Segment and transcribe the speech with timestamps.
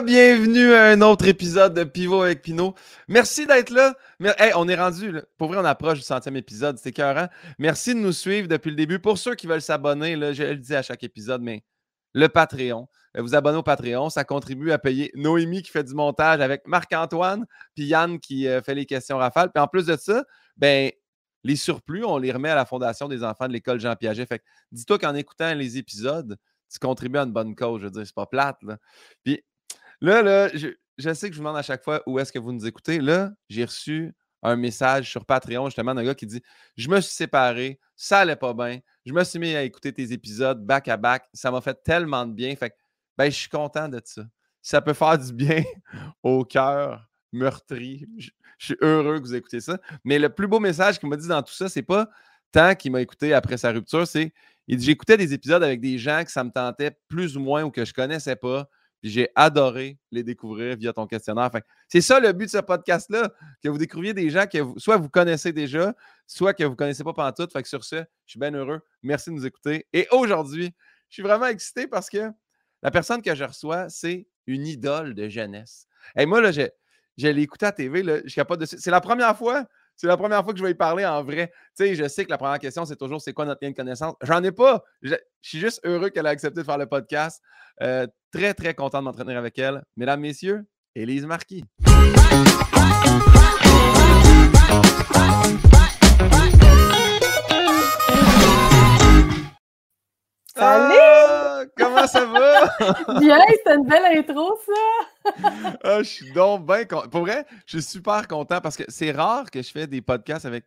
[0.00, 2.74] Re-bienvenue à un autre épisode de Pivot avec Pinot.
[3.06, 3.94] Merci d'être là.
[4.38, 5.22] Hey, on est rendu, là.
[5.36, 7.28] pour vrai, on approche du centième épisode, c'est écœurant.
[7.58, 8.98] Merci de nous suivre depuis le début.
[8.98, 11.64] Pour ceux qui veulent s'abonner, là, je le dis à chaque épisode, mais
[12.14, 12.88] le Patreon,
[13.18, 16.66] euh, vous abonnez au Patreon, ça contribue à payer Noémie qui fait du montage avec
[16.66, 17.44] Marc-Antoine,
[17.74, 19.50] puis Yann qui euh, fait les questions rafales.
[19.52, 20.24] Puis en plus de ça,
[20.56, 20.90] ben,
[21.44, 24.24] les surplus, on les remet à la Fondation des enfants de l'école Jean Piaget.
[24.24, 26.38] Fait que dis-toi qu'en écoutant les épisodes,
[26.72, 27.80] tu contribues à une bonne cause.
[27.82, 28.56] Je veux dire, c'est pas plate.
[29.24, 29.42] Puis
[30.00, 32.52] là, là je, sais que je vous demande à chaque fois où est-ce que vous
[32.52, 33.00] nous écoutez.
[33.00, 36.42] Là, j'ai reçu un message sur Patreon, justement, d'un gars qui dit
[36.76, 40.12] Je me suis séparé, ça allait pas bien, je me suis mis à écouter tes
[40.12, 42.54] épisodes back à back, ça m'a fait tellement de bien.
[42.56, 42.76] Fait que,
[43.16, 44.22] ben, je suis content de ça.
[44.62, 45.64] Ça peut faire du bien
[46.22, 48.06] au cœur meurtri.
[48.18, 49.78] Je, suis heureux que vous écoutez ça.
[50.04, 52.10] Mais le plus beau message qu'il m'a dit dans tout ça, c'est pas
[52.52, 54.32] tant qu'il m'a écouté après sa rupture, c'est
[54.68, 57.84] J'écoutais des épisodes avec des gens que ça me tentait plus ou moins ou que
[57.84, 58.68] je connaissais pas.
[59.02, 61.50] J'ai adoré les découvrir via ton questionnaire.
[61.88, 65.08] c'est ça le but de ce podcast-là, que vous découvriez des gens que soit vous
[65.08, 65.94] connaissez déjà,
[66.26, 67.48] soit que vous ne connaissez pas pendant tout.
[67.50, 68.80] Fait que sur ce, je suis bien heureux.
[69.02, 69.86] Merci de nous écouter.
[69.92, 70.74] Et aujourd'hui,
[71.08, 72.30] je suis vraiment excité parce que
[72.82, 75.86] la personne que je reçois, c'est une idole de jeunesse.
[76.16, 76.70] Et moi, là, j'ai,
[77.16, 78.66] l'ai écouté à TV, là, je capable de.
[78.66, 79.66] C'est la première fois
[80.00, 81.52] c'est la première fois que je vais y parler en vrai.
[81.76, 83.76] Tu sais, je sais que la première question, c'est toujours c'est quoi notre lien de
[83.76, 84.14] connaissance?
[84.22, 84.82] J'en ai pas.
[85.02, 87.42] Je, suis juste heureux qu'elle ait accepté de faire le podcast.
[87.82, 89.82] Euh, très, très content de m'entraîner avec elle.
[89.98, 91.66] Mesdames, messieurs, Élise Marquis.
[100.56, 101.09] Salut!
[102.00, 103.18] Comment ça va?
[103.20, 105.32] Bien, c'était une belle intro, ça!
[105.84, 107.08] ah, je suis donc bien content.
[107.08, 110.46] Pour vrai, je suis super content parce que c'est rare que je fais des podcasts
[110.46, 110.64] avec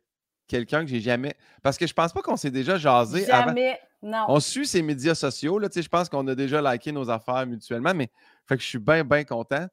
[0.48, 1.34] quelqu'un que j'ai jamais.
[1.64, 3.80] Parce que je pense pas qu'on s'est déjà jasé jamais.
[4.02, 4.26] Non.
[4.28, 5.58] On suit ses médias sociaux.
[5.58, 8.10] Là, je pense qu'on a déjà liké nos affaires mutuellement, mais
[8.48, 9.66] fait que je suis bien, bien content.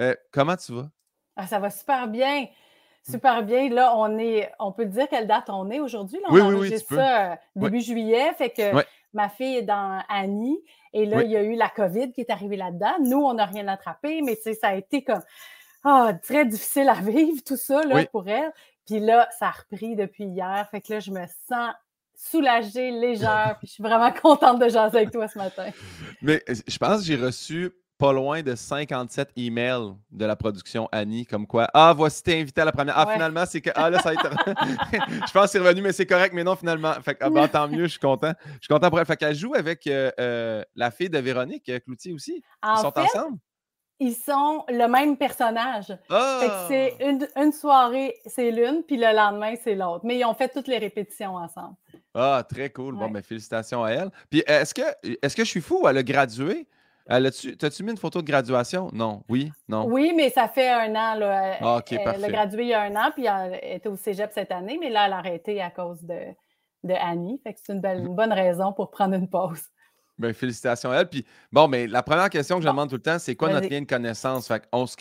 [0.00, 0.88] Euh, comment tu vas?
[1.36, 2.46] Ah, ça va super bien.
[3.08, 3.68] Super bien.
[3.68, 6.18] Là, on est, on peut dire quelle date on est aujourd'hui.
[6.30, 8.32] Oui, oui, oui, ça euh, début juillet.
[8.34, 10.58] Fait que ma fille est dans Annie.
[10.92, 12.96] Et là, il y a eu la COVID qui est arrivée là-dedans.
[13.00, 15.22] Nous, on n'a rien attrapé, mais ça a été comme
[15.84, 18.52] ah, très difficile à vivre, tout ça, là, pour elle.
[18.86, 20.66] Puis là, ça a repris depuis hier.
[20.70, 21.72] Fait que là, je me sens
[22.14, 25.70] soulagée, légère, puis je suis vraiment contente de jaser avec toi ce matin.
[26.20, 31.26] Mais je pense que j'ai reçu pas loin de 57 emails de la production Annie,
[31.26, 32.96] comme quoi Ah, voici, t'es invité à la première.
[32.96, 33.70] Ah, finalement, c'est que.
[33.74, 34.22] Ah, là, ça a été.
[35.26, 36.94] je pense que c'est revenu, mais c'est correct, mais non, finalement.
[37.02, 38.32] Fait que, ah, ben, tant mieux, je suis content.
[38.46, 39.06] Je suis content pour elle.
[39.06, 42.42] Fait qu'elle joue avec euh, euh, la fille de Véronique euh, Cloutier aussi.
[42.64, 43.38] ils sont ensemble?
[44.00, 45.92] Ils sont le même personnage.
[46.08, 46.66] Ah!
[46.68, 50.02] c'est une, une, soirée, c'est l'une, puis le lendemain, c'est l'autre.
[50.04, 51.74] Mais ils ont fait toutes les répétitions ensemble.
[52.14, 52.94] Ah, très cool.
[52.94, 54.10] Bon, mais félicitations à elle.
[54.30, 54.82] Puis est-ce que,
[55.20, 55.88] est-ce que je suis fou?
[55.88, 56.68] Elle a gradué?
[57.08, 58.90] T'as-tu mis une photo de graduation?
[58.92, 59.22] Non.
[59.28, 59.50] Oui?
[59.66, 59.86] Non?
[59.86, 61.14] Oui, mais ça fait un an.
[61.14, 61.56] Là.
[61.60, 64.30] Ah, OK, elle, a gradué il y a un an, puis elle était au cégep
[64.32, 66.18] cette année, mais là, elle a arrêté à cause de,
[66.84, 67.40] de Annie.
[67.42, 69.62] Fait que c'est une, une, bonne raison pour prendre une pause.
[70.18, 71.08] Bien, félicitations à elle.
[71.08, 73.68] Puis, bon, mais la première question que je demande tout le temps, c'est quoi notre
[73.68, 74.46] lien de connaissance?
[74.46, 74.96] Fait on, se,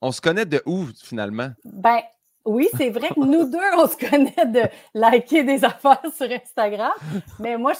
[0.00, 1.50] on se connaît de où, finalement?
[1.64, 2.00] Ben,
[2.44, 4.62] oui, c'est vrai que nous deux, on se connaît de
[4.94, 6.92] liker des affaires sur Instagram.
[7.38, 7.72] Mais moi,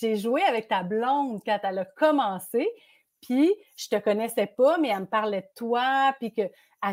[0.00, 2.68] j'ai joué avec ta blonde quand elle a commencé.
[3.20, 6.50] Puis, je te connaissais pas, mais elle me parlait de toi, puis qu'elle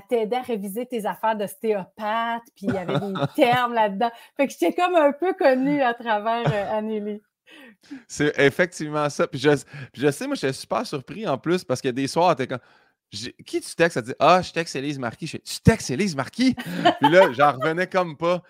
[0.10, 4.10] t'aidait à réviser tes affaires d'ostéopathe, puis il y avait des termes là-dedans.
[4.36, 7.18] Fait que j'étais comme un peu connue à travers euh,
[8.08, 9.28] C'est effectivement ça.
[9.28, 9.50] Puis je,
[9.94, 12.60] je sais, moi, j'étais super surpris en plus parce que des soirs, t'es comme
[13.46, 13.98] qui tu textes?
[13.98, 15.28] Elle dit Ah, je texte Élise Marquis.
[15.28, 16.56] Je Tu textes Élise Marquis?
[17.02, 18.42] Puis là, j'en revenais comme pas.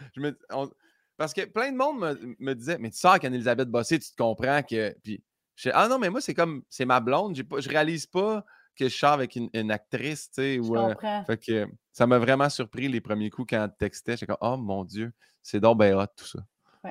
[1.18, 4.62] Parce que plein de monde me, disait Mais tu sors qu'Anne-Elisabeth Bossé, tu te comprends
[4.63, 4.96] que.
[5.03, 5.24] Puis
[5.56, 7.41] je Ah non, mais moi, c'est comme c'est ma blonde.
[7.44, 8.44] Pas, je réalise pas
[8.75, 10.59] que je sors avec une, actrice, tu sais.
[10.59, 10.95] Ou, euh,
[11.28, 14.13] fait que ça m'a vraiment surpris les premiers coups quand elle textait.
[14.13, 16.40] J'étais comme Oh mon Dieu, c'est donc bien hot tout ça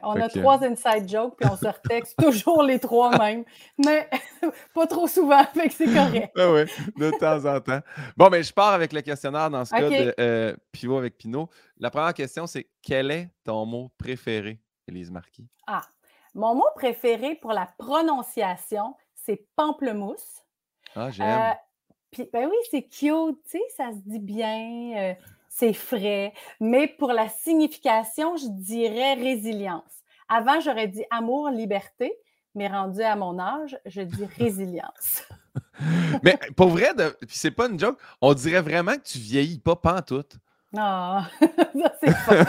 [0.03, 3.44] on a trois inside jokes, puis on se retexte toujours les trois mêmes.
[3.84, 4.08] Mais
[4.75, 6.32] pas trop souvent, fait que c'est correct.
[6.38, 6.64] Ah oui,
[6.97, 7.80] de temps en temps.
[8.16, 11.48] Bon, mais je pars avec le questionnaire dans ce cas de euh, Pivot avec Pinot.
[11.78, 15.47] La première question, c'est quel est ton mot préféré, Élise Marquis?
[15.66, 15.83] Ah,
[16.34, 20.42] mon mot préféré pour la prononciation, c'est pamplemousse.
[20.95, 21.28] Ah, j'aime.
[21.28, 21.53] Euh,
[22.10, 24.92] puis, ben oui, c'est cute, tu sais, ça se dit bien.
[24.97, 25.15] Euh,
[25.54, 26.33] c'est frais.
[26.60, 29.83] Mais pour la signification, je dirais résilience.
[30.28, 32.13] Avant, j'aurais dit amour, liberté,
[32.54, 35.25] mais rendu à mon âge, je dis résilience.
[36.22, 39.77] mais pour vrai, puis c'est pas une joke, on dirait vraiment que tu vieillis pas
[39.77, 40.37] pantoute.
[40.75, 42.47] Non, ça c'est pas.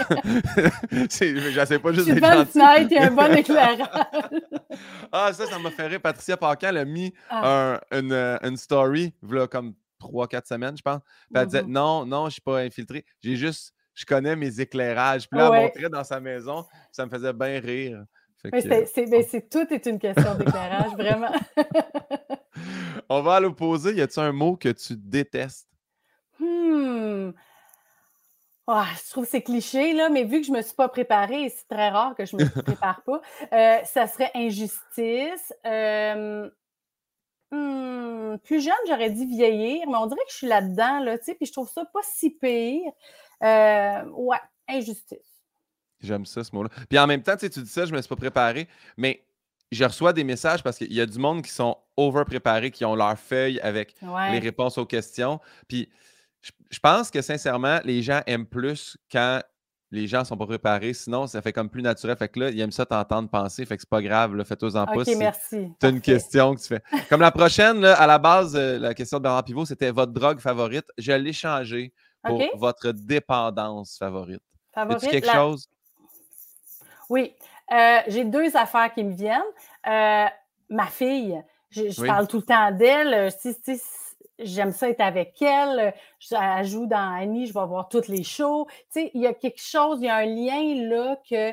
[1.10, 3.80] sais pas juste y a un bon éclairage.
[5.12, 6.00] ah, ça, ça m'a fait rire.
[6.00, 7.82] Patricia Paquin a mis ah.
[7.92, 9.74] une, une, story, voilà, comme
[10.08, 11.02] trois, quatre semaines, je pense.
[11.02, 11.72] Puis elle disait Mhm.
[11.72, 13.06] Non, non, je ne suis pas infiltré.
[13.22, 15.28] J'ai juste, je connais mes éclairages.
[15.30, 16.66] Puis là, elle montrait dans sa maison.
[16.92, 18.04] Ça me faisait bien rire.
[18.52, 21.32] Mais c'est, c'est- tout est une question d'éclairage, vraiment.
[23.10, 23.94] on va à l'opposé.
[23.94, 25.68] Y a-tu un mot que tu détestes?
[26.40, 27.32] Hmm.
[28.68, 30.88] Ah, je trouve que c'est cliché, là, mais vu que je ne me suis pas
[30.88, 33.22] préparée, et c'est très rare que je ne me prépare pas,
[33.52, 35.54] euh, ça serait injustice.
[35.66, 36.50] Euh,
[37.54, 41.26] hmm, plus jeune, j'aurais dit vieillir, mais on dirait que je suis là-dedans, là, tu
[41.26, 42.92] sais, puis je trouve ça pas si pire.
[43.44, 45.20] Euh, ouais, injustice.
[46.02, 46.70] J'aime ça, ce mot-là.
[46.90, 48.68] Puis en même temps, tu dis ça, je me suis pas préparé,
[48.98, 49.24] mais
[49.72, 52.96] je reçois des messages parce qu'il y a du monde qui sont over-préparés, qui ont
[52.96, 55.40] leur feuille avec les réponses aux questions.
[55.68, 55.90] Puis
[56.42, 59.42] je, je pense que sincèrement, les gens aiment plus quand
[59.94, 60.94] les gens sont pas préparés.
[60.94, 62.18] Sinon, ça fait comme plus naturel.
[62.18, 63.64] Fait que là, ils aiment ça t'entendre penser.
[63.66, 64.36] Fait que c'est pas grave.
[64.36, 64.96] là, Fais-toi-en pas.
[65.02, 65.72] OK, merci.
[65.80, 66.82] Tu as une question que tu fais.
[67.10, 70.12] Comme la prochaine, là, à la base, euh, la question de Bernard Pivot, c'était votre
[70.12, 70.86] drogue favorite.
[70.98, 71.94] Je l'ai changé
[72.24, 74.42] pour votre dépendance favorite.
[74.74, 75.70] Favorite, quelque la- chose?
[77.10, 77.36] Oui,
[77.72, 79.42] euh, j'ai deux affaires qui me viennent.
[79.88, 80.26] Euh,
[80.70, 81.40] ma fille,
[81.70, 82.08] je, je Oui.
[82.08, 83.32] parle tout le temps d'elle.
[83.32, 83.84] Si, si, si,
[84.40, 85.80] J'aime ça être avec elle.
[85.80, 88.66] euh, je- Elle joue dans Annie, je vais voir toutes les shows.
[88.92, 91.52] Tu sais, il y a quelque chose, il y a un lien là que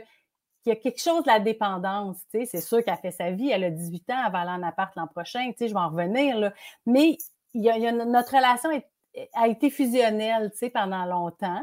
[0.63, 2.19] qu'il y a quelque chose de la dépendance.
[2.31, 4.51] Tu sais, c'est sûr qu'elle fait sa vie, elle a 18 ans, elle va aller
[4.51, 5.51] en appart l'an prochain.
[5.53, 6.53] Tu sais, je vais en revenir là.
[6.85, 7.17] Mais
[7.55, 8.87] il y a, il y a- notre relation est-
[9.35, 11.63] a été fusionnelle, tu sais, pendant longtemps.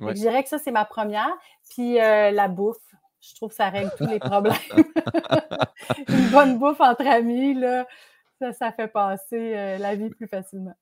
[0.00, 0.14] Ouais.
[0.14, 1.32] Je dirais que ça, c'est ma première.
[1.70, 2.76] Puis euh, la bouffe.
[3.20, 4.54] Je trouve que ça règle tous les problèmes.
[6.08, 7.86] Une bonne bouffe entre amis, là,
[8.40, 10.74] ça, ça fait passer euh, la vie plus facilement.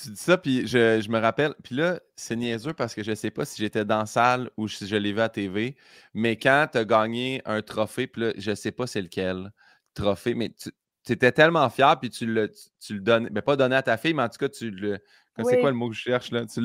[0.00, 1.54] Tu dis ça, puis je, je me rappelle.
[1.64, 4.68] Puis là, c'est niaiseux parce que je sais pas si j'étais dans la salle ou
[4.68, 5.74] si je l'ai vu à TV,
[6.12, 9.50] mais quand tu as gagné un trophée, puis là, je sais pas c'est lequel
[9.94, 13.56] trophée, mais tu étais tellement fier, puis tu le, tu, tu le donnes, mais pas
[13.56, 14.98] donné à ta fille, mais en tout cas, tu le.
[15.38, 15.60] C'est Oui.
[15.60, 16.44] quoi le mot que je cherche là?
[16.46, 16.60] Tu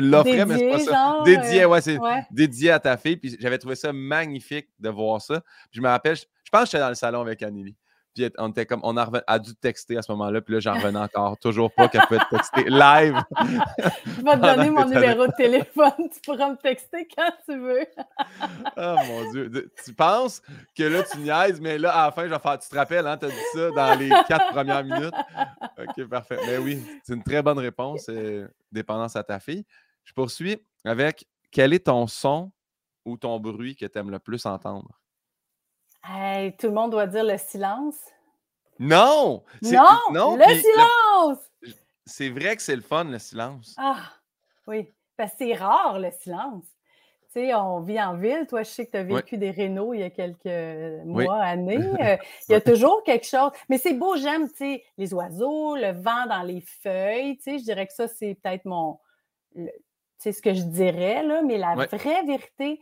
[0.00, 0.90] l'offrais, mais c'est pas ça.
[0.92, 2.22] genre, Dédié, euh, ouais, c'est ouais.
[2.30, 3.16] dédié à ta fille.
[3.16, 5.40] Puis j'avais trouvé ça magnifique de voir ça.
[5.40, 7.76] Puis je me rappelle, je, je pense que j'étais dans le salon avec Anneli.
[8.14, 10.40] Puis on était comme, on a, a dû texter à ce moment-là.
[10.42, 11.38] Puis là, j'en revenais encore.
[11.38, 13.16] Toujours pas qu'elle pouvait te texter live.
[14.06, 15.92] Je vais te donner mon numéro de téléphone.
[16.12, 17.86] Tu pourras me texter quand tu veux.
[18.76, 19.70] Oh mon Dieu.
[19.84, 20.40] Tu penses
[20.76, 22.58] que là, tu niaises, mais là, à la fin, je vais faire.
[22.58, 25.14] Tu te rappelles, hein, tu as dit ça dans les quatre premières minutes?
[25.78, 26.38] OK, parfait.
[26.46, 28.06] Mais oui, c'est une très bonne réponse.
[28.08, 29.64] euh, dépendance à ta fille.
[30.04, 32.50] Je poursuis avec quel est ton son
[33.04, 34.88] ou ton bruit que tu aimes le plus entendre?
[36.04, 37.96] Hey, tout le monde doit dire le silence.
[38.78, 39.42] Non!
[39.62, 40.36] Non!
[40.36, 41.38] le silence!
[42.04, 43.74] C'est vrai que c'est le fun, le silence.
[43.78, 44.00] Ah,
[44.66, 44.92] oui.
[45.16, 46.64] Parce que c'est rare, le silence.
[47.32, 48.46] Tu sais, on vit en ville.
[48.48, 49.14] Toi, je sais que tu as Oui.
[49.14, 51.24] vécu des rénaux il y a quelques Oui.
[51.24, 51.78] mois, années.
[52.02, 52.16] Euh,
[52.48, 53.52] il y a toujours quelque chose.
[53.68, 57.36] Mais c'est beau, j'aime, tu sais, les oiseaux, le vent dans les feuilles.
[57.36, 58.98] Tu sais, je dirais que ça, c'est peut-être mon.
[59.54, 59.70] le-
[60.18, 61.42] C'est ce que je dirais, là.
[61.42, 62.80] Mais la vraie vérité,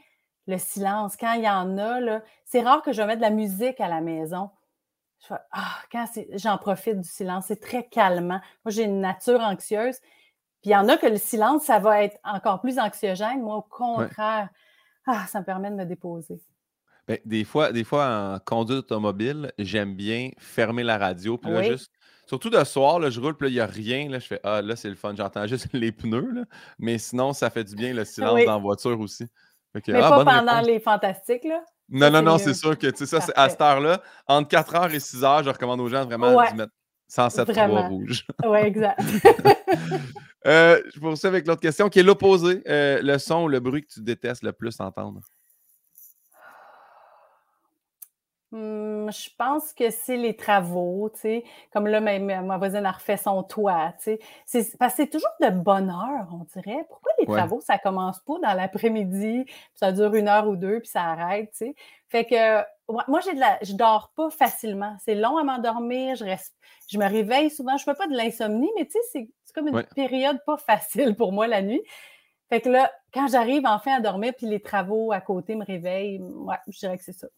[0.50, 3.30] le silence, quand il y en a, là, c'est rare que je mette de la
[3.30, 4.50] musique à la maison.
[5.22, 8.40] Je fais, ah, quand j'en profite du silence, c'est très calmant.
[8.64, 9.98] Moi, j'ai une nature anxieuse.
[10.62, 13.40] Puis il y en a que le silence, ça va être encore plus anxiogène.
[13.42, 14.48] Moi, au contraire,
[15.06, 16.40] ah, ça me permet de me déposer.
[17.08, 21.38] Ben, des, fois, des fois, en conduite automobile, j'aime bien fermer la radio.
[21.38, 21.66] Puis là, Oui.
[21.70, 21.90] juste.
[22.26, 24.08] Surtout de soir, là, je roule, puis là, il n'y a rien.
[24.08, 25.14] Là, je fais Ah, là, c'est le fun.
[25.16, 26.30] J'entends juste les pneus.
[26.30, 26.44] Là.
[26.78, 28.44] Mais sinon, ça fait du bien le silence Oui.
[28.44, 29.26] dans la voiture aussi.
[29.74, 30.66] Que, Mais ah, pas pendant réponse.
[30.66, 31.62] les fantastiques, là.
[31.88, 34.48] Non, ça, non, non, c'est sûr que tu sais, ça, c'est- à cette heure-là, entre
[34.48, 36.48] 4h et 6h, je recommande aux gens vraiment Ouais.
[36.50, 36.72] d'y mettre
[37.08, 37.88] 107 Vraiment.
[37.88, 38.26] rouge.
[38.44, 39.00] Oui, exact.
[40.46, 42.62] Euh, je poursuis avec l'autre question qui est l'opposé.
[42.66, 45.20] Euh, le son ou le bruit que tu détestes le plus entendre?
[48.52, 51.44] Hum, je pense que c'est les travaux, tu sais.
[51.72, 54.76] Comme là, ma, voisine a refait son toit, tu sais.
[54.78, 56.84] Parce que c'est toujours de bonne heure, on dirait.
[56.88, 57.38] Pourquoi Ouais.
[57.38, 61.02] travaux, ça commence pas dans l'après-midi, puis ça dure une heure ou deux, puis ça
[61.04, 61.74] arrête, tu sais.
[62.08, 62.62] Fait que,
[63.08, 64.96] moi, j'ai de la, je dors pas facilement.
[65.04, 66.54] C'est long à m'endormir, je reste,
[66.90, 67.76] je me réveille souvent.
[67.76, 69.86] Je fais pas de l'insomnie, mais tu sais, c'est, c'est comme une Ouais.
[69.94, 71.82] période pas facile pour moi la nuit.
[72.48, 76.20] Fait que là, quand j'arrive enfin à dormir, puis les travaux à côté me réveillent,
[76.20, 77.28] ouais, je dirais que c'est ça.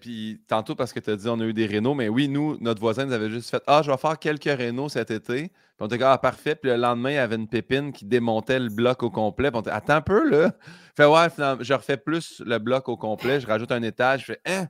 [0.00, 2.56] Puis tantôt, parce que tu as dit on a eu des rénaux, mais oui, nous,
[2.60, 5.48] notre voisin nous avait juste fait Ah, je vais faire quelques rénaux cet été.
[5.48, 6.54] Puis on était comme Ah, parfait.
[6.56, 9.50] Puis le lendemain, il y avait une pépine qui démontait le bloc au complet.
[9.50, 10.52] Puis on était Attends un peu, là.
[10.96, 13.40] Fait ouais, finalement, je refais plus le bloc au complet.
[13.40, 14.20] Je rajoute un étage.
[14.22, 14.66] Je fais Hein?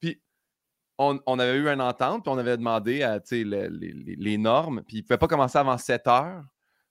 [0.00, 0.20] Puis
[0.98, 2.22] on, on avait eu une entente.
[2.24, 4.82] Puis on avait demandé à, tu sais, le- les, les- normes.
[4.86, 6.42] Puis ils ne pouvaient pas commencer avant 7 heures.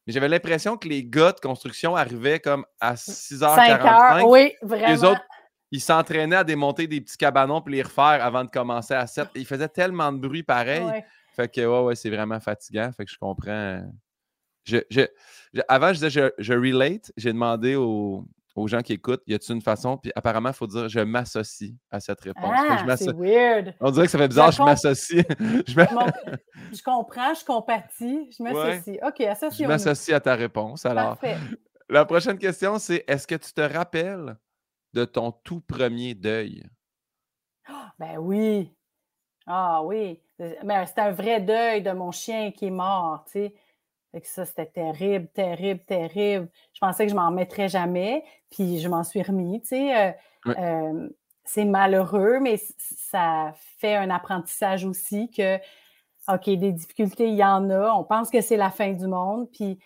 [0.07, 3.55] Mais j'avais l'impression que les gars de construction arrivaient comme à 6h45.
[3.55, 5.11] 5 heures, oui, Les vraiment.
[5.11, 5.21] autres,
[5.71, 9.29] ils s'entraînaient à démonter des petits cabanons puis les refaire avant de commencer à 7.
[9.35, 10.83] Ils faisaient tellement de bruit pareil.
[10.83, 11.05] Ouais.
[11.35, 12.91] Fait que, ouais, ouais, c'est vraiment fatigant.
[12.95, 13.81] Fait que je comprends.
[14.65, 15.07] je, je-
[15.53, 17.11] je- avant, je disais je, je relate.
[17.15, 18.25] J'ai demandé aux,
[18.55, 19.97] aux gens qui écoutent, y a-t-il une façon?
[19.97, 22.43] Puis apparemment, il faut dire je m'associe à cette réponse.
[22.45, 23.73] Je Ah, c'est weird.
[23.79, 25.25] On dirait que ça fait bizarre, je m'associe.
[25.39, 25.73] je
[26.73, 28.97] je comprends, je compatis, je m'associe.
[29.03, 29.69] OK, je associons-nous.
[29.71, 30.85] m'associe à ta réponse.
[30.85, 31.37] Alors, Parfait.
[31.89, 34.35] la prochaine question, c'est est-ce que tu te rappelles
[34.93, 36.63] de ton tout premier deuil?
[37.99, 38.73] Ben oui.
[39.45, 40.21] Ah oui.
[40.63, 43.55] Mais c'était un vrai deuil de mon chien qui est mort, tu sais.
[44.11, 46.49] Fait que ça, c'était terrible, terrible, terrible.
[46.73, 49.95] Je pensais que je m'en remettrais jamais, puis je m'en suis remis, tu sais.
[49.95, 50.11] Euh,
[50.47, 51.09] euh,
[51.45, 55.57] c'est malheureux, mais ça fait un apprentissage aussi que,
[56.27, 57.93] OK, des difficultés, il y en a.
[57.93, 59.79] On pense que c'est la fin du monde, puis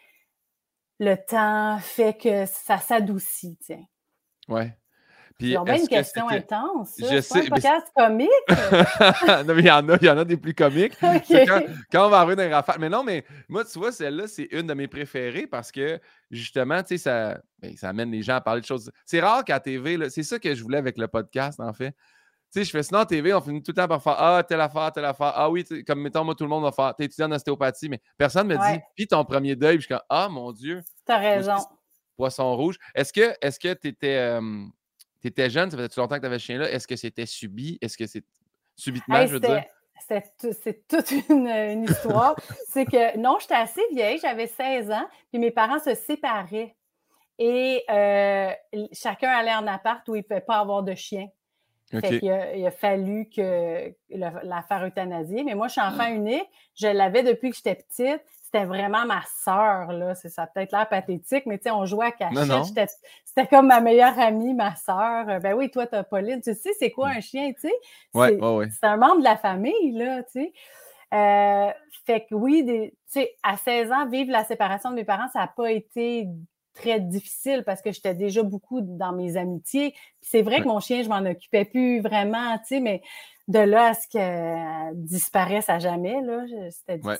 [1.00, 3.60] le temps fait que ça s'adoucit.
[4.48, 4.76] Ouais.
[5.38, 6.94] Puis, Ils ont bien est-ce une que question intense.
[6.98, 8.30] Je C'est pas sais, un c'est- podcast comique?
[9.48, 10.94] non, mais il y en a, il y en a des plus comiques.
[11.26, 11.62] C'est Quand,
[11.92, 12.78] quand on va arriver dans les rafales.
[12.80, 16.00] Mais non, mais moi, tu vois, celle-là, c'est une de mes préférées parce que
[16.32, 18.90] justement, tu sais, ça, ben, ça amène les gens à parler de choses.
[19.06, 21.92] C'est rare qu'à TV, c'est ça que je voulais avec le podcast, en fait.
[22.54, 24.62] Tu sais, je fais sinon TV, on finit tout le temps par faire Ah, telle
[24.62, 25.34] affaire, telle affaire.
[25.36, 27.90] Ah oui, tu comme mettons, moi, tout le monde va faire T'es étudiant en ostéopathie,
[27.90, 28.80] mais personne ne me dit.
[28.96, 31.58] Puis ton premier deuil, Puis je suis comme Ah, mon Dieu, T'as raison.
[31.58, 31.66] c'est
[32.16, 32.78] poisson rouge.
[32.94, 33.74] Est-ce que est-ce que
[35.22, 36.70] tu étais, jeune, ça faisait longtemps que tu avais ce chien-là?
[36.72, 37.78] Est-ce que c'était subi?
[37.82, 38.24] Est-ce que c'est
[38.76, 39.64] subitement, Hey, je veux dire?
[40.08, 42.36] C'est toute une, une histoire.
[42.68, 46.76] c'est que non, j'étais assez vieille, j'avais 16 ans, puis mes parents se séparaient.
[47.40, 48.52] Et euh,
[48.94, 51.28] chacun allait en appart où il ne pouvait pas avoir de chien.
[51.92, 55.44] Fait a, il a fallu que le- la faire euthanasier.
[55.44, 56.46] Mais moi, je suis enfant unique.
[56.76, 58.22] Je l'avais depuis que j'étais petite.
[58.46, 60.14] C'était vraiment ma sœur, là.
[60.14, 62.36] C'est ça a peut-être l'air pathétique, mais tu sais, on jouait à cachette.
[63.24, 65.28] C'était comme ma meilleure amie, ma sœur.
[65.28, 66.42] Euh, Ben oui, toi, t'as Pauline.
[66.42, 67.74] Tu sais, c'est quoi un chien, tu sais?
[68.14, 68.18] Mm.
[68.20, 68.68] Ouais, C'est- ouais, ouais.
[68.70, 70.54] c'est un membre de la famille, là, tu sais.
[71.14, 71.72] Euh,
[72.06, 75.28] fait que oui, des- tu sais, à 16 ans, vivre la séparation de mes parents,
[75.34, 76.28] ça n'a pas été
[76.76, 79.96] très difficile parce que j'étais déjà beaucoup dans mes amitiés.
[80.22, 83.02] C'est vrai que mon chien, je m'en occupais plus vraiment, tu sais, mais
[83.48, 87.18] de là à ce qu'elle disparaisse à jamais, là, c'était Ouais.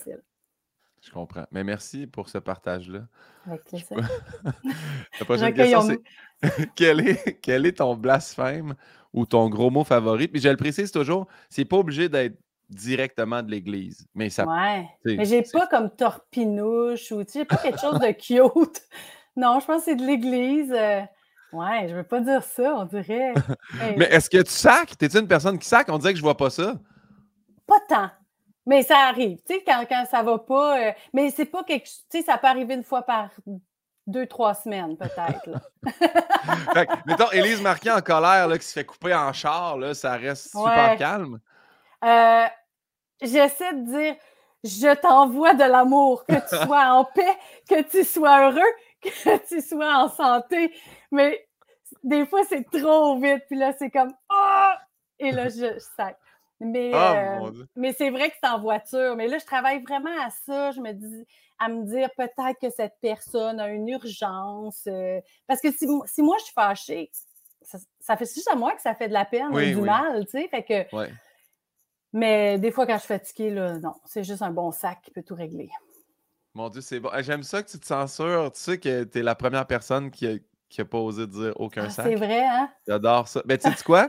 [1.02, 1.46] Je comprends.
[1.52, 3.00] Mais merci pour ce partage-là.
[3.46, 3.88] Avec plaisir.
[5.20, 8.74] La prochaine question, c'est quel est, quel est ton blasphème
[9.12, 10.28] ou ton gros mot favori?
[10.28, 12.38] Puis je le précise toujours, c'est pas obligé d'être
[12.68, 14.06] directement de l'Église.
[14.14, 14.44] Mais ça.
[14.46, 14.88] Ouais.
[15.04, 18.82] Mais j'ai pas comme torpinouche ou, tu sais, j'ai pas quelque chose de cute.
[19.38, 20.72] Non, je pense que c'est de l'église.
[20.72, 21.02] euh,
[21.52, 23.34] Ouais, je veux pas dire ça, on dirait.
[23.80, 24.96] Hey, Mais est-ce que tu sacs?
[24.96, 25.88] T'es-tu une personne qui sac?
[25.90, 26.74] On dirait que je vois pas ça.
[27.66, 28.10] Pas tant.
[28.66, 30.78] Mais ça arrive, tu sais, quand, quand ça va pas.
[30.80, 32.04] euh, mais c'est pas quelque chose.
[32.10, 33.30] Tu sais, ça peut arriver une fois par
[34.06, 35.48] deux, trois semaines, peut-être.
[36.74, 39.94] Fait que, mettons, Élise Marquis en colère là, qui se fait couper en char, là,
[39.94, 41.38] ça reste super calme?
[42.04, 42.46] Euh,
[43.22, 44.16] J'essaie de dire
[44.64, 49.60] je t'envoie de l'amour, que tu sois en paix, que tu sois heureux, que tu
[49.62, 50.74] sois en santé.
[51.12, 51.46] Mais
[52.02, 53.44] des fois, c'est trop vite.
[53.48, 54.78] Puis là, c'est comme Ah!
[55.18, 56.18] Et là, je, je sac.
[56.60, 59.14] Mais, Oh, euh, mais c'est vrai que c'est en voiture.
[59.16, 60.70] Mais là, je travaille vraiment à ça.
[60.70, 61.26] Je me dis,
[61.58, 64.84] à me dire peut-être que cette personne a une urgence.
[64.86, 67.10] euh, parce que si, si moi, je suis fâchée,
[67.62, 69.80] ça, ça fait juste à moi que ça fait de la peine Oui, ou du
[69.82, 69.86] oui.
[69.86, 70.48] mal, tu sais.
[70.48, 71.12] Fait que Ouais.
[72.12, 75.10] mais des fois, quand je suis fatiguée, là, non, c'est juste un bon sac qui
[75.10, 75.68] peut tout régler.
[76.54, 77.10] Mon Dieu, c'est bon.
[77.12, 78.50] Ah, J'aime ça que tu te censures.
[78.52, 80.36] Tu sais que tu es la première personne qui a,
[80.70, 82.06] qui a pas osé dire aucun Ah, sac.
[82.06, 82.70] c'est vrai, hein?
[82.88, 83.42] J'adore ça.
[83.44, 84.08] Ben, tu sais quoi?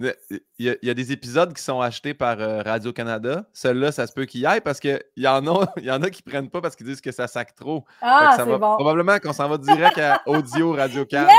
[0.00, 3.48] Il y, a, il y a des épisodes qui sont achetés par euh, Radio-Canada.
[3.52, 6.10] Celui-là, ça se peut qu'il y aille parce qu'il y, en a- y en a
[6.10, 7.84] qui prennent pas parce qu'ils disent que ça sac trop.
[8.00, 8.58] Ah, c'est bon.
[8.76, 11.26] Probablement qu'on s'en va direct à Audio Radio-Can.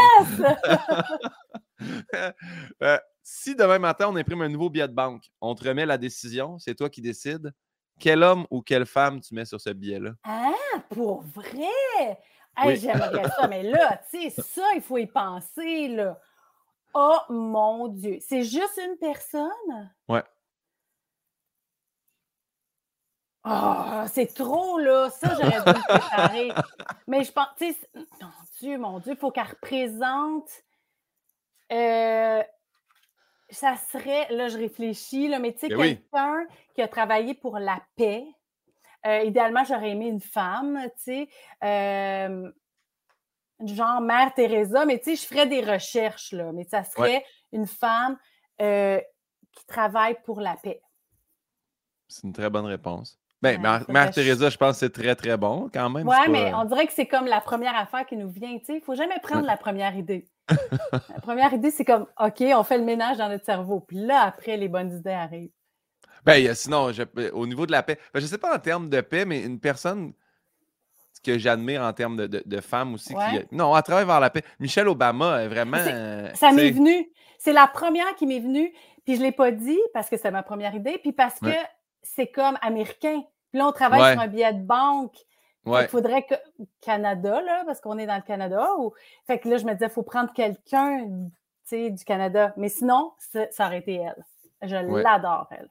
[2.84, 5.98] Euh, si demain matin, on imprime un nouveau billet de banque, on te remet la
[5.98, 7.54] décision, c'est toi qui décides.
[8.00, 10.12] Quel homme ou quelle femme tu mets sur ce billet-là?
[10.25, 10.51] Ah,
[10.89, 12.20] pour vrai?
[12.58, 12.75] Hey, Oui.
[12.78, 16.20] J'aimerais ça, mais là, tu sais, ça, il faut y penser, là.
[16.93, 19.93] Oh mon Dieu, c'est juste une personne?
[20.08, 20.24] Ouais.
[23.43, 25.10] Ah, c'est trop, là.
[25.10, 26.53] Ça, j'aurais dû me préparer.
[27.08, 27.89] Mais je pense, tu sais,
[28.22, 28.29] mon
[28.60, 30.50] Dieu, mon Dieu, il faut qu'elle représente.
[31.72, 32.43] euh,
[33.50, 35.96] ça serait, là, je réfléchis, là, mais tu sais, Ben oui.
[35.96, 38.24] quelqu'un qui a travaillé pour la paix.
[39.08, 41.29] Euh, idéalement, j'aurais aimé une femme, tu sais.
[41.63, 42.51] euh,
[43.66, 46.51] genre Mère Teresa, mais tu sais, je ferais des recherches, là.
[46.54, 48.18] Mais ça serait une femme
[48.62, 49.00] euh,
[49.51, 50.82] qui travaille pour la paix.
[52.08, 53.20] C'est une très bonne réponse.
[53.42, 56.06] Ben, Ouais, Mère, Teresa, je pense que c'est très, très bon quand même.
[56.06, 58.75] Pas- mais on dirait que c'est comme la première affaire qui nous vient, tu sais.
[58.78, 60.28] Il faut jamais prendre la première idée.
[60.92, 63.80] la première idée, c'est comme, OK, on fait le ménage dans notre cerveau.
[63.82, 65.51] Puis là, après, les bonnes idées arrivent.
[66.25, 69.00] Ben, sinon, je- au niveau de la paix, ben, je sais pas en termes de
[69.00, 70.13] paix, mais une personne
[71.23, 73.13] que j'admire en termes de, de, femmes aussi.
[73.13, 74.43] Qui, non, à travers vers la paix.
[74.59, 75.77] Michelle Obama est vraiment.
[76.33, 77.09] ça m'est venu.
[77.38, 78.73] C'est la première qui m'est venue.
[79.05, 80.97] Puis je ne l'ai pas dit parce que c'est ma première idée.
[81.01, 81.53] Puis parce que
[82.01, 83.23] c'est comme américain.
[83.51, 85.15] Puis là, on travaille sur un billet de banque.
[85.65, 86.35] Il faudrait que.
[86.81, 88.69] Canada, là, parce qu'on est dans le Canada.
[88.77, 88.93] Ou...
[89.27, 91.05] Fait que là, je me disais, il faut prendre quelqu'un
[91.71, 92.53] du Canada.
[92.57, 94.25] Mais sinon, ça, aurait été elle.
[94.61, 95.69] Je l'adore, elle.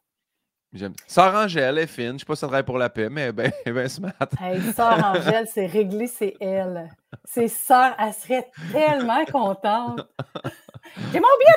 [1.07, 2.07] Sœur Angèle est fine.
[2.07, 4.13] Je ne sais pas si ça travaille pour la paix, mais ben, ben smart.
[4.41, 6.91] Hey, Sœur Angèle, c'est réglé, c'est elle.
[7.25, 10.07] C'est Sœur, elle serait tellement contente.
[11.13, 11.55] J'ai mon billet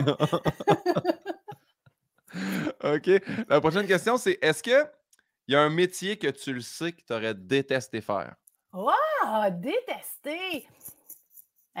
[0.00, 0.12] de
[2.96, 3.22] OK.
[3.48, 4.84] La prochaine question, c'est est-ce qu'il
[5.48, 8.34] y a un métier que tu le sais que tu aurais détesté faire?
[8.72, 9.50] Wow!
[9.50, 10.68] Détesté!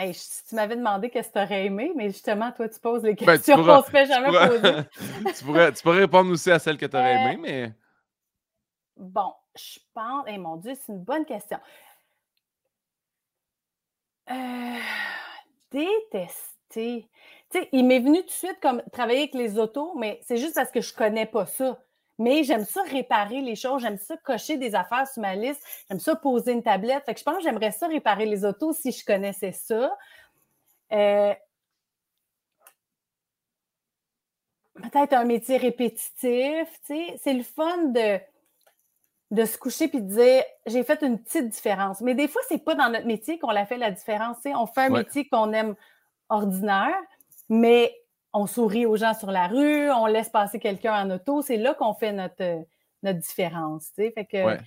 [0.00, 3.02] Hey, si tu m'avais demandé qu'est-ce que tu aurais aimé, mais justement, toi, tu poses
[3.02, 4.72] les ben, questions qu'on ne se fait jamais poser.
[5.36, 7.72] tu, pourrais, tu, pourrais, répondre aussi à celle que tu aurais euh, mais.
[8.96, 10.24] Bon, je pense.
[10.28, 11.58] Eh mon Dieu, c'est une bonne question.
[14.30, 14.78] Euh,
[15.72, 17.08] détester.
[17.50, 20.36] Tu sais, il m'est venu tout de suite comme travailler avec les autos, mais c'est
[20.36, 21.76] juste parce que je ne connais pas ça.
[22.18, 26.00] Mais j'aime ça réparer les choses, j'aime ça cocher des affaires sur ma liste, j'aime
[26.00, 27.04] ça poser une tablette.
[27.04, 29.96] Fait que je pense que j'aimerais ça réparer les autos si je connaissais ça.
[30.92, 31.34] Euh,
[34.74, 37.20] peut-être un métier répétitif, tu sais.
[37.22, 38.18] C'est le fun de,
[39.30, 42.00] de se coucher puis de dire j'ai fait une petite différence.
[42.00, 44.38] Mais des fois, c'est pas dans notre métier qu'on l'a fait la différence.
[44.44, 45.74] On fait un métier qu'on aime
[46.28, 46.96] ordinaire,
[47.48, 47.94] mais
[48.32, 51.42] on sourit aux gens sur la rue, on laisse passer quelqu'un en auto.
[51.42, 52.64] C'est là qu'on fait notre,
[53.02, 53.90] notre différence.
[53.96, 54.58] Fait que, Moi,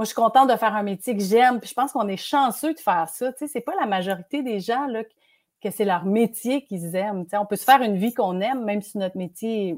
[0.00, 1.60] je suis contente de faire un métier que j'aime.
[1.60, 3.32] Puis je pense qu'on est chanceux de faire ça.
[3.38, 5.02] Ce n'est pas la majorité des gens là,
[5.60, 7.24] que c'est leur métier qu'ils aiment.
[7.32, 9.76] on peut se faire une vie qu'on aime, même si notre métier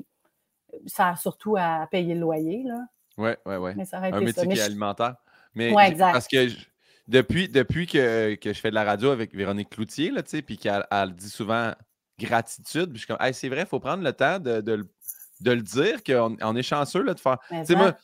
[0.86, 2.64] sert surtout à payer le loyer.
[3.16, 3.72] Oui, oui, oui.
[3.92, 5.16] Un métier qui est alimentaire.
[5.54, 6.48] Mais parce que
[7.08, 10.12] depuis, depuis que, je fais de la radio avec Véronique Cloutier,
[10.46, 11.72] puis qu'elle dit souvent
[12.20, 12.90] gratitude.
[12.90, 14.86] Puis je suis comme, c'est vrai, il faut prendre le temps de,
[15.44, 17.38] le dire, qu'on on est chanceux là, de faire.
[17.48, 17.96] Tu sais, moi,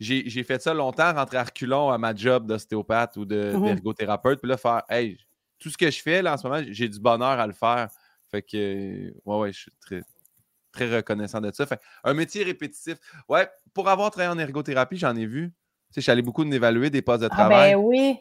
[0.00, 3.64] j'ai fait ça longtemps, rentrer à reculons à ma job d'ostéopathe ou mm-hmm.
[3.64, 5.18] d'ergothérapeute, puis là, faire, hey,
[5.58, 7.88] tout ce que je fais là en ce moment, j'ai du bonheur à le faire.
[8.30, 10.02] Fait que, ouais, ouais, je suis très,
[10.72, 11.66] très reconnaissant de ça.
[11.66, 12.98] Fait, un métier répétitif.
[13.28, 15.48] Ouais, pour avoir travaillé en ergothérapie, j'en ai vu.
[15.48, 15.54] Tu
[15.94, 17.72] sais, je suis allé beaucoup d'évaluer des postes de travail.
[17.72, 18.18] Ah ben oui.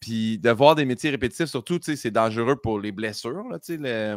[0.00, 3.48] Puis de voir des métiers répétitifs, surtout, tu sais, c'est dangereux pour les blessures.
[3.48, 4.14] Là, tu sais,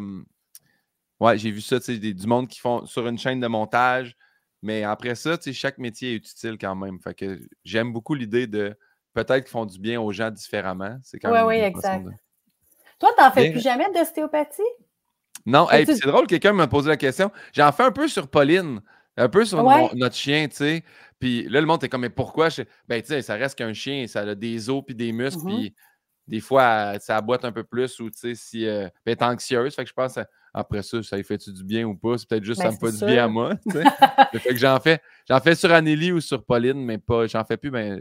[1.22, 4.18] Ouais, j'ai vu ça, tu sais, du monde qui font sur une chaîne de montage.
[4.64, 7.00] Mais après ça, tu sais, chaque métier est utile quand même.
[7.00, 8.76] Fait que j'aime beaucoup l'idée de
[9.14, 10.98] peut-être qu'ils font du bien aux gens différemment.
[11.04, 11.46] C'est quand même.
[11.46, 12.06] Oui, oui, exact.
[13.00, 14.62] Toi, tu n'en fais plus jamais d'ostéopathie?
[15.46, 17.32] Non, c'est drôle, quelqu'un m'a posé la question.
[17.54, 18.82] J'en fais un peu sur Pauline,
[19.18, 19.64] un peu sur
[19.96, 20.84] notre chien, tu sais.
[21.20, 22.50] Puis là, le monde est comme, mais pourquoi?
[22.88, 25.56] Ben, tu sais, ça reste qu'un chien, ça a des os puis des muscles, mm-hmm.
[25.56, 25.76] puis
[26.28, 29.76] des fois, ça aboite un peu plus ou, tu sais, si euh, elle est anxieuse.
[29.76, 30.18] Fait que je pense,
[30.54, 32.18] après ça, ça lui fait-tu du bien ou pas?
[32.18, 33.54] C'est peut-être juste ça ben, me fait du bien à moi.
[34.34, 37.58] fait que j'en fais, j'en fais sur Anneli ou sur Pauline, mais pas, j'en fais
[37.58, 38.00] plus, mais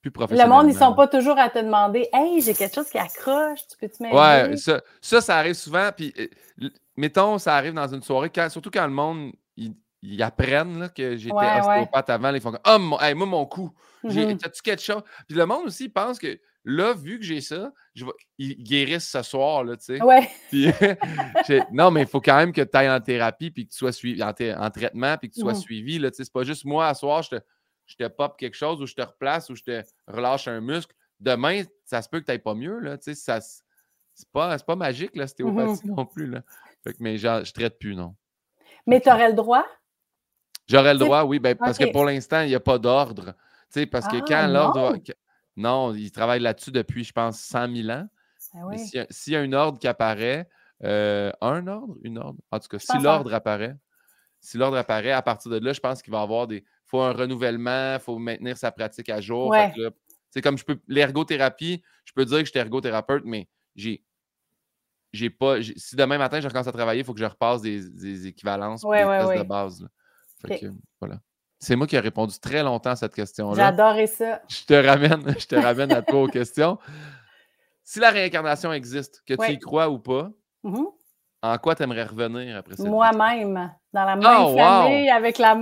[0.00, 0.60] plus professionnellement.
[0.60, 3.60] Le monde, ils sont pas toujours à te demander Hey, j'ai quelque chose qui accroche,
[3.70, 4.16] tu peux-tu m'aider?
[4.16, 5.90] Ouais, ça, ça, arrive souvent.
[5.94, 10.88] Puis, euh, mettons, ça arrive dans une soirée, surtout quand le monde, ils, apprennent là,
[10.88, 13.72] que j'étais ostéopathe avant, ils font comme Oh, moi, mon cou,
[14.04, 14.50] j'ai, mm-hmm.
[14.52, 15.02] tu quelque chose?
[15.26, 18.10] Puis le monde aussi pense que Là, vu que j'ai ça, je vais...
[18.38, 20.02] ils guérissent ce soir, là, tu sais.
[20.02, 20.28] Ouais.
[21.72, 23.92] non, mais il faut quand même que tu ailles en thérapie puis que tu sois
[23.92, 26.24] suivi, en, traitement puis que tu sois suivi, là, tu sais.
[26.24, 27.40] C'est pas juste moi, à soir, je te,
[27.86, 30.92] je te pop quelque chose ou je te replace ou je te relâche un muscle.
[31.20, 33.14] Demain, ça se peut que tu n'ailles pas mieux, là, tu sais.
[33.14, 36.42] Ça, c'est pas, pas magique, là, mmh non plus, là.
[36.82, 38.16] Fait que, mais je ne traite plus, non.
[38.88, 39.64] Mais tu aurais le droit?
[40.66, 43.34] J'aurais le droit, oui, ben, parce que pour l'instant, il n'y a pas d'ordre.
[43.70, 44.96] Tu sais, parce que ah, quand l'ordre
[45.56, 48.08] non, il travaille là-dessus depuis, je pense, 100 000 ans.
[48.54, 48.76] Ah
[49.10, 50.48] s'il y, a un ordre qui apparaît,
[50.84, 53.76] euh, un ordre, une ordre, en tout cas, si l'ordre apparaît,
[54.40, 56.58] si l'ordre apparaît, à partir de là, je pense qu'il va y avoir des.
[56.58, 59.54] Il faut un renouvellement, il faut maintenir sa pratique à jour.
[60.30, 60.78] C'est comme je peux.
[60.86, 64.04] L'ergothérapie, je peux dire que j'étais ergothérapeute, mais j'ai.
[65.12, 65.62] J'ai pas.
[65.62, 68.88] Si demain matin je recommence à travailler, il faut que je repasse des, équivalences des
[68.88, 69.88] tests de base.
[71.00, 71.20] voilà.
[71.58, 73.56] C'est moi qui ai répondu très longtemps à cette question-là.
[73.56, 74.42] J'adorais ça.
[74.48, 76.78] Je te ramène, je te ramène à toi aux questions.
[77.82, 80.30] Si la réincarnation existe, que tu y crois ou pas,
[80.64, 80.86] mm-hmm.
[81.42, 82.84] en quoi tu aimerais revenir après ça?
[82.84, 85.54] Moi-même, dans la même oh, famille, avec la,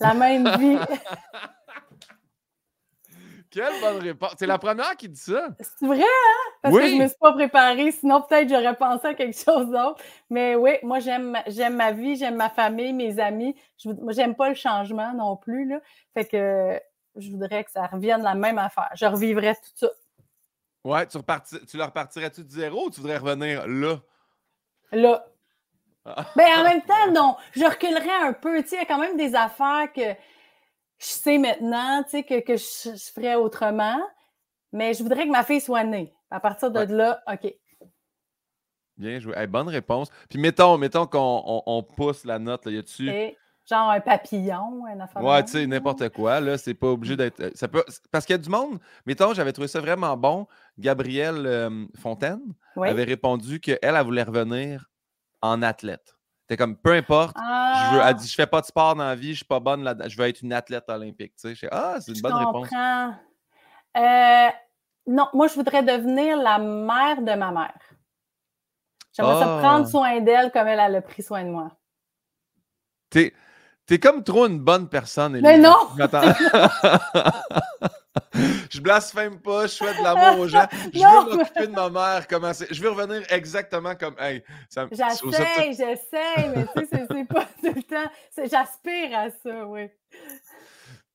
[0.00, 0.78] la même vie.
[3.50, 4.34] Quelle bonne réponse.
[4.38, 5.48] C'est la première qui dit ça.
[5.58, 6.52] C'est vrai, hein?
[6.62, 7.90] Parce que je ne me suis pas préparée.
[7.90, 10.00] Sinon, peut-être j'aurais pensé à quelque chose d'autre.
[10.30, 13.56] Mais oui, moi, j'aime, j'aime ma vie, j'aime ma famille, mes amis.
[13.76, 15.66] Je, moi, j'aime pas le changement non plus.
[15.68, 15.80] Là.
[16.14, 16.80] Fait que
[17.16, 18.90] je voudrais que ça revienne la même affaire.
[18.94, 19.88] Je revivrais tout ça.
[20.84, 21.18] Ouais, tu,
[21.66, 23.96] tu leur partirais-tu de zéro ou tu voudrais revenir là?
[24.92, 25.26] Là.
[26.04, 26.24] Ah.
[26.36, 27.36] Ben, en même temps, non.
[27.52, 28.62] Je reculerais un peu.
[28.62, 30.14] Tu sais, il y a quand même des affaires que
[31.00, 33.98] je sais maintenant, tu sais, que, que je, ferais autrement.
[34.72, 36.14] Mais je voudrais que ma fille soit née.
[36.30, 37.52] À partir de là, OK.
[38.96, 39.34] Bien joué.
[39.46, 40.10] bonne réponse.
[40.28, 42.66] Puis mettons, mettons qu'on on, pousse la note.
[42.66, 42.72] Là.
[42.72, 43.36] Y a-tu.
[43.68, 45.22] Genre un papillon, un affaire.
[45.22, 46.40] Ouais, tu sais, n'importe quoi.
[46.40, 47.40] Là, c'est pas obligé d'être.
[47.40, 47.84] Euh, ça peut...
[48.10, 48.78] Parce qu'il y a du monde.
[49.06, 50.46] Mettons, j'avais trouvé ça vraiment bon.
[50.78, 52.42] Gabrielle euh, Fontaine
[52.76, 54.90] avait répondu qu'elle, elle voulait revenir
[55.40, 56.16] en athlète.
[56.50, 58.12] T'es comme, peu importe, je veux, elle ah!
[58.12, 60.16] dit, je fais pas de sport dans la vie, je suis pas bonne là je
[60.16, 61.32] veux être une athlète olympique.
[61.40, 62.66] Tu sais, ah, c'est une bonne réponse.
[63.96, 64.48] Euh,
[65.06, 67.78] non, moi, je voudrais devenir la mère de ma mère.
[69.12, 69.90] J'aimerais ça prendre ah!
[69.90, 71.70] soin d'elle comme elle, a pris soin de moi.
[73.10, 73.32] T'es,
[73.86, 75.52] T'es comme trop une bonne personne, Elisa.
[75.52, 75.76] Mais non!
[78.70, 80.66] je blasphème pas, je souhaite de l'amour aux gens.
[80.92, 82.26] Je veux m'occuper de ma mère.
[82.70, 84.14] Je veux revenir exactement comme.
[84.18, 88.10] Hey, j'essaie, j'essaie, mais tu sais, c'est pas tout le temps.
[88.36, 89.88] J'aspire à ça, oui.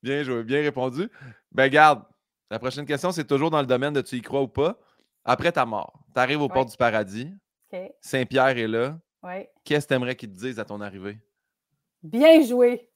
[0.03, 1.09] Bien joué, bien répondu.
[1.51, 2.03] Ben, garde,
[2.51, 4.77] la prochaine question, c'est toujours dans le domaine de tu y crois ou pas.
[5.23, 7.31] Après ta mort, tu arrives au port du paradis.
[8.01, 8.99] Saint-Pierre est là.
[9.63, 11.17] Qu'est-ce que tu aimerais qu'il te dise à ton arrivée?
[12.03, 12.87] Bien joué.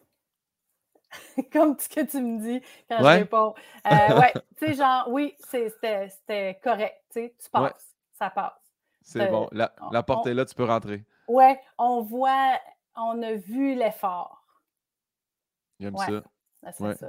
[1.52, 3.54] Comme ce que tu me dis quand je réponds.
[3.92, 6.96] Euh, ouais, tu sais, genre, oui, c'était correct.
[7.12, 8.54] Tu sais, tu passes, ça passe.
[9.02, 9.48] C'est bon.
[9.52, 11.04] La, porte est là, tu peux rentrer.
[11.28, 12.60] Ouais, on voit,
[12.96, 14.44] on a vu l'effort.
[15.80, 16.24] J'aime ça.
[16.74, 17.08] C'est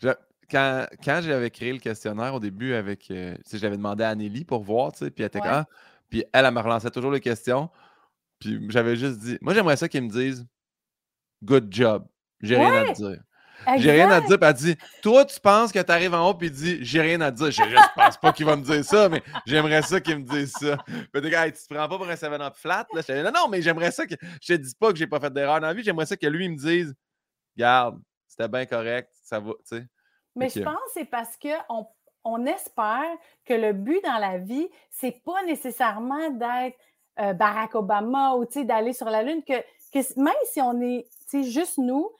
[0.00, 0.16] ça.
[0.50, 4.62] quand, quand j'avais créé le questionnaire au début avec, euh, j'avais demandé à Anneli pour
[4.64, 5.66] voir, tu sais, puis elle était ah,
[6.10, 7.70] puis elle, elle me relançait toujours les questions.
[8.40, 10.46] Puis j'avais juste dit, moi j'aimerais ça qu'ils me disent
[11.42, 12.06] good job.
[12.44, 13.20] J'ai rien à te dire.
[13.78, 14.38] J'ai rien à te dire.
[14.38, 17.00] Puis elle dit Toi, tu penses que tu arrives en haut, puis il dit J'ai
[17.00, 17.50] rien à te dire.
[17.50, 20.52] Je, je pense pas qu'il va me dire ça, mais j'aimerais ça qu'il me dise
[20.52, 20.76] ça.
[20.86, 22.86] Puis tu te prends pas pour un 7-up flat.
[22.92, 23.00] Là?
[23.06, 24.14] Je dis, non, non, mais j'aimerais ça que.
[24.40, 25.82] Je te dis pas que j'ai pas fait d'erreur dans la vie.
[25.82, 26.94] J'aimerais ça que lui me dise
[27.56, 29.86] Garde, c'était bien correct, ça va, tu sais.
[30.36, 31.86] Mais je pense que c'est parce qu'on
[32.24, 33.10] on espère
[33.44, 36.76] que le but dans la vie, c'est pas nécessairement d'être
[37.20, 39.54] euh, Barack Obama ou d'aller sur la Lune, que
[40.16, 41.06] même si on est
[41.44, 42.10] juste nous,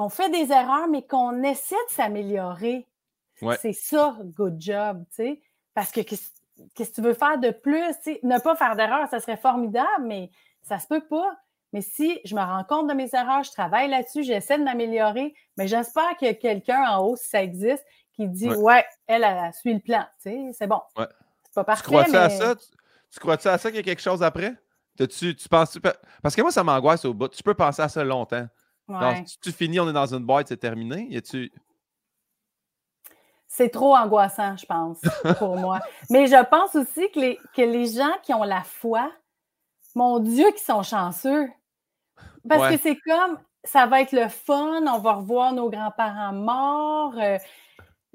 [0.00, 2.86] qu'on fait des erreurs, mais qu'on essaie de s'améliorer,
[3.60, 5.38] c'est ça, good job, tu
[5.74, 6.30] Parce que qu'est-ce
[6.74, 7.94] que tu veux faire de plus?
[8.22, 10.30] Ne pas faire d'erreurs, ça serait formidable, mais
[10.62, 11.36] ça se peut pas.
[11.74, 15.34] Mais si je me rends compte de mes erreurs, je travaille là-dessus, j'essaie de m'améliorer,
[15.58, 17.84] mais j'espère qu'il y a quelqu'un en haut, si ça existe,
[18.14, 20.06] qui dit Ouais, elle, a suit le plan.
[20.18, 20.80] C'est bon.
[20.96, 21.84] C'est pas parfait.
[21.84, 22.54] Tu crois-tu à ça?
[22.56, 24.54] Tu, crois-tu à ça qu'il y a quelque chose après?
[24.96, 25.78] Tu, tu penses
[26.22, 27.28] Parce que moi, ça m'angoisse au bout.
[27.28, 28.46] Tu peux penser à ça longtemps.
[29.26, 31.06] Si tu finis, on est dans une boîte, c'est terminé?
[31.10, 31.52] Y tu
[33.46, 35.00] C'est trop angoissant, je pense,
[35.38, 35.80] pour moi.
[36.10, 39.10] Mais je pense aussi que les, que les gens qui ont la foi,
[39.94, 41.48] mon Dieu, qui sont chanceux.
[42.48, 47.14] Parce que c'est comme, ça va être le fun, on va revoir nos grands-parents morts.
[47.18, 47.38] Euh,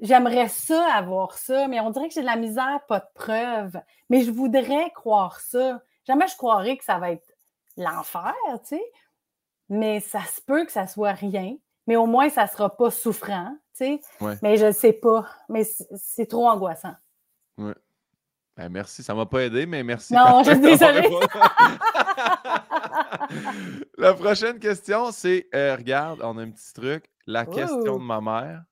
[0.00, 3.80] j'aimerais ça, avoir ça, mais on dirait que j'ai de la misère, pas de preuves.
[4.10, 5.80] Mais je voudrais croire ça.
[6.06, 7.32] Jamais je croirais que ça va être
[7.76, 8.92] l'enfer, tu sais.
[9.68, 11.56] Mais ça se peut que ça soit rien.
[11.86, 14.00] Mais au moins, ça ne sera pas souffrant, tu sais.
[14.42, 15.26] Mais je ne sais pas.
[15.48, 16.94] Mais c'est trop angoissant.
[17.56, 19.02] Ben, merci.
[19.02, 20.14] Ça ne m'a pas aidé, mais merci.
[20.14, 21.08] Non, je suis désolée.
[23.98, 27.04] La prochaine question, c'est euh, regarde, on a un petit truc.
[27.26, 28.62] La question de ma mère.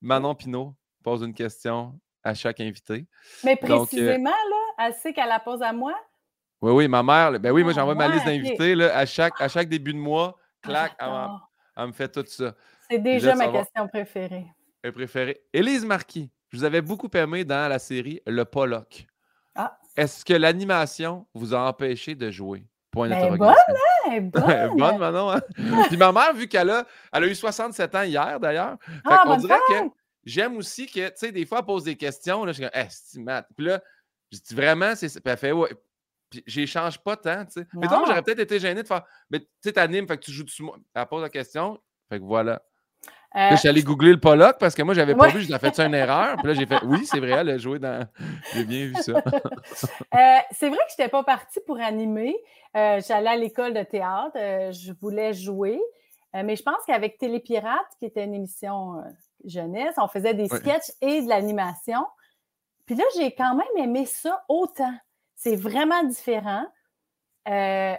[0.00, 3.06] Manon Pinault pose une question à chaque invité.
[3.44, 5.94] Mais euh, précisément, là, elle sait qu'elle la pose à moi?
[6.60, 9.68] Oui, oui, ma mère, ben oui, moi j'envoie ma liste d'invités à chaque, à chaque
[9.68, 10.96] début de mois, ah, clac,
[11.76, 12.54] elle, me fait tout ça.
[12.90, 14.46] C'est déjà ma question préférée.
[14.82, 15.40] Préférée.
[15.52, 19.06] Élise Marquis, je vous avais beaucoup aimé dans la série Le Pollock.
[19.54, 19.78] Ah.
[19.96, 22.64] Est-ce que l'animation vous a empêché de jouer?
[22.90, 24.20] Point ben, bonne, hein?
[24.22, 24.76] bonne.
[24.76, 25.30] bonne, Manon.
[25.30, 25.40] Hein?
[25.88, 29.36] Puis ma mère, vu qu'elle a, elle a eu 67 ans hier, d'ailleurs, ah, on
[29.36, 29.74] dirait que
[30.24, 32.82] j'aime aussi que, tu sais, des fois, elle pose des questions, là, je suis comme,
[32.82, 33.80] eh, Puis là,
[34.32, 35.08] je dis vraiment, c'est.
[35.08, 35.70] Puis elle fait, ouais.
[36.30, 37.66] Puis j'échange pas tant, tu sais.
[37.74, 39.02] Mais toi, j'aurais peut-être été gêné de faire.
[39.30, 40.76] Mais tu sais, t'animes, fait que tu joues dessus moi.
[40.94, 41.80] Elle pose la question.
[42.08, 42.62] Fait que voilà.
[43.36, 45.78] Euh, je suis allé googler le Pollock parce que moi, j'avais pas vu, j'ai fait
[45.80, 46.36] une erreur.
[46.38, 48.06] Puis là, j'ai fait oui, c'est vrai, elle a joué dans.
[48.54, 49.12] J'ai bien vu ça.
[50.14, 52.34] Euh, c'est vrai que je n'étais pas partie pour animer.
[52.76, 55.78] Euh, j'allais à l'école de théâtre, je voulais jouer.
[56.32, 59.02] mais je pense qu'avec Télépirate, qui était une émission
[59.44, 62.04] jeunesse, on faisait des sketchs et de l'animation.
[62.86, 64.94] Puis là, j'ai quand même aimé ça autant.
[65.38, 66.66] C'est vraiment différent.
[67.48, 67.94] Euh,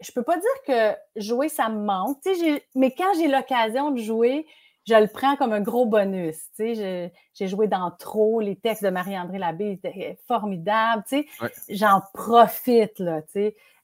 [0.00, 2.18] je peux pas dire que jouer, ça me manque.
[2.74, 4.46] Mais quand j'ai l'occasion de jouer,
[4.86, 6.38] je le prends comme un gros bonus.
[6.56, 7.10] J'ai
[7.48, 11.02] joué dans trop, les textes de Marie-André Labbé étaient formidables.
[11.68, 13.20] J'en profite, là.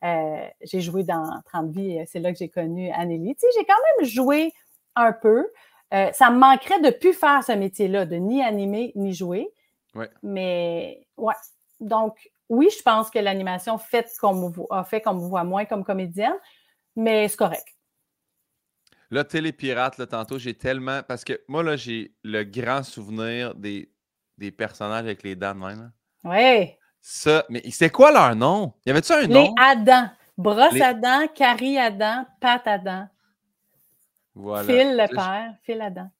[0.03, 3.37] Euh, j'ai joué dans 30 vies, c'est là que j'ai connu Anneli.
[3.55, 4.53] J'ai quand même joué
[4.95, 5.51] un peu.
[5.93, 9.51] Euh, ça me manquerait de ne plus faire ce métier-là, de ni animer ni jouer.
[10.23, 11.35] Mais ouais.
[11.81, 14.07] Donc, oui, je pense que l'animation fait
[14.71, 16.37] a fait qu'on me voit moins comme comédienne,
[16.97, 17.77] mais c'est correct.
[19.11, 21.03] Là, Télépirate, là, tantôt, j'ai tellement.
[21.03, 23.91] Parce que moi, là, j'ai le grand souvenir des,
[24.37, 25.91] des personnages avec les dents même.
[26.25, 26.77] Oui.
[27.01, 28.75] Ça, mais c'est quoi leur nom?
[28.85, 29.55] Y avait-tu un nom?
[29.57, 30.11] Les Adam.
[30.37, 33.09] Brosse Adam, Carrie Adam, Pat Adam.
[34.35, 34.65] Voilà.
[34.65, 36.11] Phil le père, Phil Adam.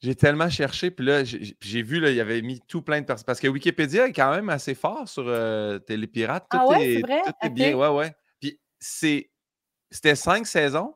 [0.00, 3.06] J'ai tellement cherché, puis là, j'ai vu, là, il y avait mis tout plein de
[3.06, 3.26] personnes.
[3.26, 6.46] Parce que Wikipédia est quand même assez fort sur euh, Télépirate.
[6.48, 7.22] Tout ah ouais, est, vrai?
[7.26, 8.14] Tout est bien, ouais, ouais.
[8.40, 10.94] Puis c'était cinq saisons.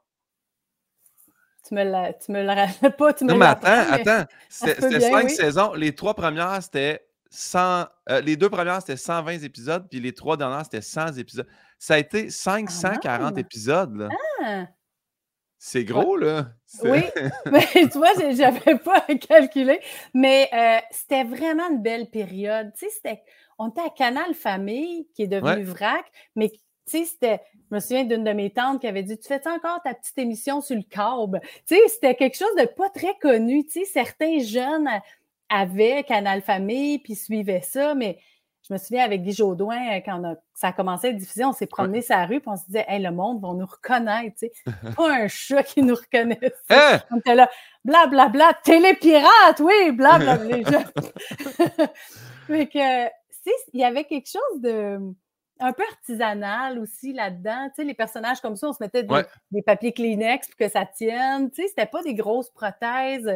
[1.67, 4.25] Tu me, la, tu me le rappelles pas, tu me Non, mais attends, attends.
[4.49, 5.75] C'était cinq saisons.
[5.75, 7.87] Les trois premières, c'était 100.
[8.11, 11.47] Euh, les deux premières, c'était 120 épisodes, puis les trois dernières, c'était 100 épisodes.
[11.79, 13.97] Ça a été 540 ah épisodes.
[13.97, 14.09] Là.
[14.45, 14.67] Ah!
[15.65, 16.49] C'est gros, là.
[16.83, 16.99] Oui,
[17.53, 19.79] mais tu vois, je n'avais pas calculé.
[20.13, 22.73] Mais euh, c'était vraiment une belle période.
[22.77, 23.23] Tu sais,
[23.61, 27.41] on était à Canal Famille, qui est devenu VRAC, mais tu sais, c'était.
[27.71, 30.19] Je me souviens d'une de mes tantes qui avait dit Tu fais encore ta petite
[30.19, 31.41] émission sur le câble?
[31.69, 33.65] Tu sais, c'était quelque chose de pas très connu.
[33.65, 34.89] Tu sais, certains jeunes
[35.49, 38.19] avaient Canal Famille puis suivaient ça, mais
[38.69, 41.53] je me souviens avec Guy Jodoin, euh, quand ça a commencé à être diffusé, on
[41.53, 44.37] s'est promené sur la rue et on se disait, hey, le monde va nous reconnaître.
[44.39, 44.53] Tu sais.
[44.97, 46.63] Pas un chat qui nous reconnaisse.
[46.71, 47.01] Hein?
[47.11, 47.51] On était là,
[47.85, 50.59] blablabla, bla, bla, télépirate, oui, blablabla.
[50.59, 50.85] Bla,
[52.49, 53.07] Mais que,
[53.73, 54.99] il y avait quelque chose de
[55.59, 57.69] un peu artisanal aussi là-dedans.
[57.69, 60.85] Tu sais, les personnages comme ça, on se mettait des, papiers Kleenex pour que ça
[60.87, 61.51] tienne.
[61.51, 63.31] Tu sais, c'était pas des grosses prothèses.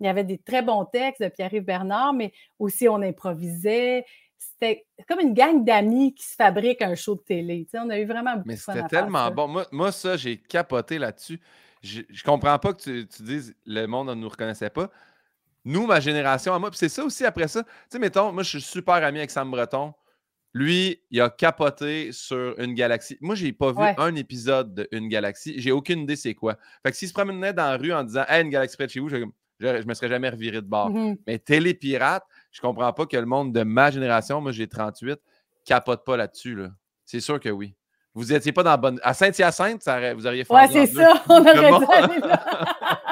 [0.00, 4.04] Il y avait des très bons textes de Pierre-Yves Bernard, mais aussi on improvisait
[4.38, 7.66] c'était comme une gang d'amis qui se fabriquent un show de télé.
[7.74, 8.72] on a eu vraiment beaucoup Mais de fun.
[8.74, 9.48] C'était tellement bon.
[9.48, 11.40] Moi, moi ça, j'ai capoté là-dessus.
[11.82, 14.90] Je, je comprends pas que tu, tu, dises le monde ne nous reconnaissait pas.
[15.64, 17.62] Nous, ma génération, à moi, puis c'est ça aussi après ça.
[17.62, 19.94] Tu sais, mettons, moi, je suis super ami avec Sam Breton.
[20.52, 23.18] Lui, il a capoté sur une galaxie.
[23.20, 25.54] Moi, j'ai pas vu un épisode de Une galaxie.
[25.58, 26.56] J'ai aucune idée c'est quoi.
[26.82, 28.92] Fait que s'il se promenait dans la rue en disant Hey, une galaxie près de
[28.92, 29.16] chez vous, je,
[29.58, 30.90] je, me serais jamais reviré de bord.
[30.90, 31.18] Mm-hmm.
[31.26, 35.18] Mais Télépirate, je comprends pas que le monde de ma génération, moi j'ai 38,
[35.64, 36.54] capote pas là-dessus.
[36.54, 36.68] Là.
[37.04, 37.74] C'est sûr que oui.
[38.14, 39.00] Vous n'étiez pas dans la bonne.
[39.02, 39.82] À Saint-Hyacinthe,
[40.14, 40.54] vous auriez fait.
[40.54, 41.20] Ouais, c'est ça.
[41.28, 43.02] On aurait là.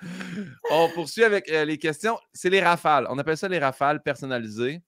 [0.70, 2.16] On poursuit avec euh, les questions.
[2.32, 3.08] C'est les rafales.
[3.10, 4.80] On appelle ça les rafales personnalisées.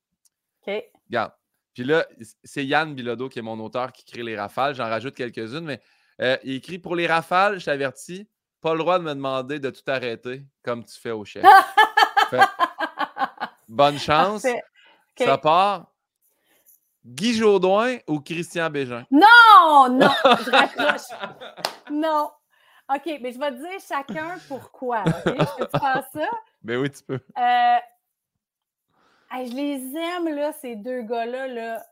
[0.65, 0.85] OK.
[1.09, 1.33] Regarde.
[1.75, 2.07] Puis là,
[2.45, 4.77] c'est Yann Bilodeau qui est mon auteur qui crée les rafales.
[4.77, 5.81] J'en rajoute quelques-unes, mais
[6.23, 8.29] euh, il écrit pour les rafales, je t'avertis,
[8.61, 11.45] pas le droit de me demander de tout arrêter comme tu fais au chef.
[13.69, 14.47] Bonne chance.
[15.19, 15.87] Ça part.
[17.05, 19.07] Guy Jodoin ou Christian Bégin?
[19.11, 21.19] Non, non, je raccroche.
[21.91, 22.31] non.
[22.93, 25.03] OK, mais je vais te dire chacun pourquoi.
[25.03, 25.37] Okay?
[25.39, 26.29] Je peux faire ça?
[26.63, 27.21] Ben oui, tu peux.
[27.39, 27.77] Euh,
[29.33, 31.85] je les aime, là, ces deux gars-là, là,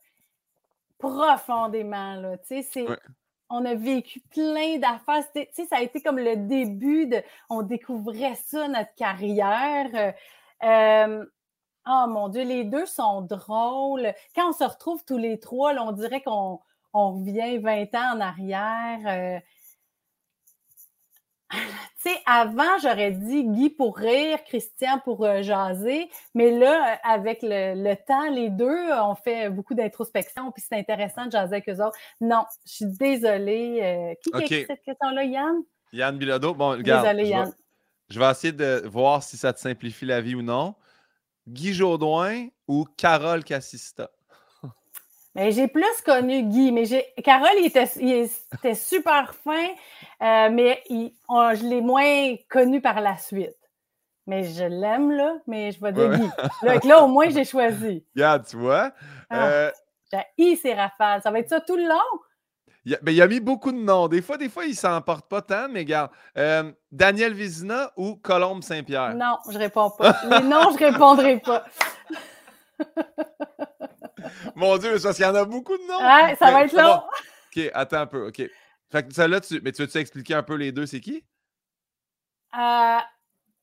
[0.99, 2.15] profondément.
[2.15, 2.39] Là.
[2.39, 2.87] Tu sais, c'est.
[3.51, 5.23] On a vécu plein d'affaires.
[5.35, 7.23] Tu sais, ça a été comme le début de.
[7.49, 10.15] On découvrait ça, notre carrière.
[10.63, 11.25] Euh,
[11.87, 14.15] Oh mon Dieu, les deux sont drôles.
[14.35, 16.61] Quand on se retrouve tous les trois, on dirait qu'on
[16.93, 19.01] revient 20 ans en arrière.
[19.07, 19.41] Euh.
[22.03, 27.39] Tu sais, avant, j'aurais dit Guy pour rire, Christian pour euh, jaser, mais là, avec
[27.43, 31.83] le, temps, les deux ont fait beaucoup d'introspection, puis c'est intéressant de jaser avec eux
[31.83, 31.97] autres.
[32.21, 33.79] Non, je suis désolée.
[33.83, 35.63] Euh, qui a écrit cette question-là, Yann?
[35.95, 36.53] Yann Bilodeau.
[36.53, 37.07] Bon, regarde.
[37.07, 37.53] Désolée, Yann.
[38.11, 40.75] je vais essayer de voir si ça te simplifie la vie ou non.
[41.47, 44.11] Guy Jodoin ou Carole Cassista?
[45.35, 49.67] Mais j'ai plus connu Guy, mais j'ai Carole, il était, super fin,
[50.23, 53.57] euh, mais je l'ai moins connu par la suite.
[54.27, 56.89] Mais je l'aime, là, mais je vais dire Guy.
[56.89, 58.07] Là, au moins, j'ai choisi.
[58.15, 58.93] Regarde, tu vois.
[59.29, 59.71] Ah, euh,
[60.39, 61.21] j'ai ces rafales.
[61.23, 62.21] Ça va être ça tout le long?
[62.87, 64.09] Il a, ben, il a mis beaucoup de noms.
[64.09, 66.11] Des fois, des fois, il s'en porte pas tant, mais regarde.
[66.37, 69.15] Euh, Daniel Vizina ou Colombe Saint-Pierre?
[69.15, 70.21] Non, je réponds pas.
[70.25, 71.65] Les noms, je répondrai pas.
[74.55, 75.99] Mon Dieu, parce qu'il y en a beaucoup de noms.
[75.99, 77.03] Ouais, ça va être long.
[77.57, 78.29] OK, attends un peu.
[78.29, 78.43] OK.
[78.91, 79.61] Fait que celle-là, tu...
[79.63, 81.25] mais tu veux-tu expliquer un peu les deux, c'est qui?
[82.57, 82.99] Euh,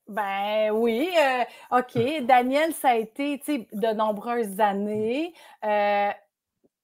[0.07, 1.10] ben oui.
[1.17, 1.43] Euh,
[1.77, 2.25] OK.
[2.25, 5.34] Daniel, ça a été de nombreuses années.
[5.63, 6.10] Euh,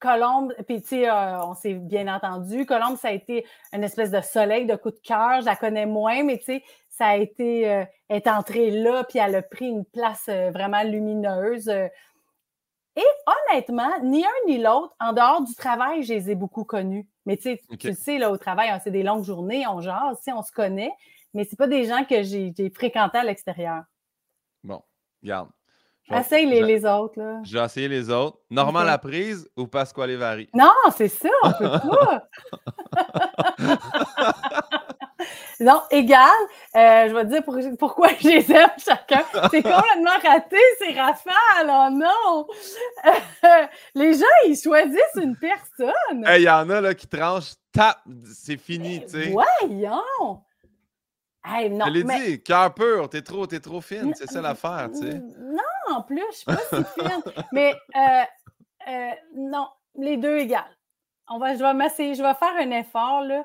[0.00, 2.66] Colombe, puis tu sais, euh, on s'est bien entendu.
[2.66, 5.40] Colombe, ça a été une espèce de soleil, de coup de cœur.
[5.40, 9.18] Je la connais moins, mais tu sais, ça a été, euh, est entrée là, puis
[9.18, 11.68] elle a pris une place euh, vraiment lumineuse.
[11.68, 13.04] Et
[13.50, 17.08] honnêtement, ni un ni l'autre, en dehors du travail, je les ai beaucoup connus.
[17.26, 20.42] Mais tu sais, tu sais, là, au travail, c'est des longues journées, on jase, on
[20.42, 20.92] se connaît,
[21.34, 23.84] mais c'est pas des gens que j'ai fréquentés à l'extérieur.
[24.64, 24.82] Bon,
[25.22, 25.50] regarde.
[26.10, 27.18] Essaye les, les, autres.
[27.18, 27.40] Là.
[27.42, 28.38] J'ai essayé les autres.
[28.50, 30.48] Normand la prise ou Pasquale Vari?
[30.54, 32.28] Non, c'est ça, on peut pas.
[35.60, 36.30] non, égal.
[36.74, 39.22] Euh, je vais te dire pourquoi je les aime chacun.
[39.50, 41.68] C'est complètement raté, c'est Raphaël.
[41.68, 42.46] Oh non!
[43.94, 46.24] les gens, ils choisissent une personne.
[46.36, 49.30] Il y en a là, qui tranchent, tap, c'est fini, tu sais.
[49.30, 50.42] Voyons!
[51.44, 55.14] je l'ai dit, cœur pur, t'es trop, es trop fine, c'est ça l'affaire, tu sais.
[55.14, 57.22] Non, en plus, je suis pas si fine.
[57.52, 58.22] Mais euh,
[58.88, 60.76] euh, non, les deux égales.
[61.28, 63.44] On va, je vais je vais faire un effort, là.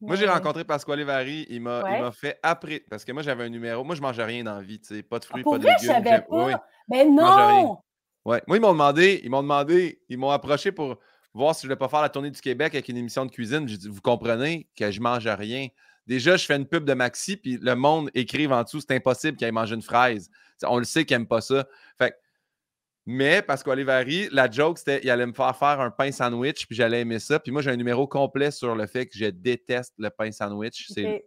[0.00, 3.84] Moi, j'ai rencontré Pasquale Vary, il m'a fait après, parce que moi, j'avais un numéro,
[3.84, 5.76] moi, je mange rien dans la vie, pas de fruits, pas de légumes.
[5.80, 6.64] Je savais pas?
[6.88, 7.78] Mais non!
[8.24, 8.42] Ouais.
[8.46, 10.98] Moi, ils m'ont demandé, ils m'ont demandé, ils m'ont approché pour
[11.34, 13.68] voir si je voulais pas faire la tournée du Québec avec une émission de cuisine.
[13.68, 15.68] J'ai dit, vous comprenez que je mange rien.
[16.06, 19.36] Déjà, je fais une pub de Maxi, puis le monde écrive en dessous, c'est impossible
[19.36, 20.30] qu'il aille manger une fraise.
[20.64, 21.66] on le sait qu'il n'aime pas ça.
[21.98, 22.14] Fait
[23.06, 26.74] mais parce qu'Olivari, la joke, c'était qu'il allait me faire faire un pain sandwich, puis
[26.74, 27.38] j'allais aimer ça.
[27.38, 30.86] Puis moi, j'ai un numéro complet sur le fait que je déteste le pain sandwich.
[30.88, 31.24] C'est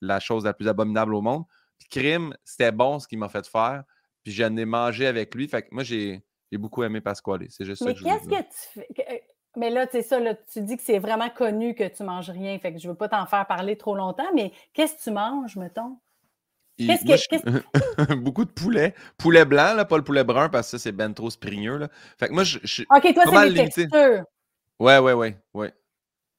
[0.00, 1.44] la chose la plus abominable au monde.
[1.78, 3.84] Puis crime, c'était bon ce qu'il m'a fait faire.
[4.24, 5.46] Puis j'en ai mangé avec lui.
[5.46, 7.46] Fait que moi, j'ai beaucoup aimé Pasquale.
[7.48, 9.24] C'est juste mais que qu'est-ce que tu fais?
[9.56, 10.18] Mais là, tu sais ça,
[10.52, 12.96] tu dis que c'est vraiment connu que tu manges rien, fait que je ne veux
[12.96, 15.98] pas t'en faire parler trop longtemps, mais qu'est-ce que tu manges, mettons?
[16.76, 18.14] Qu'est-ce que.
[18.14, 18.94] Beaucoup de poulet.
[19.16, 21.76] Poulet blanc, là, pas le poulet brun, parce que ça, c'est ben trop sprigneux.
[21.76, 21.88] Là.
[22.18, 22.58] Fait que moi, je.
[22.82, 24.24] OK, toi, c'est les textures.
[24.80, 25.72] Ouais, ouais, ouais, ouais.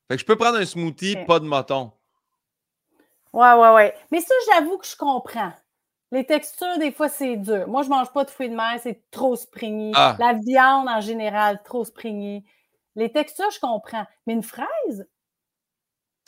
[0.09, 1.91] Fait que je peux prendre un smoothie, pas de moton.
[3.33, 3.95] Ouais, ouais, ouais.
[4.11, 5.53] Mais ça, j'avoue que je comprends.
[6.11, 7.67] Les textures, des fois, c'est dur.
[7.67, 9.91] Moi, je mange pas de fruits de mer, c'est trop springy.
[9.95, 10.15] Ah.
[10.19, 12.45] La viande, en général, trop springy.
[12.95, 14.05] Les textures, je comprends.
[14.25, 15.07] Mais une fraise?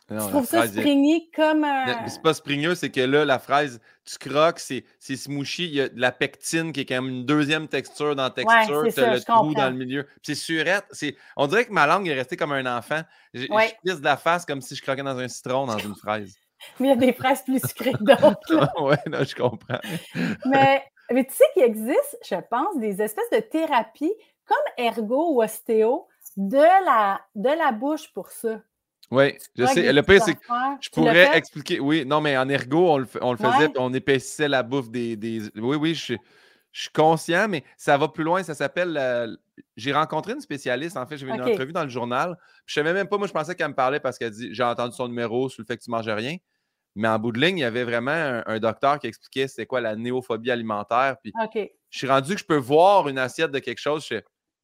[0.09, 2.07] Non, je trouve ça springy comme un.
[2.07, 5.65] C'est pas springueux, c'est que là, la fraise, tu croques, c'est smooshy.
[5.65, 8.29] Il y a de la pectine qui est quand même une deuxième texture dans la
[8.29, 8.85] texture.
[8.93, 10.07] tu as le trou dans le milieu.
[10.21, 10.85] c'est surette.
[11.35, 13.01] On dirait que ma langue est restée comme un enfant.
[13.33, 13.47] Je,
[13.83, 16.35] je de la face comme si je croquais dans un citron dans une fraise.
[16.79, 18.71] Mais il y a des fraises plus sucrées que d'autres.
[18.81, 19.79] oui, je comprends.
[20.45, 24.13] mais, mais tu sais qu'il existe, je pense, des espèces de thérapies
[24.45, 28.61] comme ergo ou ostéo de la, de la bouche pour ça.
[29.09, 29.91] Oui, je sais.
[29.91, 30.41] Le pire, c'est que
[30.81, 31.79] je pourrais expliquer.
[31.79, 35.15] Oui, non, mais en ergo, on le, on le faisait, on épaississait la bouffe des.
[35.15, 35.49] des...
[35.55, 36.13] Oui, oui, je,
[36.71, 38.43] je, suis conscient, mais ça va plus loin.
[38.43, 39.37] Ça s'appelle.
[39.75, 42.37] J'ai rencontré une spécialiste, en fait, j'avais une entrevue dans le journal.
[42.65, 44.63] Je ne savais même pas, moi, je pensais qu'elle me parlait parce qu'elle dit J'ai
[44.63, 46.35] entendu son numéro sur le fait que tu ne manges rien.
[46.95, 49.81] Mais en bout de ligne, il y avait vraiment un, docteur qui expliquait c'était quoi
[49.81, 51.15] la néophobie alimentaire.
[51.21, 54.05] Puis je suis rendu que je peux voir une assiette de quelque chose.
[54.09, 54.15] Je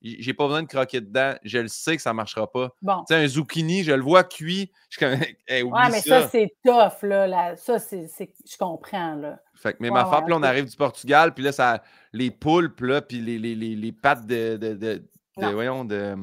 [0.03, 1.35] j'ai pas besoin de croquer dedans.
[1.43, 2.69] Je le sais que ça ne marchera pas.
[2.81, 2.99] Bon.
[3.07, 4.69] Tu sais, un zucchini, je le vois cuit.
[4.89, 5.13] Je comme,
[5.49, 7.55] ouais, mais ça, c'est tough, là.
[7.55, 9.39] Ça, c'est, je comprends, là.
[9.55, 12.31] Fait que, mais ma femme, puis là, on arrive du Portugal, puis là, ça, les
[12.31, 16.15] poulpes, là, puis les, les, les, les, pattes de, de, de, de voyons, de,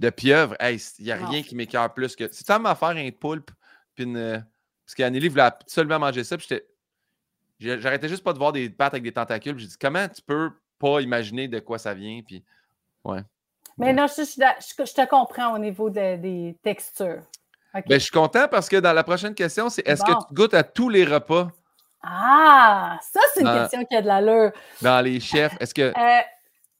[0.00, 0.56] de pieuvre.
[0.60, 2.30] il n'y a rien qui m'écœure plus que.
[2.32, 3.50] Si tu as faire un poulpe,
[3.94, 4.44] puis une.
[4.84, 6.66] Parce qu'Anneli voulait seulement manger ça, puis j'étais.
[7.80, 9.58] J'arrêtais juste pas de voir des pattes avec des tentacules.
[9.58, 12.20] J'ai dit, comment tu peux pas imaginer de quoi ça vient?
[12.24, 12.44] Puis
[13.04, 13.20] Ouais.
[13.76, 17.22] Mais non, je, te comprends au niveau des textures.
[17.74, 20.54] Ben, je suis content parce que dans la prochaine question, c'est est-ce que tu goûtes
[20.54, 21.48] à tous les repas?
[22.02, 24.52] Ah, ça, c'est une question qui a de l'allure.
[24.82, 25.82] Dans les chefs, est-ce que.
[25.82, 26.22] Euh,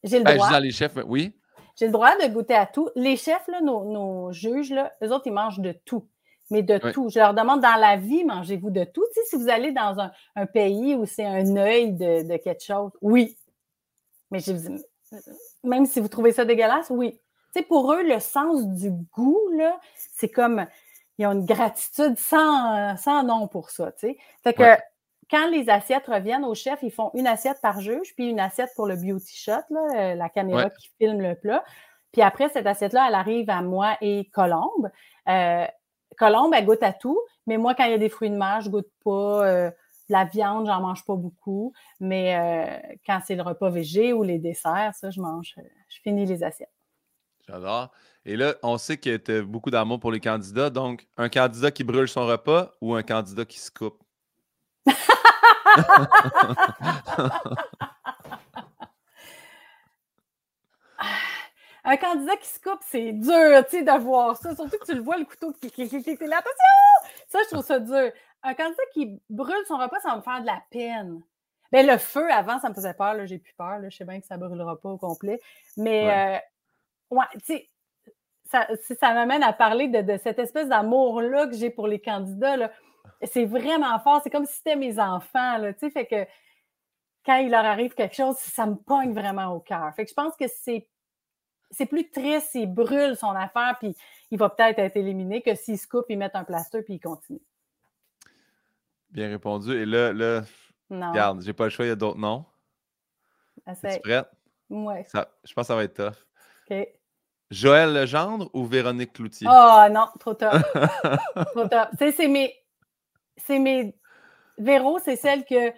[0.04, 0.50] j'ai le ben, droit.
[0.50, 1.34] dans les chefs, oui.
[1.76, 2.88] J'ai le droit de goûter à tout.
[2.94, 6.08] Les chefs, là, nos, juges, là, eux autres, ils mangent de tout.
[6.50, 7.10] Mais de tout.
[7.10, 9.04] Je leur demande dans la vie, mangez-vous de tout?
[9.28, 9.96] si vous allez dans
[10.34, 13.36] un, pays où c'est un œil de, de, quelque chose, oui.
[14.30, 14.52] Mais je
[15.68, 17.20] même si vous trouvez ça dégueulasse, oui.
[17.54, 20.66] Tu sais, pour eux, le sens du goût, là, c'est comme,
[21.18, 24.18] ils ont une gratitude sans, sans nom pour ça, tu sais.
[24.42, 24.64] Fait que,
[25.30, 28.70] quand les assiettes reviennent au chef, ils font une assiette par juge, puis une assiette
[28.76, 31.64] pour le beauty shot, là, euh, la caméra qui filme le plat.
[32.12, 34.90] Puis après, cette assiette-là, elle arrive à moi et Colombe.
[35.28, 35.66] Euh,
[36.16, 38.60] Colombe, elle goûte à tout, mais moi, quand il y a des fruits de mer,
[38.62, 39.46] je goûte pas.
[39.46, 39.70] Euh,
[40.08, 44.38] la viande, j'en mange pas beaucoup, mais euh, quand c'est le repas végé ou les
[44.38, 46.72] desserts, ça, je mange, euh, je finis les assiettes.
[47.46, 47.90] J'adore.
[48.24, 50.70] Et là, on sait que tu as beaucoup d'amour pour les candidats.
[50.70, 54.02] Donc, un candidat qui brûle son repas ou un candidat qui se coupe?
[61.84, 64.54] un candidat qui se coupe, c'est dur, tu sais, de voir ça.
[64.54, 66.38] Surtout que tu le vois, le couteau qui qui là.
[66.38, 66.78] Attention!
[67.28, 68.10] Ça, je trouve ça dur.
[68.42, 71.22] Un candidat qui brûle son repas, ça va me faire de la peine.
[71.72, 73.14] Ben, le feu, avant, ça me faisait peur.
[73.26, 73.78] J'ai plus peur.
[73.78, 73.88] Là.
[73.88, 75.40] Je sais bien que ça ne brûlera pas au complet.
[75.76, 76.42] Mais,
[77.10, 77.68] ouais, euh, tu sais,
[78.44, 78.66] ça,
[78.98, 82.70] ça m'amène à parler de, cette espèce d'amour-là que j'ai pour les candidats.
[83.22, 84.20] C'est vraiment fort.
[84.22, 85.58] C'est comme si c'était mes enfants.
[85.58, 86.26] Là, fait que
[87.26, 89.92] quand il leur arrive quelque chose, ça me pogne vraiment au cœur.
[89.94, 90.88] Fait que je pense que c'est
[91.70, 93.94] c'est plus triste s'il brûle son affaire, puis
[94.30, 97.00] il va peut-être être éliminé que s'il se coupe, il met un plaster, puis il
[97.00, 97.42] continue.
[99.10, 99.72] Bien répondu.
[99.72, 100.42] Et là, là
[100.90, 101.10] non.
[101.10, 102.44] regarde, j'ai pas le choix, il y a d'autres noms.
[103.66, 104.28] Es-tu prête?
[104.70, 104.94] Oui.
[105.12, 106.26] je pense que ça va être tough.
[106.70, 106.88] OK.
[107.50, 109.46] Joël Legendre ou Véronique Cloutier?
[109.50, 110.62] Oh non, trop tough.
[111.54, 111.88] trop tough.
[111.92, 112.54] Tu sais, c'est mes.
[113.36, 113.94] C'est mes.
[114.58, 115.72] Véro, c'est celle que.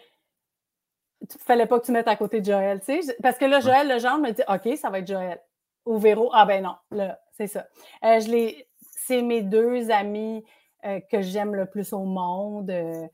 [1.22, 3.16] Il fallait pas que tu mettes à côté de Joël, tu sais.
[3.22, 5.40] Parce que là, Joël Legendre me dit OK, ça va être Joël.
[5.84, 7.66] Ou Véro, ah ben non, là, c'est ça.
[8.04, 10.44] Euh, je C'est mes deux amis
[10.84, 12.70] euh, que j'aime le plus au monde.
[12.70, 13.06] Euh,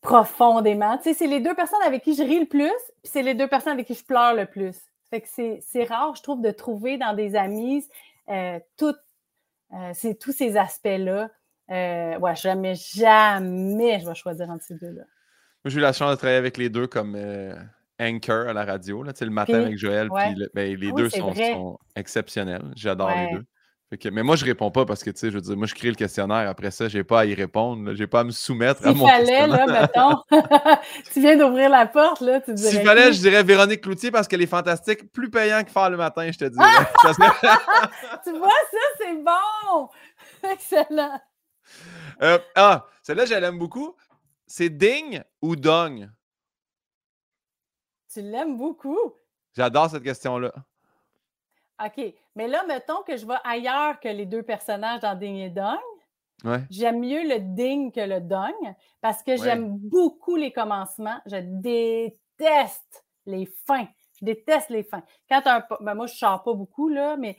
[0.00, 0.96] profondément.
[0.98, 2.72] Tu sais, c'est les deux personnes avec qui je ris le plus,
[3.02, 4.76] puis c'est les deux personnes avec qui je pleure le plus.
[5.10, 7.84] Fait que c'est rare, je trouve, de trouver dans des amis
[8.28, 8.94] euh, tout,
[9.74, 11.30] euh, tous ces aspects-là.
[11.70, 15.02] Euh, ouais, jamais, jamais je vais choisir entre ces deux-là.
[15.64, 17.16] Moi, j'ai eu la chance de travailler avec les deux comme
[18.00, 20.08] anchor à la radio, là, le matin avec Joël.
[20.08, 22.72] Puis, ben, les deux sont, sont, exceptionnels.
[22.76, 23.44] J'adore les deux
[24.12, 25.88] mais moi, je réponds pas parce que, tu sais, je veux dire, moi, je crée
[25.88, 26.48] le questionnaire.
[26.48, 27.92] Après ça, j'ai pas à y répondre.
[27.94, 30.22] J'ai pas à me soumettre à mon fallait, là, mettons,
[31.12, 32.70] tu viens d'ouvrir la porte, là, tu dirais...
[32.70, 35.10] S'il fallait, je dirais Véronique Cloutier parce qu'elle est fantastique.
[35.12, 36.56] Plus payant que faire le matin, je te dis.
[38.24, 39.88] tu vois, ça, c'est bon!
[40.52, 41.20] Excellent!
[42.22, 43.96] Euh, ah, celle-là, je l'aime beaucoup.
[44.46, 46.08] C'est Ding ou Dong?
[48.12, 49.14] Tu l'aimes beaucoup?
[49.56, 50.52] J'adore cette question-là.
[51.84, 52.14] OK.
[52.36, 55.78] Mais là, mettons que je vais ailleurs que les deux personnages dans Ding et Dong.
[56.70, 58.54] J'aime mieux le ding que le dong
[59.00, 61.20] parce que j'aime beaucoup les commencements.
[61.26, 63.88] Je déteste les fins.
[64.18, 65.02] Je déteste les fins.
[65.28, 67.36] Quand un, ben moi, je ne sors pas beaucoup, là, mais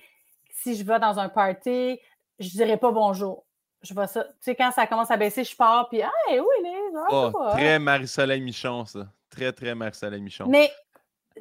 [0.51, 1.99] si je vais dans un party,
[2.39, 3.45] je ne dirais pas bonjour.
[3.81, 4.23] Je vois ça.
[4.23, 6.99] Tu sais, quand ça commence à baisser, je pars, puis Hey, oui, les.
[7.11, 9.07] Oh, très Marie-Soleil Michon, ça.
[9.29, 10.45] Très, très Marie-Soleil Michon.
[10.47, 10.71] Mais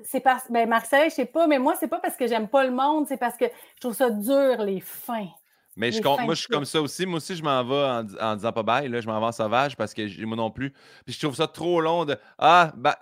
[0.04, 2.64] c'est parce ben Marseille, je sais pas, mais moi, c'est pas parce que j'aime pas
[2.64, 5.28] le monde, c'est parce que je trouve ça dur, les fins.
[5.76, 7.06] Mais je, moi, je suis comme ça aussi.
[7.06, 9.76] Moi aussi, je m'en vais en, disant pas bye, là, je m'en vais en sauvage
[9.76, 10.72] parce que moi non plus.
[11.04, 12.98] Puis je trouve ça trop long de Ah, bah,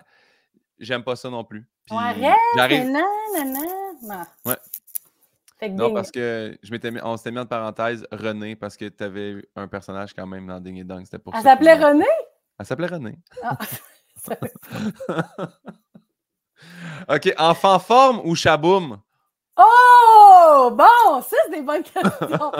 [0.77, 1.67] j'aime pas ça non plus.
[1.85, 1.95] Puis
[2.55, 2.85] j'arrive.
[2.85, 3.53] Non, non,
[4.03, 4.23] non.
[4.45, 5.69] Ouais.
[5.71, 9.03] non, parce que je m'étais mis, on s'était mis en parenthèse René parce que tu
[9.03, 11.03] avais un personnage quand même dans Ding et Dong.
[11.03, 12.05] C'était pour Elle s'appelait René?
[12.59, 13.17] Elle s'appelait René.
[13.43, 13.57] Ah.
[17.07, 18.99] OK, enfant forme ou chaboum?
[19.57, 20.71] Oh!
[20.71, 22.51] Bon, ça, c'est des bonnes questions.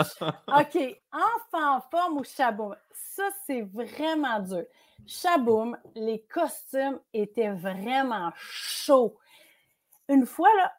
[0.48, 2.74] OK, enfant forme ou chaboum?
[2.92, 4.64] Ça, c'est vraiment dur.
[5.06, 9.16] Chaboum, les costumes étaient vraiment chauds.
[10.08, 10.72] Une fois, là,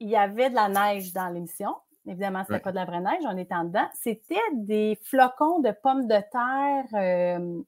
[0.00, 1.74] il y avait de la neige dans l'émission.
[2.06, 3.88] Évidemment, ce n'était pas de la vraie neige, on était en dedans.
[3.94, 6.84] C'était des flocons de pommes de terre.
[6.94, 7.62] Euh,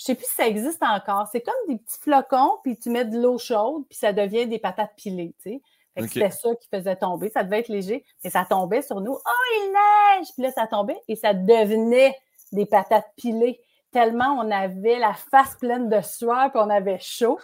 [0.00, 1.28] je sais plus si ça existe encore.
[1.30, 4.58] C'est comme des petits flocons, puis tu mets de l'eau chaude, puis ça devient des
[4.58, 5.62] patates pilées, tu sais.
[6.08, 7.28] C'était ça qui faisait tomber.
[7.28, 9.12] Ça devait être léger, mais ça tombait sur nous.
[9.12, 10.28] Oh, il neige!
[10.32, 12.16] Puis là, ça tombait et ça devenait
[12.50, 13.60] des patates pilées.
[13.92, 17.38] Tellement on avait la face pleine de sueur, puis on avait chaud.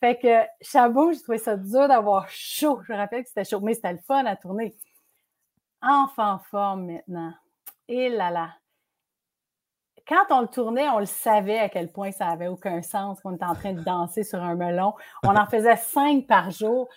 [0.00, 2.80] Fait que Chabot, j'ai trouvé ça dur d'avoir chaud.
[2.86, 4.76] Je me rappelle que c'était chaud, mais c'était le fun à tourner.
[5.80, 7.32] Enfant forme maintenant.
[7.88, 8.50] Et là là
[10.06, 13.34] quand on le tournait, on le savait à quel point ça avait aucun sens qu'on
[13.34, 14.94] était en train de danser sur un melon.
[15.24, 16.88] On en faisait cinq par jour.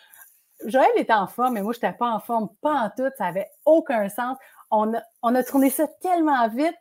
[0.66, 3.12] Joël était en forme, mais moi, je n'étais pas en forme, pas en tout.
[3.18, 4.38] Ça n'avait aucun sens.
[4.72, 6.76] On a, tourné ça tellement vite.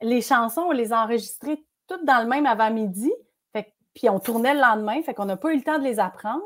[0.00, 3.12] Les chansons, on les a enregistrées toutes dans le même avant-midi.
[3.94, 6.42] Puis on tournait le lendemain, fait qu'on n'a pas eu le temps de les apprendre.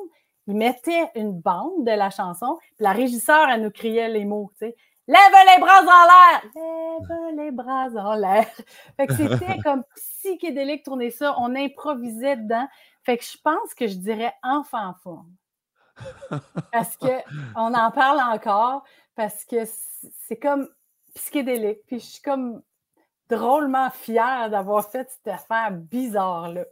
[0.47, 4.51] Il mettait une bande de la chanson, puis la régisseur, elle nous criait les mots,
[4.59, 4.77] tu sais.
[5.09, 6.43] Lève les bras en l'air!
[6.55, 8.47] Lève les bras en l'air.
[8.97, 11.35] Fait que c'était comme psychédélique tourner ça.
[11.39, 12.69] On improvisait dedans.
[13.05, 15.33] Fait que je pense que je dirais enfant forme.
[16.71, 18.85] Parce qu'on en parle encore,
[19.15, 19.65] parce que
[20.21, 20.69] c'est comme
[21.15, 21.81] psychédélique.
[21.87, 22.63] Puis je suis comme
[23.29, 26.65] drôlement fière d'avoir fait cette affaire bizarre-là.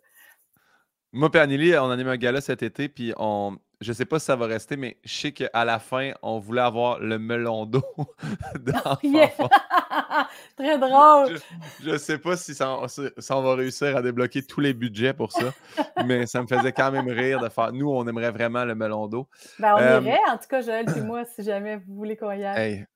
[1.13, 4.19] Moi et Anneli, on a animé un gala cet été, puis on, je sais pas
[4.19, 7.65] si ça va rester, mais je sais qu'à la fin, on voulait avoir le melon
[7.67, 7.85] d'eau
[8.61, 9.31] dans Yeah.
[10.57, 11.39] Très drôle.
[11.83, 15.15] Je ne sais pas si ça, si on va réussir à débloquer tous les budgets
[15.15, 15.53] pour ça,
[16.07, 17.73] mais ça me faisait quand même rire de faire.
[17.73, 19.29] Nous, on aimerait vraiment le melon d'eau.
[19.59, 22.33] Ben, on Euh, irait, en tout cas, Joël et moi, si jamais vous voulez qu'on
[22.33, 22.73] y aille.
[22.73, 22.87] Hey.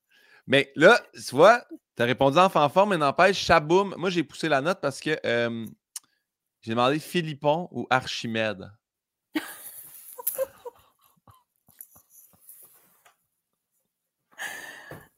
[0.46, 1.64] Mais là, tu vois,
[1.96, 5.18] tu as répondu en fanfare, mais n'empêche, Chaboum, moi j'ai poussé la note parce que
[5.24, 5.64] euh,
[6.60, 8.70] j'ai demandé Philippon ou Archimède?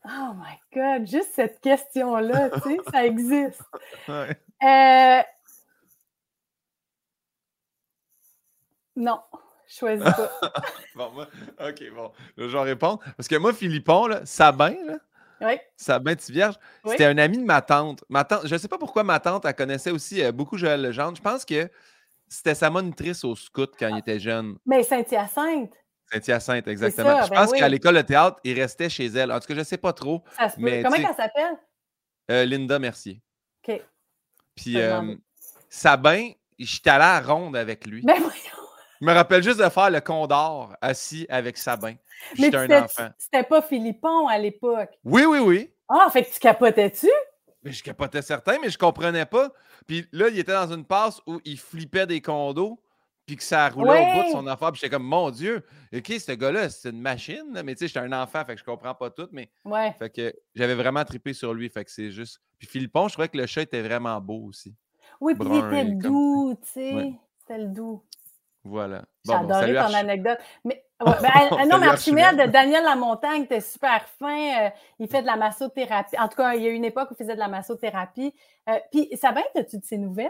[0.09, 3.63] Oh my God, juste cette question-là, tu sais, ça existe.
[4.09, 4.37] Ouais.
[4.63, 5.23] Euh...
[8.95, 9.21] Non,
[9.69, 10.31] je choisis pas.
[10.95, 11.27] Bon, moi,
[11.61, 12.13] ok, bon.
[12.37, 13.01] Là, je vais répondre.
[13.17, 14.97] Parce que moi, Philippon, là, Sabin, là,
[15.43, 16.55] Oui, Sabin Tivierge,
[16.85, 16.93] Oui.
[16.93, 18.03] c'était un ami de ma tante.
[18.09, 20.81] Ma tante, je ne sais pas pourquoi ma tante, elle connaissait aussi euh, beaucoup Joël
[20.81, 21.17] Legendre.
[21.17, 21.69] Je pense que
[22.29, 24.57] c'était sa monitrice au scout quand il était jeune.
[24.65, 25.75] mais Saint-Hyacinthe,
[26.13, 27.19] Saint-Hyacinthe, exactement.
[27.19, 27.59] ça, je ben pense oui.
[27.59, 29.33] qu'à l'école de théâtre, il restait chez elle.
[29.33, 30.23] En tout cas, je ne sais pas trop.
[30.37, 30.63] ça se peut.
[30.63, 31.57] Mais, Comment elle s'appelle?
[32.31, 33.21] Euh, Linda Mercier.
[33.67, 33.81] OK.
[34.55, 35.15] Puis euh.
[35.69, 38.03] Sabin, j'étais allé à la ronde avec lui.
[38.03, 38.67] Ben voyons.
[39.01, 41.95] Je me rappelle juste de faire le condor assis avec Sabin.
[42.35, 43.09] J'étais un enfant.
[43.19, 44.91] c'était pas Philippon à l'époque?
[45.05, 45.71] Oui, oui, oui.
[45.89, 47.11] Ah, fait que tu capotais-tu?
[47.63, 49.53] Mais je capotais certain, mais je comprenais pas.
[49.87, 52.81] Puis là, il était dans une passe où il flippait des condos,
[53.27, 54.71] puis que ça roulait au bout de son affaire.
[54.73, 55.65] Puis j'étais comme, mon Dieu,
[55.95, 57.61] OK, ce gars-là, c'est une machine.
[57.65, 59.29] Mais tu sais, j'étais un enfant, fait que je comprends pas tout.
[59.33, 59.93] Mais Ouais.
[59.99, 61.69] fait que j'avais vraiment trippé sur lui.
[61.69, 62.41] Fait que c'est juste.
[62.59, 64.75] Puis Philippon, je trouvais que le chat était vraiment beau aussi.
[65.21, 66.95] Oui, puis il était doux, tu sais.
[66.95, 67.15] Ouais.
[67.41, 68.03] C'était le doux.
[68.65, 69.05] Voilà.
[69.25, 70.39] J'ai Bon, adoré salut, ton Arch- anecdote.
[70.65, 72.51] Mais, ouais, ben, ah, non, mais Archimède, Archimède.
[72.51, 74.67] Daniel Lamontagne était super fin.
[74.67, 76.19] euh, il fait de la massothérapie.
[76.19, 78.35] En tout cas, il y a une époque où il faisait de la massothérapie.
[78.69, 80.29] Euh, puis, Sabin, as-tu de ses nouvelles?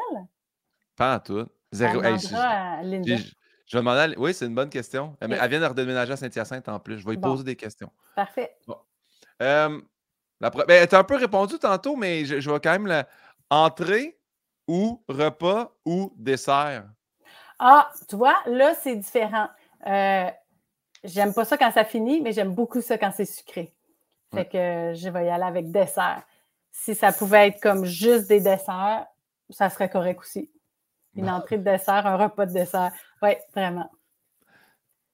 [0.97, 1.47] Pas en tout.
[1.73, 2.03] Zéro.
[2.03, 2.49] Hey, je- demandera
[2.79, 3.17] à Linda.
[3.17, 3.25] j'ai-
[3.67, 5.17] je vais demander à- Oui, c'est une bonne question.
[5.23, 6.99] Euh, Mais elle vient de redéménager à Saint-Hyacinthe en plus.
[6.99, 7.33] Je vais lui Bon.
[7.33, 7.91] poser des questions.
[8.15, 8.57] Parfait.
[9.43, 9.81] Euh,
[10.41, 12.87] la pre- ben, tu as un peu répondu tantôt, mais je, je vais quand même
[12.87, 13.07] la.
[13.49, 14.19] Entrée
[14.67, 16.85] ou repas ou dessert?
[17.61, 19.49] Ah, tu vois, là, c'est différent.
[19.87, 20.29] Euh,
[21.05, 23.73] j'aime pas ça quand ça finit, mais j'aime beaucoup ça quand c'est sucré.
[24.33, 24.49] Fait Ouais.
[24.49, 26.23] que euh, je vais y aller avec dessert.
[26.73, 29.07] Si ça pouvait être comme juste des desserts,
[29.51, 30.51] ça serait correct aussi.
[31.17, 32.93] Une entrée de dessert, un repas de dessert.
[33.23, 33.91] Oui, vraiment.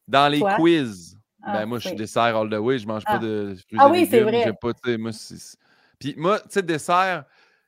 [0.08, 0.54] Dans les Toi?
[0.56, 2.78] quiz, Ah, ben moi, je suis dessert all the way.
[2.78, 3.18] Je mange pas Ah.
[3.18, 4.42] de fruits Ah oui, c'est vrai.
[4.44, 5.10] j'ai Pas, moi,
[5.98, 7.24] Puis moi, tu sais, dessert,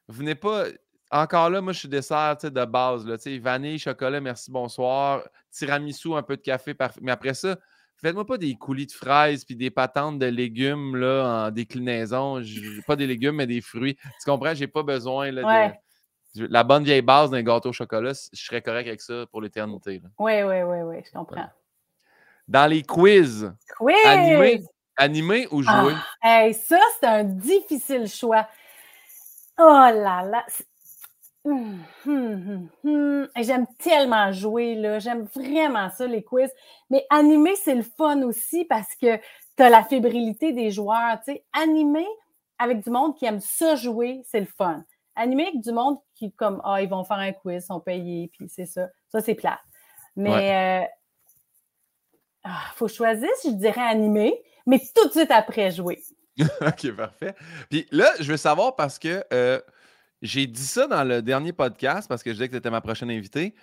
[0.09, 0.65] venez pas.
[1.11, 3.07] Encore là, moi, je suis dessert de base.
[3.07, 5.23] Là, vanille, chocolat, merci, bonsoir.
[5.51, 7.01] Tiramisu, un peu de café, parfait.
[7.03, 7.57] Mais après ça,
[7.97, 12.41] faites-moi pas des coulis de fraises puis des patentes de légumes là, en déclinaison.
[12.87, 13.97] Pas des légumes, mais des fruits.
[13.97, 14.55] Tu comprends?
[14.55, 15.81] J'ai pas besoin là, de- Ouais.
[16.37, 20.03] La bonne vieille base d'un gâteau au chocolat, je serais correct avec ça pour l'éternité.
[20.19, 21.49] Oui, oui, oui, oui, je comprends.
[22.49, 23.95] Dans les quiz, Quiz!
[24.05, 24.63] animé,
[24.97, 25.95] animé ou joué?
[26.23, 28.47] Ah, hey, ça, c'est un difficile choix.
[29.59, 30.45] Oh là là.
[31.47, 33.29] Hum, hum, hum, hum.
[33.37, 34.99] Et J'aime tellement jouer, là.
[34.99, 36.51] J'aime vraiment ça, les quiz.
[36.91, 39.17] Mais animer, c'est le fun aussi parce que
[39.57, 41.19] tu as la fébrilité des joueurs.
[41.25, 42.07] Tu sais, animer
[42.59, 44.85] avec du monde qui aime ça jouer, c'est le fun.
[45.17, 48.31] Animer avec du monde qui, comme, ah, ils vont faire un quiz, ils sont payés,
[48.33, 48.89] puis c'est ça.
[49.09, 49.61] Ça, c'est plat.
[50.17, 50.89] Mais,
[52.45, 56.03] il faut choisir, je dirais animer, mais tout de suite après jouer.
[56.61, 57.35] OK, parfait.
[57.71, 59.61] Puis là, je veux savoir parce que euh,
[60.21, 62.81] j'ai dit ça dans le dernier podcast parce que je disais que tu étais ma
[62.81, 63.55] prochaine invitée.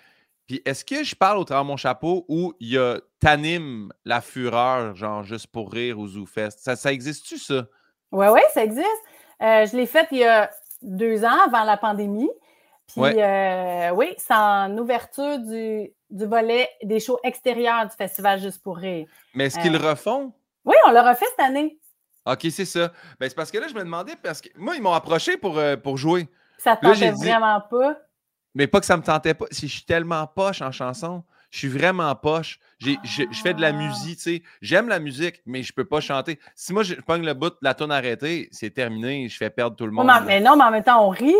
[0.46, 3.92] Puis est-ce que je parle au travers de mon chapeau où il y a T'animes
[4.04, 6.58] la fureur, genre juste pour rire au ZooFest?
[6.58, 7.66] Ça, ça existe-tu, ça?
[8.10, 8.86] Oui, oui, ça existe.
[9.40, 10.50] Euh, je l'ai fait il y a
[10.82, 12.30] deux ans avant la pandémie.
[12.88, 13.14] Puis Ouais.
[13.22, 18.76] euh, oui, c'est en ouverture du, du volet des shows extérieurs du Festival Juste pour
[18.76, 19.06] rire.
[19.34, 19.78] Mais est-ce qu'ils Euh.
[19.78, 20.32] le refont?
[20.64, 21.78] Oui, on l'a refait cette année.
[22.26, 22.92] OK, c'est ça.
[23.18, 25.58] Ben, c'est parce que là, je me demandais, parce que moi, ils m'ont approché pour,
[25.58, 26.28] euh, pour jouer.
[26.58, 27.96] Ça ne Là, tentait dit- vraiment pas.
[28.54, 29.46] Mais pas que ça me tentait pas.
[29.50, 32.58] Si je suis tellement poche en chanson, je suis vraiment poche.
[32.80, 32.96] Je
[33.42, 33.72] fais de la Ah.
[33.72, 34.42] musique, tu sais.
[34.62, 36.40] J'aime la musique, mais je peux pas chanter.
[36.56, 39.28] Si moi, je pogne le bout de la tonne arrêtée, c'est terminé.
[39.28, 40.10] Je fais perdre tout le monde.
[40.26, 41.34] mais, non, mais en même temps, on rit.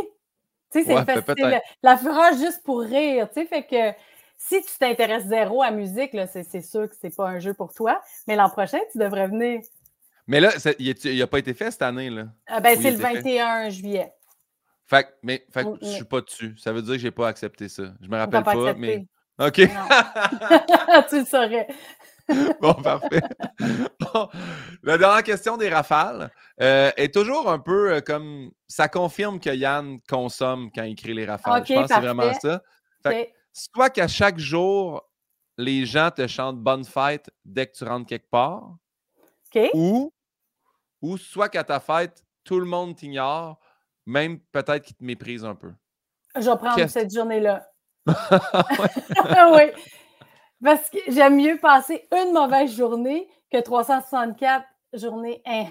[0.71, 3.29] Tu sais, c'est Ouais, la fureur juste pour rire.
[3.35, 3.99] Tu sais, fait que
[4.37, 7.41] si tu t'intéresses zéro à la musique, là, c'est, c'est sûr que c'est pas un
[7.41, 8.01] jeu pour toi.
[8.29, 9.61] Mais l'an prochain, tu devrais venir.
[10.27, 12.11] Mais là, ça- il n'a pas été fait cette année.
[12.11, 12.27] Là?
[12.47, 13.15] Ah, ben, c'est le c'est fait?
[13.15, 14.13] 21 juillet.
[14.87, 16.55] Fait, que- mais fait Oui, je suis pas dessus.
[16.59, 17.95] Ça veut dire que j'ai pas accepté ça.
[18.01, 18.81] Je me rappelle pas pas, accepté.
[18.81, 19.07] mais.
[19.39, 19.57] OK.
[21.09, 21.69] Tu le saurais.
[22.61, 23.23] bon, parfait.
[24.01, 24.29] Bon,
[24.83, 26.31] la dernière question des rafales
[26.61, 28.51] euh, est toujours un peu euh, comme.
[28.69, 31.65] Ça confirme que Yann consomme quand il crée les rafales.
[31.67, 32.63] Je pense que c'est vraiment ça.
[33.03, 33.33] Fait.
[33.53, 35.03] Soit qu'à chaque jour,
[35.59, 38.77] les gens te chantent bonne fête dès que tu rentres quelque part.
[39.75, 40.13] Ou,
[41.03, 43.59] ou soit qu'à ta fête, tout le monde t'ignore,
[44.07, 45.73] même peut-être qu'ils te méprisent un peu.
[46.35, 47.72] Je vais prendre cette journée-là.
[48.07, 48.15] Oui.
[50.63, 55.43] Parce que j'aime mieux passer une mauvaise journée que 364 journées.
[55.45, 55.67] Hein.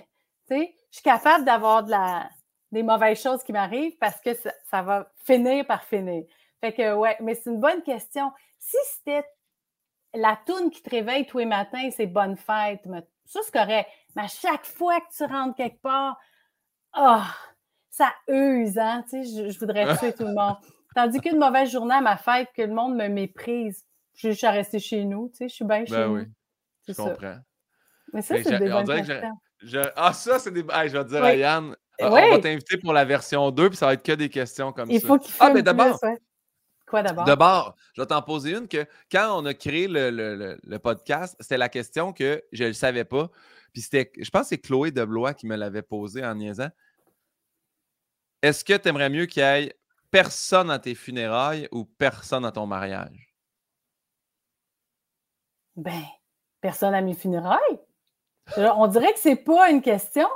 [0.49, 2.29] Je suis capable d'avoir de la,
[2.71, 6.23] des mauvaises choses qui m'arrivent parce que ça, va finir par finir.
[6.59, 8.31] Fait que, ouais, mais c'est une bonne question.
[8.59, 9.25] Si c'était
[10.13, 12.81] la toune qui te réveille tous les matins, c'est bonne fête,
[13.25, 13.89] ça c'est correct.
[14.15, 16.19] Mais à chaque fois que tu rentres quelque part,
[16.93, 17.33] ah,
[17.89, 19.05] ça use, hein?
[19.11, 20.57] Je voudrais tuer tout le monde.
[20.95, 24.43] Tandis qu'une mauvaise journée à ma fête, que le monde me méprise, je suis juste
[24.43, 26.15] à rester chez nous, tu sais, je suis bien chez Ben nous.
[26.17, 26.25] oui,
[26.87, 27.03] je ça.
[27.03, 27.37] comprends.
[28.13, 29.03] Mais ça, c'est des on bonnes.
[29.63, 30.61] Je- Ah, ça, c'est des.
[30.61, 31.27] Je vais te dire Oui.
[31.27, 34.11] à Yann, Eh on va t'inviter pour la version 2, puis ça va être que
[34.13, 35.07] des questions comme Il ça.
[35.07, 36.17] faut qu'il Ah, mais d'abord, plus, ouais.
[36.87, 37.23] Quoi d'abord?
[37.25, 40.79] D'abord, je vais t'en poser une que quand on a créé le, le- le- le
[40.79, 43.29] podcast, c'était la question que je ne savais pas.
[43.71, 46.67] Puis c'était, je pense que c'est Chloé Deblois qui me l'avait posée en niaisant.
[48.41, 49.73] Est-ce que tu aimerais mieux qu'il y ait
[50.11, 53.33] personne à tes funérailles ou personne à ton mariage?
[55.75, 56.03] Ben,
[56.59, 57.79] personne à mes funérailles?
[58.57, 60.27] On dirait que c'est pas une question.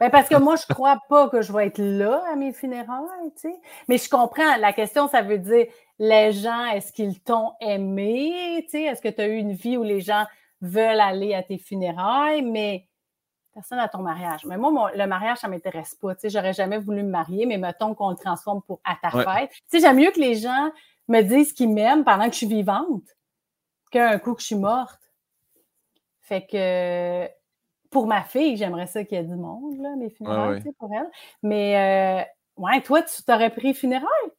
[0.00, 3.32] Ben, parce que moi, je crois pas que je vais être là à mes funérailles,
[3.36, 3.54] tu sais.
[3.88, 4.56] Mais je comprends.
[4.56, 5.66] La question, ça veut dire
[5.98, 8.62] les gens, est-ce qu'ils t'ont aimé?
[8.64, 10.24] Tu sais, est-ce que tu as eu une vie où les gens
[10.60, 12.42] veulent aller à tes funérailles?
[12.42, 12.88] Mais
[13.54, 14.44] personne à ton mariage.
[14.44, 16.14] Mais moi, mon- le mariage, ça m'intéresse pas.
[16.14, 19.16] Tu sais, j'aurais jamais voulu me marier, mais mettons qu'on le transforme pour à ta
[19.16, 19.24] Ouais.
[19.24, 19.50] fête.
[19.50, 20.70] Tu sais, j'aime mieux que les gens
[21.08, 23.04] me disent qu'ils m'aiment pendant que je suis vivante
[23.90, 25.00] qu'un coup que je suis morte.
[26.22, 27.28] Fait que
[27.90, 30.72] pour ma fille, j'aimerais ça qu'il y ait du monde, là, mes funérailles, ouais.
[30.78, 31.08] pour elle.
[31.42, 32.26] Mais
[32.58, 34.30] euh, ouais, toi, tu t'aurais pris funérailles?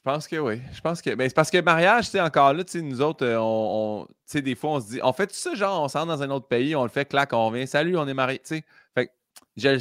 [0.00, 0.62] Je pense que oui.
[0.72, 1.14] Je pense que.
[1.14, 4.02] Ben, c'est parce que mariage, tu sais, encore là, tu sais, nous autres, euh, on,
[4.02, 6.06] on- tu sais, des fois, on se dit, on fait tout ça, genre, on s'en
[6.06, 8.56] dans un autre pays, on le fait, clac, on vient, salut, on est mariés, tu
[8.56, 8.64] sais.
[8.94, 9.12] Fait que,
[9.58, 9.78] je,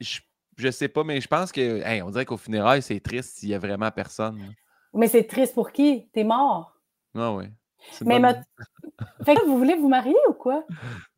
[0.00, 0.18] je,
[0.56, 3.50] je sais pas, mais je pense que, hey, on dirait qu'au funérailles, c'est triste s'il
[3.50, 4.38] y a vraiment personne.
[4.38, 4.52] là.
[4.94, 6.08] Mais c'est triste pour qui?
[6.12, 6.74] T'es mort?
[7.14, 7.44] Ah oui.
[8.04, 8.20] Mais
[9.24, 10.64] fait que vous voulez vous marier ou quoi?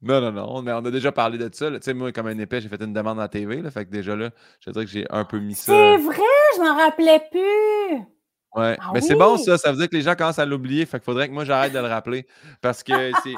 [0.02, 0.62] Non, non, non.
[0.62, 1.70] Mais on a déjà parlé de ça.
[1.70, 3.62] Tu sais, moi, comme un épais, j'ai fait une demande à la TV.
[3.62, 4.30] Là, fait que déjà là,
[4.60, 5.72] je dirais que j'ai un peu mis ça.
[5.72, 6.16] C'est vrai,
[6.56, 8.06] je m'en rappelais plus.
[8.54, 8.76] Ouais.
[8.80, 9.56] Ah mais c'est bon, ça.
[9.58, 10.84] Ça veut dire que les gens commencent à l'oublier.
[10.86, 12.26] Fait qu'il faudrait que moi, j'arrête de le rappeler.
[12.60, 12.92] Parce que
[13.22, 13.34] c'est.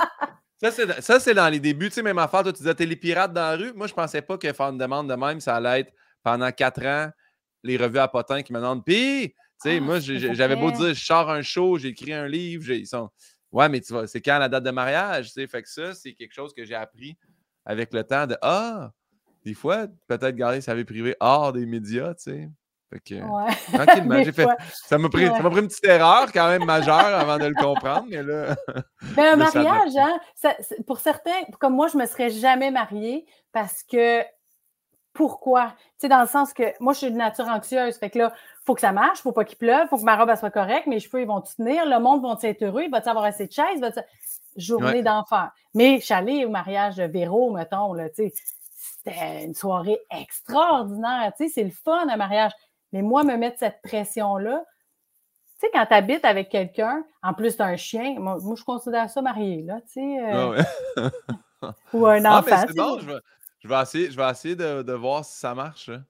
[1.01, 1.89] Ça, c'est, dans les débuts.
[1.89, 3.73] Tu sais, même affaire, toi, tu disais, t'es les pirates dans la rue.
[3.75, 5.93] Moi, je pensais pas que faire une demande de même, ça allait être
[6.23, 7.11] pendant quatre ans,
[7.65, 8.85] les revues à potins qui me demandent.
[8.85, 12.71] Puis, sais, Ah, moi, j'avais beau dire, je sors un show, j'ai écrit un livre,
[12.71, 13.11] ils sont.
[13.51, 15.47] Ouais, mais tu vois, c'est quand la date de mariage, tu sais?
[15.47, 17.17] Fait que ça, c'est quelque chose que j'ai appris
[17.65, 18.91] avec le temps de Ah,
[19.45, 22.49] des fois, peut-être garder sa vie privée hors des médias, tu sais?
[22.91, 23.51] Fait que, Ouais.
[24.07, 24.43] tranquillement, Des j'ai fait.
[24.45, 24.57] fois.
[24.87, 25.39] Ça m'a pris, Ouais.
[25.39, 28.55] une petite erreur quand même majeure avant de le comprendre, mais là.
[29.17, 29.37] Ben, un
[29.87, 30.57] mariage, hein, ça-
[30.87, 34.23] pour certains, comme moi, je me serais jamais mariée parce que
[35.13, 35.75] pourquoi?
[35.79, 37.97] Tu sais, dans le sens que moi, je suis de nature anxieuse.
[37.99, 38.33] Fait que là,
[38.65, 40.87] faut que ça marche, faut pas qu'il pleuve, faut que ma robe elle soit correcte,
[40.87, 43.53] mes cheveux, ils vont tenir, le monde va être heureux, il va avoir assez de
[43.53, 43.91] chaises, va
[44.57, 45.03] journée Ouais.
[45.03, 45.51] d'enfer.
[45.75, 48.33] Mais je suis allée au mariage de Véro, mettons, là, tu sais,
[49.05, 52.53] c'était une soirée extraordinaire, tu sais, c'est le fun, un mariage.
[52.93, 54.63] Mais moi, me mettre cette pression-là,
[55.59, 59.09] tu sais, quand tu habites avec quelqu'un, en plus d'un chien, moi, moi, je considère
[59.09, 61.71] ça marié, là, tu sais, euh, Ah ouais.
[61.95, 62.45] ou un Ah, enfant.
[62.51, 62.79] mais c'est tu sais.
[62.79, 63.19] bon, je vais,
[63.63, 65.89] je vais essayer, je vais essayer de, de voir si ça marche.
[65.89, 66.01] là.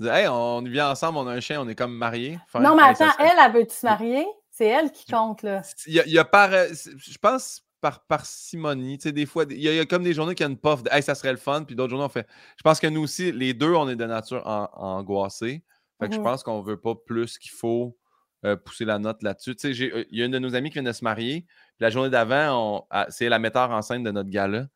[0.00, 2.38] Dire, Hey, on vient ensemble, on a un chien, on est comme mariés.
[2.48, 4.26] Faire- Non, mais attends, elle, elle veut-tu se marier?
[4.50, 5.62] C'est elle qui compte, là.
[5.86, 6.52] Il y a, il y a par.
[6.52, 8.96] euh, Je pense par parcimonie.
[8.98, 10.48] Tu sais, des fois, il y, a, il y a comme des journées qui ont
[10.48, 12.26] une puff de Hey, ça serait le fun, puis d'autres journées, on fait.
[12.56, 15.64] Je pense que nous aussi, les deux, on est de nature en- angoissée.
[16.00, 16.24] Fait que je Mhm.
[16.24, 17.96] pense qu'on veut pas plus qu'il faut
[18.44, 19.54] euh, pousser la note là-dessus.
[19.54, 21.04] Tu sais, j'ai- euh, il y a une de nos amies qui vient de se
[21.04, 21.42] marier.
[21.42, 24.66] Puis la journée d'avant, on- ah, c'est la metteur en scène de notre gala.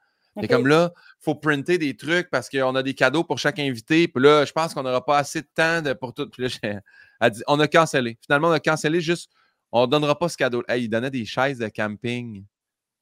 [0.43, 3.59] Et comme là, il faut printer des trucs parce qu'on a des cadeaux pour chaque
[3.59, 4.07] invité.
[4.09, 6.29] Puis là, je pense qu'on n'aura pas assez de temps de- pour tout.
[6.29, 6.79] Puis là, j'ai-
[7.21, 8.19] elle dit, on a cancellé.
[8.25, 9.31] Finalement, on a cancellé juste,
[9.73, 10.63] on ne donnera pas ce cadeau.
[10.69, 12.45] Hey, il donnait des chaises de camping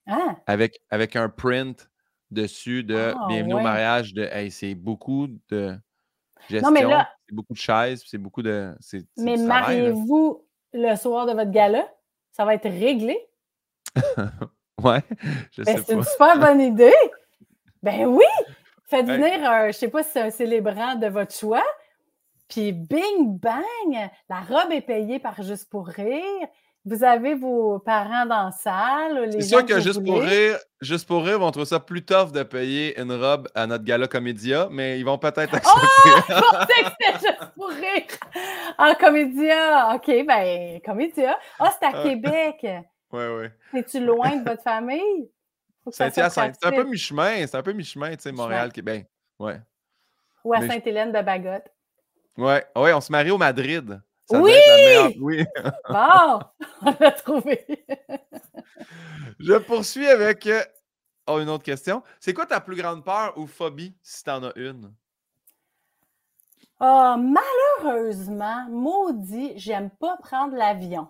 [0.06, 1.88] Ah, avec, avec un print
[2.30, 4.14] dessus de Ah, Bienvenue au mariage.
[4.14, 5.76] De, hey, c'est beaucoup de
[6.48, 6.68] gestion.
[6.68, 8.02] Non, mais là- c'est beaucoup de chaises.
[8.06, 8.74] C'est beaucoup de.
[9.16, 11.88] mais mariez-vous le soir de votre gala?
[12.32, 13.16] Ça va être réglé?
[14.82, 15.00] Ouais,
[15.52, 16.92] je Ben, sais c'est une super bonne idée.
[17.84, 18.24] Ben oui!
[18.86, 19.18] Faites Hey.
[19.18, 21.64] venir, un, je sais pas si c'est un célébrant de votre choix.
[22.48, 24.10] Puis bing, bang!
[24.30, 26.48] La robe est payée par Juste pour rire.
[26.86, 29.28] Vous avez vos parents dans la salle.
[29.32, 32.42] C'est sûr que, juste pour rire, juste pour rire, vont trouver ça plus tough de
[32.42, 35.56] payer une robe à notre gala comédia, mais ils vont peut-être oh!
[35.56, 36.10] accepter.
[36.30, 36.56] Oh!
[36.68, 38.74] Je que c'était juste pour rire.
[38.78, 39.94] En comédia.
[39.94, 41.38] OK, ben, comédia.
[41.58, 42.66] Ah, c'est à Québec.
[43.12, 43.78] Oui, oui.
[43.78, 45.28] Es-tu loin de votre famille?
[45.90, 46.56] Saint-Hyacinthe.
[46.60, 47.46] C'est un peu mi-chemin.
[47.46, 49.06] C'est un peu mi-chemin, tu sais, Montréal, Québec.
[49.38, 49.60] Ouais.
[50.44, 51.66] Ou à Sainte-Hélène de Bagotte.
[52.36, 52.64] Ouais.
[52.76, 54.00] ouais, on se marie au Madrid.
[54.30, 54.52] oui!
[55.20, 55.44] Oui!
[55.88, 56.40] bon,
[56.82, 57.64] on l'a trouvé.
[59.38, 60.62] Je poursuis avec euh,
[61.26, 62.02] oh, une autre question.
[62.20, 64.92] C'est quoi ta plus grande peur ou phobie, si tu en as une?
[66.80, 71.08] Oh, malheureusement, maudit, j'aime pas prendre l'avion.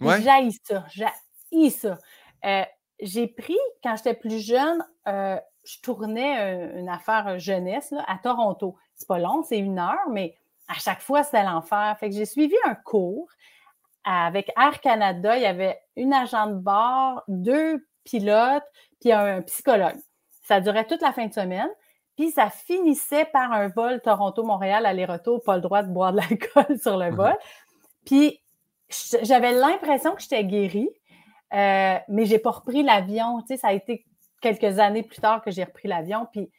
[0.00, 0.22] Ouais?
[0.22, 0.84] J'haïs ça.
[0.92, 1.98] J'haïs ça.
[2.44, 2.64] Euh,
[3.00, 8.76] j'ai pris, quand j'étais plus jeune, euh, je tournais une affaire jeunesse là, à Toronto.
[8.94, 10.36] C'est pas long, c'est une heure, mais
[10.68, 11.96] à chaque fois, c'était l'enfer.
[11.98, 13.28] Fait que j'ai suivi un cours
[14.04, 15.36] avec Air Canada.
[15.36, 18.64] Il y avait une agent de bord, deux pilotes,
[19.00, 19.96] puis un psychologue.
[20.42, 21.70] Ça durait toute la fin de semaine.
[22.16, 26.78] Puis ça finissait par un vol Toronto-Montréal aller-retour, pas le droit de boire de l'alcool
[26.80, 27.36] sur le vol.
[28.04, 28.40] Puis
[29.22, 30.90] j'avais l'impression que j'étais guérie,
[31.54, 33.40] euh, mais j'ai pas repris l'avion.
[33.42, 34.04] Tu sais, ça a été
[34.40, 36.26] quelques années plus tard que j'ai repris l'avion.
[36.32, 36.50] Puis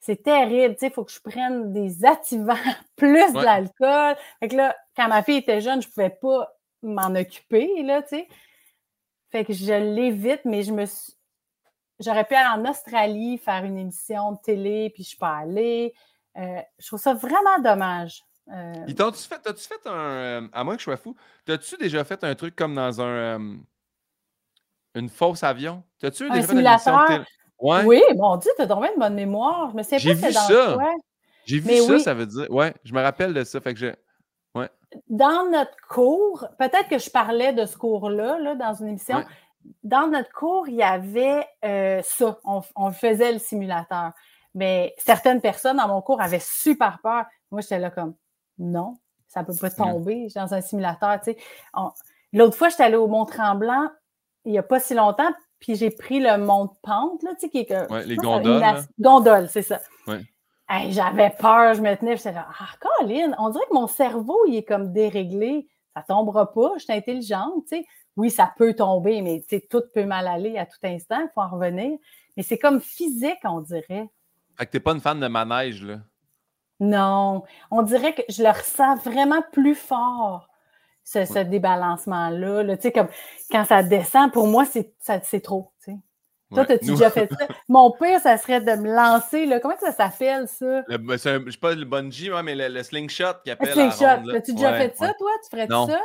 [0.00, 2.54] c'est terrible, tu sais, il faut que je prenne des activants
[2.96, 4.16] plus de l'alcool.
[4.40, 6.48] Fait que là, quand ma fille était jeune, je pouvais pas
[6.82, 8.28] m'en occuper, là, tu sais.
[9.30, 11.12] Fait que je l'évite, mais je me suis...
[12.00, 15.92] J'aurais pu aller en Australie faire une émission de télé, puis je suis pas allée.
[16.38, 18.22] Euh, je trouve ça vraiment dommage.
[18.48, 18.86] Euh...
[18.96, 19.92] T'as-tu fait, as -tu fait un.
[19.92, 21.14] Euh, à moins que je sois fou,
[21.44, 23.58] t'as-tu déjà fait un truc comme dans un.
[24.94, 25.82] Une fausse avion?
[26.00, 27.24] T'as-tu déjà fait une de télé?
[27.60, 29.70] Oui, mon Dieu, t'as dormi une bonne mémoire.
[29.70, 30.78] Je me sais pas vu ça.
[31.44, 32.50] J'ai vu ça, ça veut dire.
[32.50, 33.60] Ouais, je me rappelle de ça.
[33.60, 33.94] Fait que
[34.54, 34.68] Ouais.
[35.08, 39.24] Dans notre cours, peut-être que je parlais de ce cours-là, là, dans une émission.
[39.84, 42.38] Dans notre cours, il y avait euh, ça.
[42.44, 44.12] On, faisait le simulateur.
[44.54, 47.26] Mais certaines personnes dans mon cours avaient super peur.
[47.50, 48.14] Moi, j'étais là comme
[48.58, 48.96] non,
[49.28, 51.20] ça ne peut pas tomber dans un simulateur.
[51.20, 51.36] Tu sais.
[52.32, 53.90] L'autre fois, j'étais allée au Mont-Tremblant
[54.44, 57.58] il n'y a pas si longtemps, puis j'ai pris le monte-pente, là, tu sais, qui
[57.58, 57.92] est que.
[57.92, 58.62] Ouais, les gondoles.
[58.98, 59.80] Gondole, c'est ça.
[60.06, 60.24] Ouais.
[60.90, 64.56] J'avais peur, je me tenais, j'étais là, ah, Colin, on dirait que mon cerveau, il
[64.56, 65.68] est comme déréglé.
[65.96, 67.86] Ça tombera pas, je suis intelligente, tu sais.
[68.16, 71.28] Oui, ça peut tomber, mais tu sais, tout peut mal aller à tout instant, il
[71.34, 71.98] faut en revenir.
[72.36, 74.08] Mais c'est comme physique, on dirait.
[74.56, 75.98] Fait que t'es pas une fan de manège, là?
[76.78, 77.44] Non.
[77.70, 80.49] On dirait que je le ressens vraiment plus fort
[81.04, 82.62] ce, débalancement-là.
[82.62, 82.76] Là.
[82.76, 83.08] Tu sais, comme
[83.50, 85.72] quand ça descend, pour moi, c'est, c'est trop.
[85.82, 85.98] Tu sais.
[86.52, 87.46] Toi, as-tu déjà fait ça?
[87.68, 89.46] Mon pire, ça serait de me lancer.
[89.46, 89.60] Là.
[89.60, 90.82] Comment ça s'appelle, ça?
[90.88, 93.68] Le, ben, c'est je sais pas le bungee, mais le, slingshot qui appelle.
[93.68, 94.30] Le slingshot.
[94.34, 95.30] As-tu déjà fait ça, toi?
[95.44, 96.00] Tu ferais ça?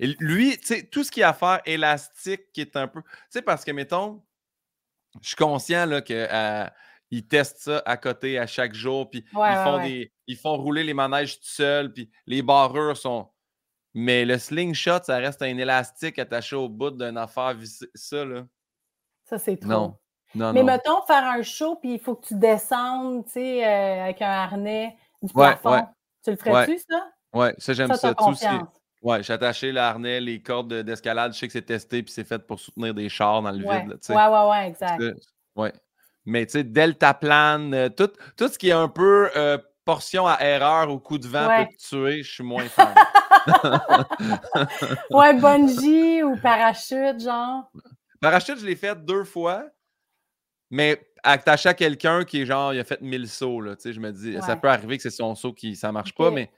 [0.00, 3.02] Et lui, tu sais, tout ce qu'il a à faire élastique qui est un peu.
[3.02, 4.22] Tu sais, parce que, mettons,
[5.20, 6.14] je suis conscient là, que.
[6.14, 6.66] Euh,
[7.10, 10.84] ils testent ça à côté à chaque jour, puis ils, font des, ils font rouler
[10.84, 13.28] les manèges tout seuls, puis les barreurs sont,
[13.94, 17.56] mais le slingshot, ça reste un élastique attaché au bout d'une affaire
[17.94, 18.44] Ça, là.
[19.24, 19.68] Ça, c'est trop.
[19.68, 19.98] Non.
[20.34, 24.04] Non, Mais mettons, faire un show, puis il faut que tu descendes, tu sais, euh,
[24.04, 25.86] avec un harnais du plafond.
[26.22, 27.08] Tu le ferais-tu, ça?
[27.32, 27.96] Oui, ça, j'aime ça.
[27.96, 28.14] ça.
[28.18, 28.46] Aussi.
[29.00, 31.32] Ouais, j'ai attaché le harnais, les cordes d'escalade.
[31.32, 33.98] Je sais que c'est testé, puis c'est fait pour soutenir des chars dans le vide.
[34.08, 35.02] Oui, ouais, ouais, ouais, exact.
[35.56, 35.72] Ouais.
[36.26, 40.38] Mais tu sais, deltaplane, euh, tout, tout ce qui est un peu euh, portion à
[40.42, 42.94] erreur ou coup de vent peut te tuer, je suis moins fan.
[45.10, 47.70] ouais, bungee ou parachute, genre.
[48.20, 49.64] Parachute, je l'ai fait deux fois,
[50.70, 53.92] mais attaché à quelqu'un qui est genre, il a fait mille sauts, là, tu sais,
[53.92, 56.50] je me dis, ça peut arriver que c'est son saut qui, ça marche pas, mais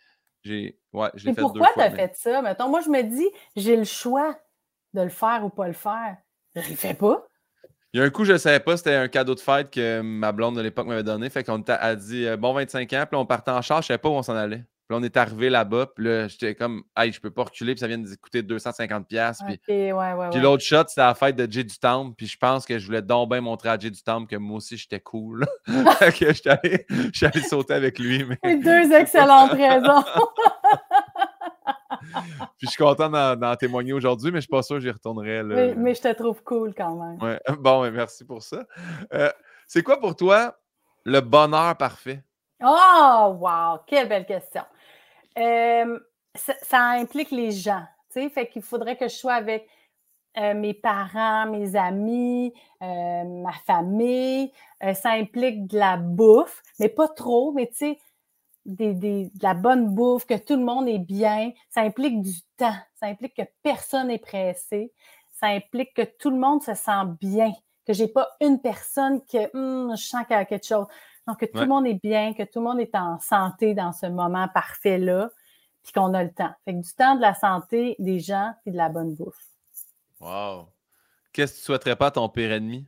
[0.42, 1.52] j'ai, ouais, je l'ai fait deux fois.
[1.52, 2.42] Pourquoi tu as fait ça?
[2.42, 4.38] Mettons, moi, je me dis, j'ai le choix
[4.94, 6.16] de le faire ou pas le faire.
[6.54, 7.26] Je le fais pas.
[7.92, 10.00] Il y a un coup, je ne savais pas, c'était un cadeau de fête que
[10.00, 11.28] ma blonde de l'époque m'avait donné.
[11.28, 13.96] Fait qu'on a dit euh, bon 25 ans, puis on partait en charge, je ne
[13.96, 14.64] savais pas où on s'en allait.
[14.90, 17.78] Puis on est arrivé là-bas, puis là, j'étais comme, hey, je peux pas reculer, puis
[17.78, 19.58] ça vient de coûter 250$.
[19.62, 22.36] Puis, ouais, ouais, puis l'autre shot, c'était la fête de Jay du Temple, puis je
[22.36, 24.98] pense que je voulais donc bien montrer à Jay du Temple que moi aussi, j'étais
[24.98, 25.46] cool.
[25.66, 26.86] que j'étais allé,
[27.22, 28.26] allé, sauter avec lui.
[28.42, 28.56] Mais...
[28.56, 30.02] Deux excellentes raisons.
[32.58, 34.90] Puis je suis content d'en témoigner aujourd'hui, mais je ne suis pas sûr que j'y
[34.90, 35.44] retournerai.
[35.44, 35.72] Là.
[35.76, 37.22] Mais, je te trouve cool quand même.
[37.22, 37.40] Ouais.
[37.60, 38.64] Bon, merci pour ça.
[39.14, 39.30] Euh,
[39.68, 40.56] c'est quoi pour toi
[41.04, 42.24] le bonheur parfait?
[42.62, 43.78] Oh, wow!
[43.86, 44.62] Quelle belle question.
[45.38, 45.98] Euh,
[46.34, 47.84] ça, implique les gens.
[48.10, 49.68] Fait qu'il faudrait que je sois avec
[50.36, 54.52] euh, mes parents, mes amis, ma famille.
[54.80, 57.52] ça implique de la bouffe, mais pas trop.
[57.52, 57.98] Mais tu sais,
[58.66, 61.52] de la bonne bouffe, que tout le monde est bien.
[61.68, 62.76] Ça implique du temps.
[62.94, 64.92] Ça implique que personne n'est pressé.
[65.40, 67.52] Ça implique que tout le monde se sent bien.
[67.86, 70.86] Que j'ai pas une personne que hum, je sens qu'il y a quelque chose.
[71.30, 73.92] Donc, que tout le monde est bien, que tout le monde est en santé dans
[73.92, 75.30] ce moment parfait-là,
[75.84, 76.52] puis qu'on a le temps.
[76.64, 79.46] Fait que du temps, de la santé, des gens, et de la bonne bouffe.
[80.20, 80.68] Wow!
[81.32, 82.84] Qu'est-ce que tu souhaiterais pas à ton pire ennemi?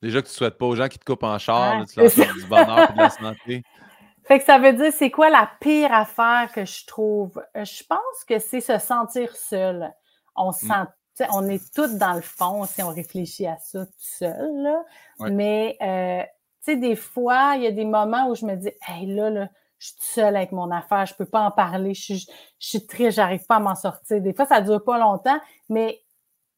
[0.00, 2.10] Déjà que tu ne souhaites pas aux gens qui te coupent en char, tu leur
[2.10, 3.62] souhaites du bonheur et de la santé.
[4.24, 7.40] Fait que ça veut dire, c'est quoi la pire affaire que je trouve?
[7.56, 9.92] Euh, je pense que c'est se sentir seul.
[10.34, 10.86] On se mm.
[11.30, 14.62] On est toutes dans le fond si on réfléchit à ça tout seul.
[14.62, 14.84] Là.
[15.30, 16.22] Mais, euh,
[16.64, 19.30] tu sais, des fois, il y a des moments où je me dis, hey, là,
[19.30, 19.48] là,
[19.78, 22.26] je suis seule avec mon affaire, je peux pas en parler, je suis,
[22.58, 24.20] je suis très, j'arrive pas à m'en sortir.
[24.20, 25.38] Des fois, ça dure pas longtemps,
[25.68, 26.02] mais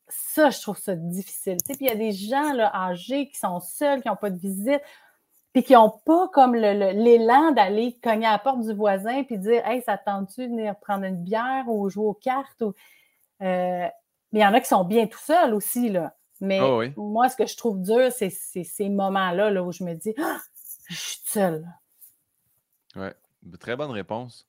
[0.08, 1.58] ça, je trouve ça difficile.
[1.64, 4.38] Puis il y a des gens là, âgés qui sont seuls, qui n'ont pas de
[4.38, 4.80] visite,
[5.52, 9.66] puis qui n'ont pas comme l'élan d'aller cogner à la porte du voisin puis dire
[9.66, 12.62] Hey, ça tente-tu de venir prendre une bière ou jouer aux cartes?
[12.62, 12.74] Ou...
[13.42, 13.88] Euh,
[14.32, 15.88] mais il y en a qui sont bien tout seuls aussi.
[15.88, 16.14] Là.
[16.40, 19.94] Mais ah moi, ce que je trouve dur, c'est ces moments-là là, où je me
[19.94, 20.38] dis ah,
[20.88, 21.66] Je suis seule.
[22.96, 23.08] Oui,
[23.58, 24.46] très bonne réponse.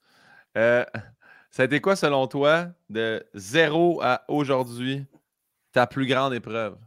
[0.58, 0.86] Euh,
[1.52, 5.06] ça a été quoi, selon toi, de zéro à aujourd'hui,
[5.72, 6.78] ta plus grande épreuve?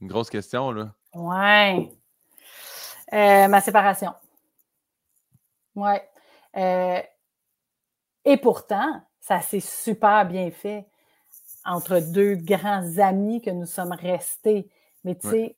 [0.00, 0.92] Une grosse question, là.
[1.14, 1.90] Ouais.
[3.12, 4.14] Euh, ma séparation.
[5.74, 6.08] Ouais.
[6.56, 7.00] Euh,
[8.24, 10.86] et pourtant, ça s'est super bien fait
[11.68, 14.68] entre deux grands amis que nous sommes restés.
[15.04, 15.56] Mais tu sais,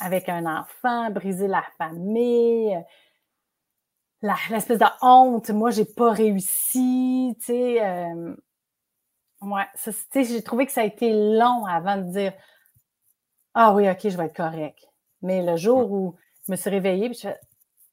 [0.00, 2.78] avec un enfant, briser la famille,
[4.22, 7.84] l'espèce de honte, moi, j'ai pas réussi, tu sais.
[7.86, 8.34] Euh,
[9.42, 9.64] Ouais,
[10.14, 12.32] j'ai trouvé que ça a été long avant de dire
[13.54, 14.78] Ah oui, OK, je vais être correct.
[15.22, 17.40] Mais le jour où je me suis réveillée, puis je fais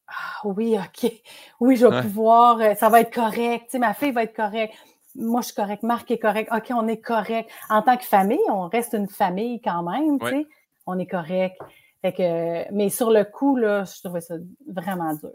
[0.08, 1.12] Ah oui, OK,
[1.60, 4.76] oui, je vais pouvoir, euh, ça va être correct, tu ma fille va être correcte.
[5.18, 7.50] Moi, je suis correct, Marc est correct, OK, on est correct.
[7.70, 10.48] En tant que famille, on reste une famille quand même, tu sais,
[10.86, 11.58] on est correct.
[12.02, 14.36] Fait que, mais sur le coup, là, je trouvais ça
[14.68, 15.32] vraiment dur.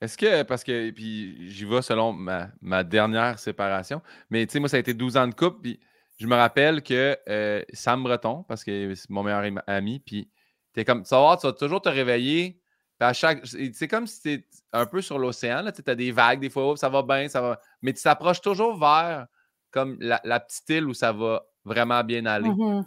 [0.00, 4.68] Est-ce que, parce que, puis j'y vais selon ma, dernière séparation, mais tu sais, moi,
[4.68, 5.80] ça a été 12 ans de couple, puis
[6.18, 10.30] je me rappelle que euh, Sam Breton, parce que c'est mon meilleur ami, puis
[10.72, 12.60] t'es comme, vas tu vas toujours te réveiller,
[13.00, 16.50] à chaque, c'est comme si t'es un peu sur l'océan, tu as des vagues, des
[16.50, 19.26] fois, ça va bien, ça va, mais tu t'approches toujours vers
[19.70, 22.48] comme la, petite île où ça va vraiment bien aller.
[22.48, 22.84] Mm-hmm.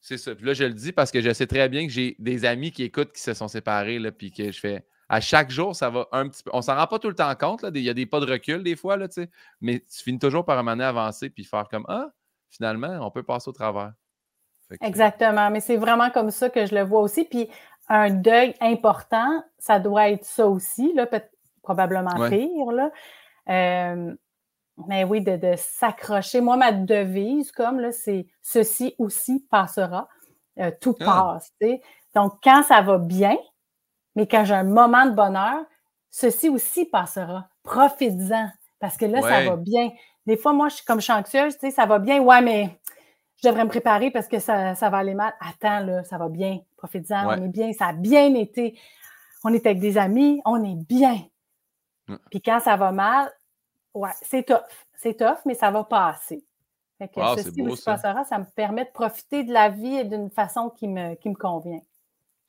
[0.00, 0.34] C'est ça.
[0.34, 2.72] Puis là, je le dis parce que je sais très bien que j'ai des amis
[2.72, 5.90] qui écoutent qui se sont séparés, là, puis que je fais à chaque jour, ça
[5.90, 6.50] va un petit peu.
[6.52, 7.62] On s'en rend pas tout le temps compte.
[7.62, 7.70] Là.
[7.74, 9.06] Il y a des pas de recul des fois, là,
[9.60, 12.10] mais tu finis toujours par un avancer puis faire comme Ah,
[12.50, 13.92] finalement, on peut passer au travers.
[14.80, 15.50] Exactement.
[15.50, 17.24] Mais c'est vraiment comme ça que je le vois aussi.
[17.24, 17.48] Puis
[17.88, 21.06] un deuil important, ça doit être ça aussi, là,
[21.62, 22.72] probablement pire.
[22.72, 22.90] Là.
[23.48, 24.14] Euh,
[24.88, 26.40] mais oui, de, s'accrocher.
[26.40, 30.08] Moi, ma devise, comme là, c'est ceci aussi passera.
[30.58, 31.38] Euh, tout ah.
[31.40, 31.52] passe.
[32.14, 33.36] Donc, quand ça va bien,
[34.14, 35.64] mais quand j'ai un moment de bonheur,
[36.10, 37.48] ceci aussi passera.
[37.62, 38.48] Profites-en.
[38.78, 39.90] Parce que là, ça va bien.
[40.26, 42.20] Des fois, moi, je suis comme je suis anxieuse, tu sais, ça va bien.
[42.20, 42.78] Ouais, mais
[43.42, 45.34] je devrais me préparer parce que ça, va aller mal.
[45.40, 46.60] Attends, là, ça va bien.
[46.76, 47.26] Profites-en.
[47.28, 47.72] On est bien.
[47.72, 48.78] Ça a bien été.
[49.42, 50.40] On est avec des amis.
[50.44, 51.20] On est bien.
[52.30, 53.30] Puis quand ça va mal,
[53.94, 54.58] ouais, c'est tough.
[54.96, 56.44] C'est tough, mais ça va passer.
[56.98, 60.70] Fait que ceci aussi passera, ça me permet de profiter de la vie d'une façon
[60.70, 61.80] qui me, qui me convient.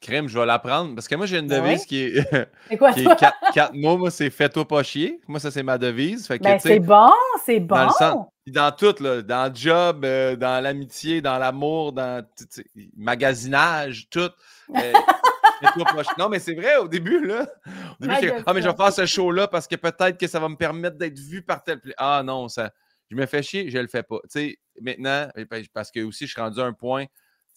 [0.02, 0.94] Crème, je vais l'apprendre.
[0.94, 3.16] Parce que moi, j'ai une devise qui est, quoi, qui est
[3.54, 3.98] quatre, mots.
[3.98, 5.20] Moi, c'est fais-toi pas chier.
[5.28, 6.28] Moi, ça, c'est ma devise.
[6.28, 7.12] Ben, c'est bon,
[7.44, 7.76] c'est bon.
[8.00, 12.26] Dans, dans tout, là, dans le job, euh, dans l'amitié, dans l'amour, dans
[12.58, 12.64] le
[12.96, 14.30] magasinage, tout.
[14.76, 14.94] Euh,
[16.18, 17.48] non, mais c'est vrai, au début, là.
[18.00, 20.50] Au début, ah, mais je vais faire ce show-là parce que peut-être que ça va
[20.50, 21.82] me permettre d'être vu par tel.
[21.98, 22.72] Ah non, ça.
[23.10, 24.20] Je me fais chier, je le fais pas.
[24.24, 25.28] Tu sais, maintenant,
[25.74, 27.06] parce que aussi, je suis rendu à un point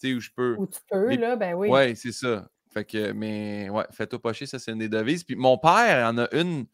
[0.03, 0.55] où je peux.
[0.57, 1.69] Où tu peux, là, ben oui.
[1.69, 2.47] Ouais, c'est ça.
[2.71, 5.23] Fait que, mais ouais, fais-toi pas chier, ça, c'est une des devises.
[5.23, 6.65] Puis mon père en a une,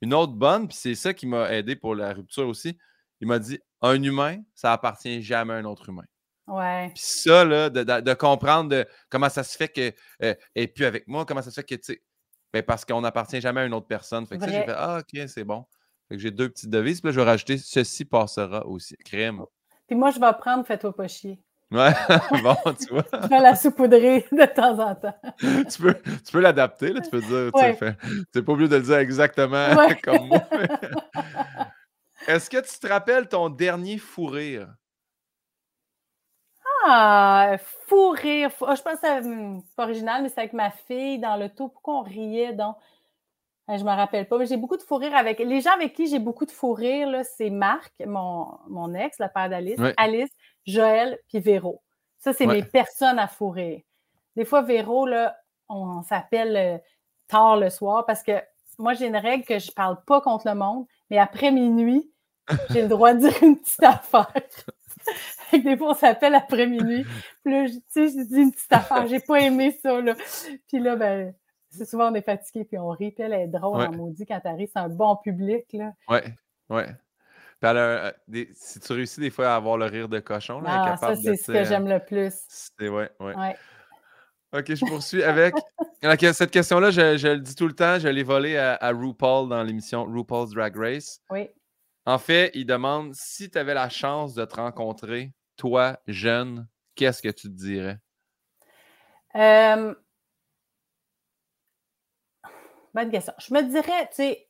[0.00, 2.78] une autre bonne, puis c'est ça qui m'a aidé pour la rupture aussi.
[3.24, 6.04] Il m'a dit un humain, ça appartient jamais à un autre humain.
[6.46, 6.90] Ouais.
[6.94, 11.08] Puis ça, là, de, comprendre de, comment ça se fait qu'elle euh, n'est plus avec
[11.08, 12.02] moi, comment ça se fait que, tu sais,
[12.52, 14.26] ben parce qu'on n'appartient jamais à une autre personne.
[14.26, 15.64] Fait que ça, j'ai fait, ah, OK, c'est bon.
[16.06, 18.94] Fait que j'ai deux petites devises, puis là, je vais rajouter ceci passera aussi.
[19.06, 19.42] Crème.
[19.86, 21.40] Puis moi, je vais prendre fais-toi pas chier.
[21.70, 21.92] Ouais,
[22.42, 23.04] bon, tu vois.
[23.22, 25.16] Je vais la saupoudrer de temps en temps.
[25.40, 28.82] tu peux, tu peux l'adapter, là, tu peux dire, tu n'es pas obligé de le
[28.82, 29.66] dire exactement
[30.04, 30.42] comme moi.
[32.26, 34.74] Est-ce que tu te rappelles ton dernier fou rire?
[36.86, 37.56] Ah,
[37.86, 38.50] fou rire.
[38.62, 41.48] Ah, je pense que hum, c'est pas original, mais c'est avec ma fille dans le
[41.48, 41.68] tout.
[41.68, 42.76] Pourquoi on riait donc?
[43.68, 45.38] Je me rappelle pas, mais j'ai beaucoup de fou rire avec.
[45.38, 49.28] Les gens avec qui j'ai beaucoup de fou rire, c'est Marc, mon, mon ex, le
[49.32, 50.30] père d'Alice, Alice,
[50.66, 51.82] Joël, puis Véro.
[52.18, 53.80] Ça, c'est mes personnes à fou rire.
[54.36, 55.36] Des fois, Véro, là,
[55.68, 56.78] on, s'appelle euh,
[57.28, 58.32] tard le soir parce que
[58.78, 62.10] moi, j'ai une règle que je parle pas contre le monde, mais après minuit,
[62.70, 64.32] j'ai le droit de dire une petite affaire.
[65.52, 67.04] des fois, on s'appelle après minuit.
[67.44, 69.06] Puis là, tu sais, je dis une petite affaire.
[69.06, 70.14] J'ai pas aimé ça, là.
[70.68, 71.34] Puis là, ben,
[71.70, 73.12] c'est souvent on est fatigué puis on rit.
[73.12, 74.70] Puis elle est drôle en maudit quand t'arrives.
[74.72, 75.92] C'est un bon public, là.
[76.08, 76.24] Ouais,
[76.70, 76.86] ouais.
[77.60, 78.12] Puis elle euh,
[78.54, 81.36] si tu réussis des fois à avoir le rire de cochon, là, ah, ça, c'est
[81.36, 82.34] ce que j'aime le plus.
[82.48, 83.36] C'est, ouais, ouais.
[83.36, 83.56] ouais.
[84.52, 85.54] OK, je poursuis avec.
[86.34, 89.62] Cette question-là, je, le dis tout le temps, je l'ai volée à, à RuPaul dans
[89.62, 91.20] l'émission RuPaul's Drag Race.
[91.30, 91.48] Oui.
[92.06, 97.22] En fait, il demande si tu avais la chance de te rencontrer, toi, jeune, qu'est-ce
[97.22, 97.98] que tu te dirais?
[99.36, 99.94] Euh...
[102.92, 103.32] Bonne question.
[103.38, 104.48] Je me dirais, tu sais,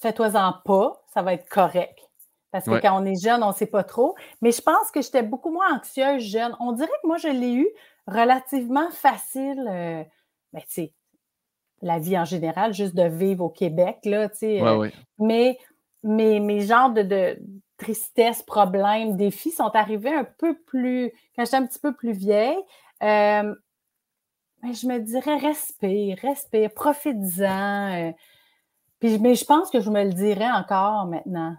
[0.00, 1.98] fais-toi-en pas, ça va être correct.
[2.50, 4.14] Parce que quand on est jeune, on ne sait pas trop.
[4.40, 6.54] Mais je pense que j'étais beaucoup moins anxieuse jeune.
[6.60, 7.68] On dirait que moi, je l'ai eu
[8.06, 9.68] relativement facile.
[9.68, 10.04] Euh,
[10.52, 10.92] ben, tu sais,
[11.82, 14.62] la vie en général, juste de vivre au Québec, là, tu sais.
[14.62, 15.58] Euh, mais
[16.04, 17.38] mes, mes genres de, de,
[17.76, 22.62] tristesse, problèmes, défis sont arrivés un peu plus, quand j'étais un petit peu plus vieille.
[23.02, 23.54] Euh,
[24.62, 28.08] je me dirais, respire, respire, profite-en.
[28.08, 28.12] Euh,
[29.00, 31.56] puis, mais je pense que je me le dirais encore maintenant.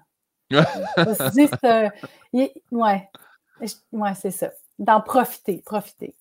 [2.71, 3.09] ouais,
[3.91, 4.51] ouais c'est ça.
[4.79, 6.15] D'en profiter, profiter.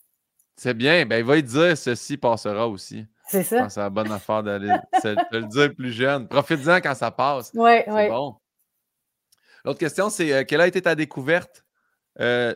[0.56, 1.06] C'est bien.
[1.06, 3.06] Ben, il va y dire ceci passera aussi.
[3.26, 3.68] C'est ça.
[3.68, 4.72] C'est la bonne affaire d'aller
[5.02, 6.28] le dire plus jeune.
[6.28, 7.50] Profite-en quand ça passe.
[7.54, 8.08] Oui, oui.
[8.08, 8.36] bon.
[9.64, 11.64] L'autre question, c'est euh, quelle a été ta découverte
[12.20, 12.54] euh,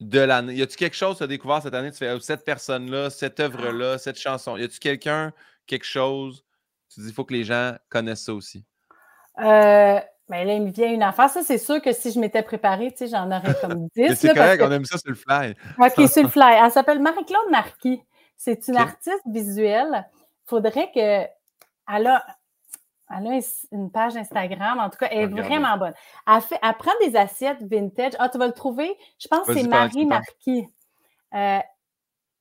[0.00, 0.54] de l'année?
[0.54, 1.90] Y a-tu quelque chose que tu as découvert cette année?
[1.90, 4.56] Tu fais oh, cette personne-là, cette œuvre-là, cette chanson.
[4.56, 5.32] Y a-tu quelqu'un,
[5.66, 6.44] quelque chose?
[6.94, 8.64] Tu dis, il faut que les gens connaissent ça aussi.
[9.40, 11.28] Euh, ben là, il me vient une affaire.
[11.28, 14.14] Ça, c'est sûr que si je m'étais préparée, tu sais, j'en aurais comme 10.
[14.14, 15.54] c'est correct, on aime ça sur le fly.
[15.78, 16.56] OK, sur le fly.
[16.62, 18.00] Elle s'appelle Marie-Claude Marquis.
[18.38, 20.08] C'est une artiste visuelle.
[20.46, 21.26] Il faudrait que.
[21.90, 22.24] Elle a,
[23.10, 23.40] elle a
[23.72, 25.94] une page Instagram, en tout cas, elle est vraiment bonne.
[26.26, 28.12] Elle, fait, elle prend des assiettes vintage.
[28.18, 28.94] Ah, tu vas le trouver?
[29.18, 30.68] Je pense que c'est Marie Marquis.
[31.34, 31.58] Euh,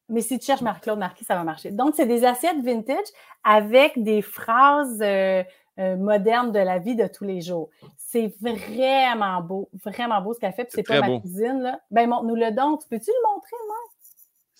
[0.09, 1.71] mais si tu cherches Marie-Claude Marquis, ça va marcher.
[1.71, 3.07] Donc, c'est des assiettes vintage
[3.43, 5.43] avec des phrases euh,
[5.79, 7.69] euh, modernes de la vie de tous les jours.
[7.97, 10.65] C'est vraiment beau, vraiment beau ce qu'elle fait.
[10.65, 11.79] Puis c'est pas ma cuisine, là.
[11.91, 12.77] Ben, montre-nous le don.
[12.89, 13.77] Peux-tu le montrer, moi?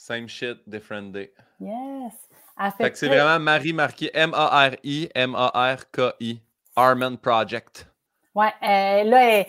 [0.08, 1.34] Same shit, different day.
[1.60, 2.14] Yes.
[2.78, 6.40] Fait, que c'est vraiment Marie Marquis, M-A-R-I, M-A-R-K-I,
[6.78, 7.86] Armand Project.
[8.34, 9.46] Ouais, euh, là,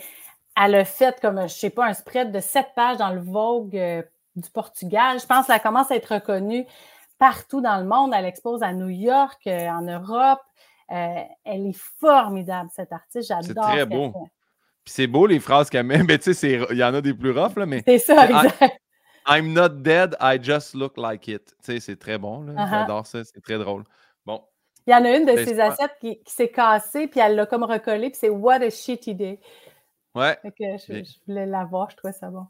[0.57, 3.77] elle, a fait comme, je sais pas, un spread de sept pages dans le Vogue
[3.77, 4.03] euh,
[4.35, 5.17] du Portugal.
[5.21, 6.65] Je pense qu'elle commence à être reconnue
[7.17, 8.11] partout dans le monde.
[8.13, 10.41] Elle expose à New York, euh, en Europe.
[10.89, 13.29] elle est formidable, cette artiste.
[13.29, 13.45] J'adore.
[13.45, 14.11] C'est très beau.
[14.83, 16.03] Puis c'est beau les phrases qu'elle met.
[16.03, 17.81] Mais tu sais, il y en a des plus rough, là, mais.
[17.87, 18.81] C'est ça, exact.
[19.29, 21.53] I'm not dead, I just look like it.
[21.63, 22.47] Tu sais, c'est très bon.
[22.47, 22.69] Uh-huh.
[22.69, 23.83] J'adore ça, c'est très drôle.
[24.25, 24.43] Bon.
[24.87, 27.45] Il y en a une de ben, ses assiettes qui, s'est cassée, puis elle l'a
[27.45, 29.39] comme recollée, puis c'est What a shitty day.
[30.15, 30.35] Ouais.
[30.41, 32.47] Fait que je, voulais la voir, je trouvais ça bon.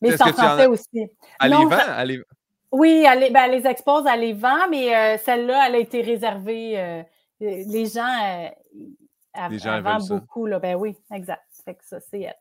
[0.00, 1.06] Mais c'est en français aussi.
[1.40, 2.24] Elle les vend?
[2.70, 6.02] Oui, elle, ben, elle, les expose, elle les vend, mais euh, celle-là, elle a été
[6.02, 6.78] réservée.
[6.78, 7.02] Euh,
[7.40, 10.46] les gens, euh, les gens beaucoup.
[10.46, 10.58] Là.
[10.58, 11.44] Ben oui, exact.
[11.64, 12.34] Fait que ça, c'est elle.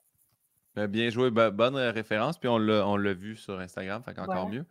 [0.77, 2.37] Ben, bien joué, bonne référence.
[2.37, 4.63] Puis on l'a vu sur Instagram, fait encore mieux.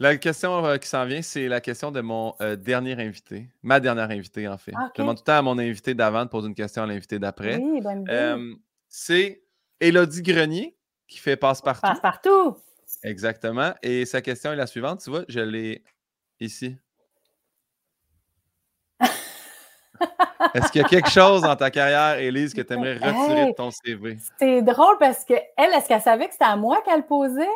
[0.00, 3.78] La question euh, qui s'en vient, c'est la question de mon euh, dernier invité, ma
[3.78, 4.72] dernière invitée en fait.
[4.74, 6.86] Ah, Je demande tout le temps à mon invité d'avant de poser une question à
[6.86, 7.58] l'invité d'après.
[7.58, 9.44] Oui, bonne c'est
[9.78, 10.76] Élodie Grenier
[11.06, 11.82] qui fait Passe-Partout.
[11.82, 12.56] Passe-Partout.
[13.04, 13.72] Exactement.
[13.84, 15.00] Et sa question est la suivante.
[15.04, 15.84] Tu vois, je l'ai
[16.40, 16.76] ici.
[20.54, 23.54] Est-ce qu'il y a quelque chose dans ta carrière, Élise, que tu aimerais retirer de
[23.54, 24.18] ton CV?
[24.38, 27.46] C'est drôle parce que elle, est-ce qu'elle savait que c'était à moi qu'elle posait?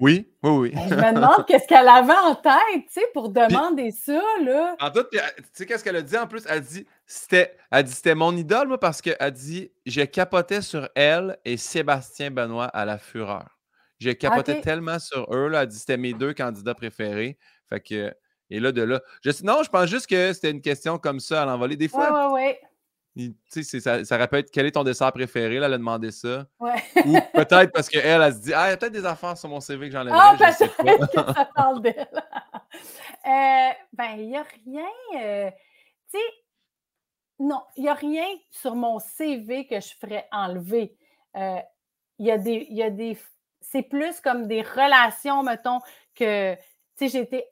[0.00, 0.70] Oui, oui, oui.
[0.74, 2.52] Ben, je me demande qu'est-ce qu'elle avait en tête,
[2.86, 4.76] tu sais, pour demander ça, là.
[4.80, 5.18] En tout, tu
[5.52, 6.16] sais, qu'est-ce qu'elle a dit?
[6.16, 6.44] En plus?
[6.48, 10.88] Elle dit, c'était, elle dit, c'était mon idole, moi, parce qu'elle dit, je capotais sur
[10.94, 13.58] elle et Sébastien Benoît à la fureur.
[13.98, 15.62] J'ai capoté tellement sur eux, là.
[15.62, 17.36] Elle dit, c'était mes deux candidats préférés.
[17.68, 18.14] Fait que
[18.50, 19.00] et là, de là.
[19.22, 21.76] Je, non, je pense juste que c'était une question comme ça à l'envolée.
[21.76, 22.32] Des fois.
[22.32, 22.68] Oui, oui, oui.
[23.80, 25.58] Ça, ça pu être quel est ton dessert préféré?
[25.58, 26.46] Là, elle a demandé ça.
[26.60, 26.82] Ouais.
[27.04, 29.48] Ou peut-être parce qu'elle, elle, se dit Ah, il y a peut-être des affaires sur
[29.48, 30.20] mon CV que j'enlèverais.
[30.22, 32.08] Ah, peut-être que ça parle d'elle.
[33.26, 34.88] euh, ben, il n'y a rien.
[35.16, 35.50] Euh,
[36.10, 36.24] tu sais,
[37.40, 40.96] non, il n'y a rien sur mon CV que je ferais enlever.
[41.36, 41.58] Euh,
[42.18, 42.66] il y a des.
[42.70, 43.18] Il y a des
[43.60, 45.80] c'est plus comme des relations, mettons,
[46.14, 46.54] que.
[46.54, 46.60] Tu
[46.96, 47.44] sais, j'ai été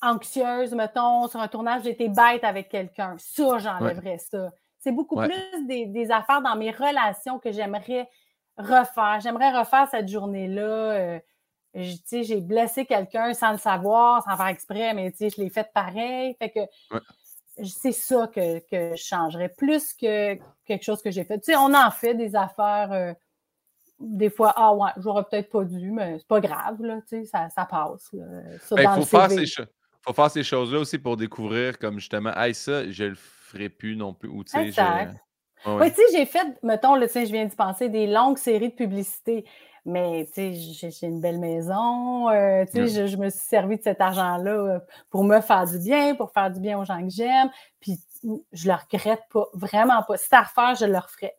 [0.00, 3.16] anxieuse, mettons, sur un tournage, j'ai été bête avec quelqu'un.
[3.18, 4.52] Ça, j'enlèverais ça.
[4.78, 8.08] C'est beaucoup plus des, affaires dans mes relations que j'aimerais
[8.56, 9.18] refaire.
[9.20, 10.62] J'aimerais refaire cette journée-là.
[10.62, 11.18] Euh,
[11.74, 16.36] j'ai blessé quelqu'un sans le savoir, sans faire exprès, mais je l'ai fait pareil.
[16.38, 16.60] Fait que
[17.64, 21.42] c'est ça que, je changerais plus que quelque chose que j'ai fait.
[21.56, 22.92] on en fait des affaires.
[22.92, 23.12] Euh,
[24.00, 27.64] des fois, ah ouais, j'aurais peut-être pas dû, mais c'est pas grave, là, ça, ça
[27.64, 28.08] passe.
[28.12, 28.20] Il
[28.76, 29.44] ben, faut, faire ces
[30.02, 33.96] faut faire ces choses-là aussi pour découvrir comme justement, hey, ça, je le ferai plus
[33.96, 34.28] non plus.
[34.28, 35.16] Ou, exact.
[35.66, 38.74] Oui, tu sais, j'ai fait, mettons, là, je viens d'y penser, des longues séries de
[38.74, 39.44] publicités.
[39.84, 42.28] Mais, tu sais, j'ai une belle maison.
[42.28, 44.78] Euh, tu sais, je, me suis servi de cet argent-là euh,
[45.10, 47.50] pour me faire du bien, pour faire du bien aux gens que j'aime.
[47.80, 47.98] Puis,
[48.52, 50.16] je le regrette pas, vraiment pas.
[50.16, 51.36] Si à refaire, je le referais.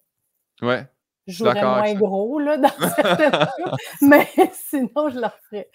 [0.62, 0.86] Ouais.
[1.28, 5.70] Je jouerais moins gros, là, dans cette mais sinon, je le referais.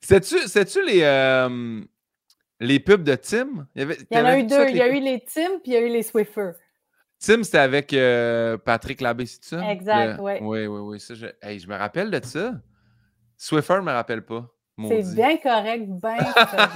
[0.00, 1.80] Sais-tu les, euh,
[2.60, 3.66] les pubs de Tim?
[3.74, 4.68] Il y, avait, il y en a eu deux.
[4.68, 6.52] Il y a eu les Tim, puis il y a eu les Swiffer.
[7.20, 9.70] Tim, c'était avec euh, Patrick Labbé, c'est ça?
[9.70, 10.34] Exact, oui.
[10.40, 11.00] Oui, oui, oui.
[11.00, 11.26] Ça, je...
[11.26, 12.52] je me rappelle de ça.
[13.36, 14.48] Swiffer ne me rappelle pas.
[14.86, 16.74] C'est bien correct, bien correct.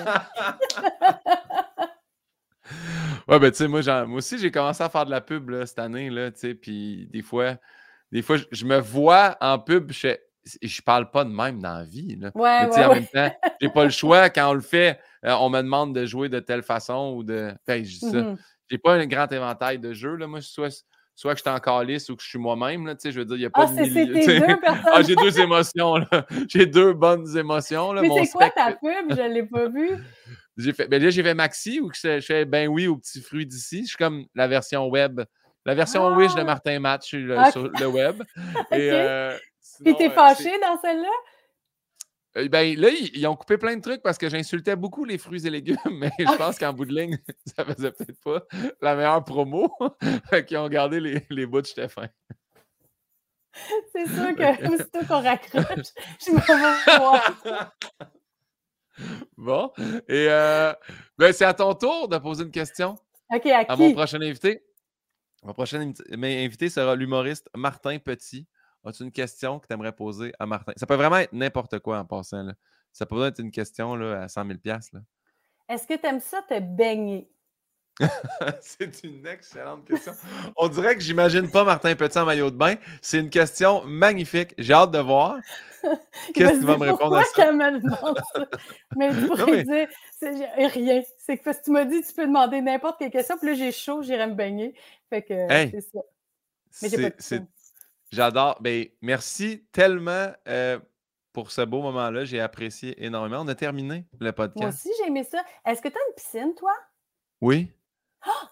[3.29, 5.67] ouais, ben tu sais, moi, moi aussi, j'ai commencé à faire de la pub là,
[5.67, 7.57] cette année, là, tu sais, puis des fois,
[8.11, 10.17] des fois, je me vois en pub, je,
[10.61, 12.31] je parle pas de même dans la vie, là.
[12.35, 13.31] Ouais, mais, ouais, en même temps,
[13.61, 14.31] j'ai pas le choix.
[14.31, 17.53] Quand on le fait, euh, on me demande de jouer de telle façon ou de...
[17.67, 18.09] Ben, je dis ça.
[18.09, 18.37] Mm-hmm
[18.73, 20.17] j'ai pas un grand éventail de jeux.
[20.17, 20.27] Là.
[20.27, 20.85] Moi, soit,
[21.15, 22.87] soit que je suis en calice ou que je suis moi-même.
[22.87, 24.57] Là, je veux dire, il n'y a pas ah, de milieu.
[24.91, 25.97] ah, j'ai deux émotions.
[26.49, 27.93] J'ai deux bonnes émotions.
[27.93, 28.01] Là.
[28.01, 29.11] Mais c'est quoi ta pub?
[29.11, 29.91] Je ne l'ai pas vu.
[30.57, 33.21] J'ai fait, ben là, j'ai fait Maxi ou que je, fais Ben oui au petit
[33.21, 33.83] fruit d'ici.
[33.83, 35.23] Je suis comme la version web.
[35.65, 36.45] La version Wish de ah!
[36.45, 38.23] Martin Match sur le web.
[38.73, 39.37] Et, euh,
[39.85, 41.11] Puis t'es euh, fâché dans celle-là?
[42.37, 45.47] Euh, ben, là, ils, ont coupé plein de trucs parce que j'insultais beaucoup les fruits
[45.47, 48.45] et légumes, mais je pense qu'en bout de ligne, ça faisait peut-être pas
[48.81, 49.71] la meilleure promo.
[50.47, 52.11] qu'ils ont gardé les, les bouts de Stéphane.
[53.93, 55.93] C'est sûr que aussitôt qu'on raccroche,
[56.25, 57.75] je me voir.
[59.37, 59.73] Bon.
[60.09, 60.73] Et euh,
[61.19, 62.97] ben, c'est à ton tour de poser une question.
[63.31, 64.65] OK, à, à mon prochain invité.
[65.43, 68.47] Mon prochain invité sera l'humoriste Martin Petit.
[68.85, 70.73] As-tu une question que tu aimerais poser à Martin?
[70.77, 72.43] Ça peut vraiment être n'importe quoi en passant.
[72.43, 72.55] Là.
[72.93, 74.59] Ça peut être une question là, à 100 000
[75.69, 77.29] Est-ce que tu aimes ça te baigner?
[78.61, 80.13] c'est une excellente question.
[80.57, 82.75] On dirait que j'imagine pas Martin Petit en maillot de bain.
[83.01, 84.55] C'est une question magnifique.
[84.59, 85.39] J'ai hâte de voir.
[86.35, 87.53] Qu'est-ce que tu vas me répondre à ça?
[87.53, 88.15] Me ça?
[88.97, 89.89] mais tu pourrais dire
[90.73, 91.03] rien.
[91.19, 93.55] C'est que parce que tu m'as dit tu peux demander n'importe quelle question, puis là
[93.55, 94.75] j'ai chaud, j'irai me baigner.
[95.11, 96.01] Fait que c'est ça.
[96.83, 97.11] Mais j'ai pas
[98.13, 98.59] J'adore.
[98.61, 100.79] Ben, merci tellement euh,
[101.33, 102.27] pour ce beau moment-là.
[102.27, 103.41] J'ai apprécié énormément.
[103.41, 104.61] On a terminé le podcast.
[104.61, 105.43] Moi aussi, j'ai aimé ça.
[105.65, 106.75] Est-ce que tu as une piscine, toi?
[107.41, 107.73] Oui.
[108.23, 108.51] Ah!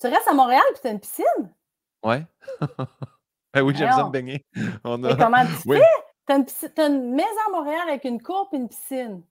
[0.00, 1.54] Tu restes à Montréal et tu as une piscine?
[2.02, 2.24] Ouais.
[3.52, 4.46] ben oui, j'aime ça me baigner.
[4.84, 5.14] On a...
[5.14, 5.82] comment tu fais?
[6.26, 9.22] Tu as, une maison à Montréal avec une cour et une piscine.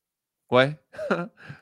[0.52, 0.78] Ouais.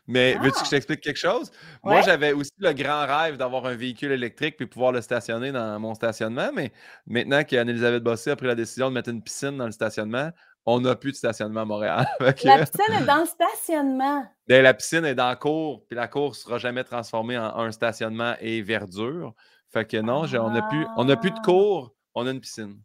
[0.08, 0.70] Mais veux-tu que je ah!
[0.72, 1.52] t'explique quelque chose?
[1.84, 5.80] Moi, j'avais aussi le grand rêve d'avoir un véhicule électrique puis pouvoir le stationner dans
[5.80, 6.52] mon stationnement.
[6.54, 6.74] Mais
[7.08, 10.32] maintenant qu'Anne-Elisabeth Bossé a pris la décision de mettre une piscine dans le stationnement,
[10.66, 12.08] on n'a plus de stationnement à Montréal.
[12.20, 14.26] la piscine est dans le stationnement.
[14.48, 17.56] Ben, la piscine est dans la cour, puis la cour ne sera jamais transformée en
[17.58, 19.34] un stationnement et verdure.
[19.72, 20.86] Fait que non, on n'a plus,
[21.18, 21.44] plus de ah!
[21.44, 22.80] cour, on a une piscine.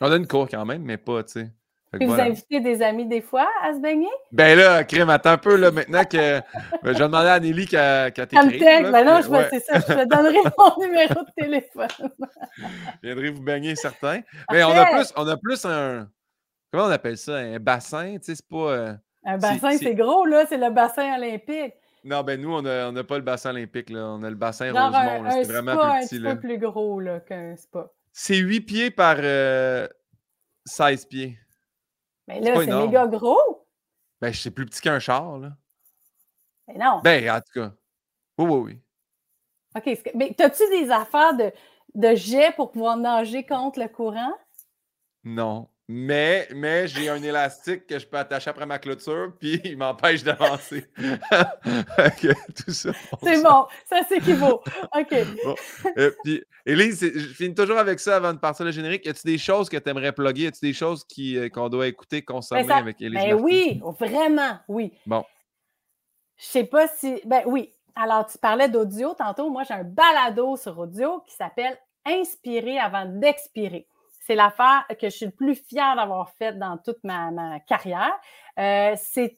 [0.00, 1.52] On a une cour quand même, mais pas, tu sais.
[1.98, 4.08] Puis vous invitez des amis des fois à se baigner?
[4.30, 6.16] Ben là, crème, attends un peu, là, maintenant que
[6.82, 8.58] ben, je vais demander à Nelly qu'elle qu t'écrit.
[8.58, 11.88] Ben non, je vais, c'est ça, je te donnerai mon numéro de téléphone.
[13.02, 14.20] je viendrai vous baigner, certain.
[14.50, 16.08] Mais on a plus, on a plus un,
[16.72, 18.56] comment on appelle ça, un bassin, tu sais, c'est pas...
[18.56, 21.74] Euh, un bassin, c'est gros, là, c'est le bassin olympique.
[22.04, 24.00] Non, ben nous, on n'a on a pas le bassin olympique, là.
[24.06, 26.30] On a le bassin Rosemont, c'est vraiment plus petit, là.
[26.30, 27.92] un petit peu plus gros, là, qu'un spa.
[28.12, 29.86] C'est 8 pieds par 16 euh,
[31.08, 31.38] pieds.
[32.28, 33.66] Mais là, c'est méga gros.
[34.20, 35.52] Ben, c'est plus petit qu'un char, là.
[36.68, 37.00] Mais non.
[37.02, 37.72] Ben, en tout cas.
[38.38, 38.80] Oui, oui, oui.
[39.74, 40.12] OK.
[40.14, 41.52] Mais as-tu des affaires de,
[41.94, 44.32] de jet pour pouvoir nager contre le courant?
[45.24, 45.68] Non.
[45.94, 50.24] Mais, mais j'ai un élastique que je peux attacher après ma clôture, puis il m'empêche
[50.24, 50.86] d'avancer.
[53.22, 54.62] C'est bon, ça s'équivaut.
[54.96, 55.14] OK.
[55.44, 55.54] Bon.
[55.98, 59.04] Euh, puis, Élise, je finis toujours avec ça avant de partir le générique.
[59.04, 60.44] Y a-t-il des choses que tu aimerais plugger?
[60.44, 63.20] Y a-t-il des choses euh, qu'on doit écouter, consommer avec Élise?
[63.20, 64.94] Ben oui, vraiment, oui.
[65.04, 65.26] Bon.
[66.38, 67.20] Je sais pas si.
[67.26, 67.70] Ben oui.
[67.94, 69.50] Alors, tu parlais d'audio tantôt.
[69.50, 73.86] Moi, j'ai un balado sur audio qui s'appelle Inspirer avant d'expirer
[74.26, 78.14] c'est l'affaire que je suis le plus fière d'avoir faite dans toute ma, carrière.
[78.58, 79.36] Euh, c'est,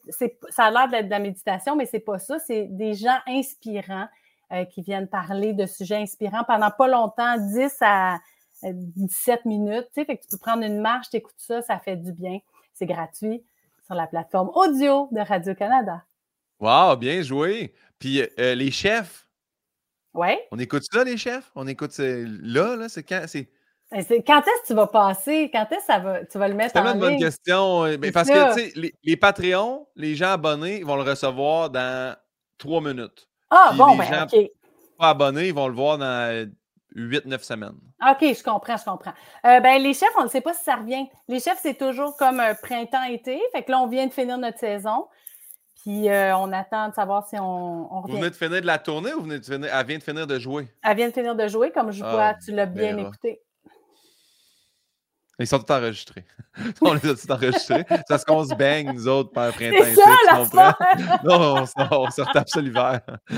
[0.49, 2.37] ça a l'air d'être de la méditation, mais c'est pas ça.
[2.39, 4.07] C'est des gens inspirants
[4.51, 8.19] euh, qui viennent parler de sujets inspirants pendant pas longtemps, 10 à
[8.63, 9.87] 17 minutes.
[9.87, 12.39] Tu sais, fait que tu peux prendre une marche, t'écoutes ça, ça fait du bien.
[12.73, 13.43] C'est gratuit
[13.85, 16.03] sur la plateforme audio de Radio-Canada.
[16.59, 17.73] Wow, bien joué.
[17.97, 19.27] Puis euh, les chefs?
[20.13, 20.37] Oui.
[20.51, 21.51] On écoute ça, les chefs?
[21.55, 23.23] On écoute là, là, c'est quand?
[23.27, 23.49] C'est...
[23.91, 25.49] Ben, quand est-ce que tu vas passer?
[25.53, 26.89] Quand est-ce que ça va, tu vas le mettre en ligne?
[26.89, 27.83] C'est une bonne question.
[27.83, 31.03] Mais ben, parce que, tu sais, les, les, Patreons, les gens abonnés, ils vont le
[31.03, 32.15] recevoir dans
[32.57, 33.27] trois minutes.
[33.49, 34.49] Ah, bon, ben, OK.
[34.97, 36.49] Pas abonnés, ils vont le voir dans
[36.95, 37.77] 8-9 semaines.
[38.09, 39.13] OK, je comprends, je comprends.
[39.45, 41.05] Euh, ben, les chefs, on ne sait pas si ça revient.
[41.27, 43.39] Les chefs, c'est toujours comme un printemps-été.
[43.51, 45.07] Fait que là, on vient de finir notre saison.
[45.83, 48.13] Puis euh, on attend de savoir si on, revient.
[48.13, 49.69] Vous venez de finir de la tournée ou vous venez de finir...
[49.71, 50.67] elle vient de finir de jouer?
[50.83, 53.39] Elle vient de finir de jouer, comme je ah, vois, tu l'as bien écouté.
[55.39, 56.23] Ils sont tous enregistrés.
[56.81, 57.85] on les a tous enregistrés.
[57.89, 59.83] C'est parce qu'on se baigne, nous autres, par printemps.
[59.83, 63.01] C'est ça, la Non, on, se retape ça l'hiver.
[63.27, 63.37] tu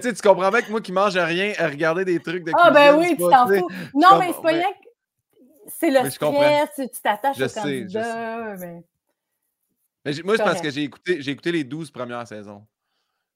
[0.00, 2.70] sais, tu comprends bien que moi qui mange rien, à regarder des trucs de Ah,
[2.70, 3.68] ben oui, tu t'en fous.
[3.94, 4.88] Non, mais c'est pas rien que...
[5.70, 8.56] C'est le stress, tu t'attaches au candidat.
[8.56, 8.82] Mais...
[10.04, 12.64] mais moi, c'est parce que j'ai écouté, j'ai écouté les 12 premières saisons.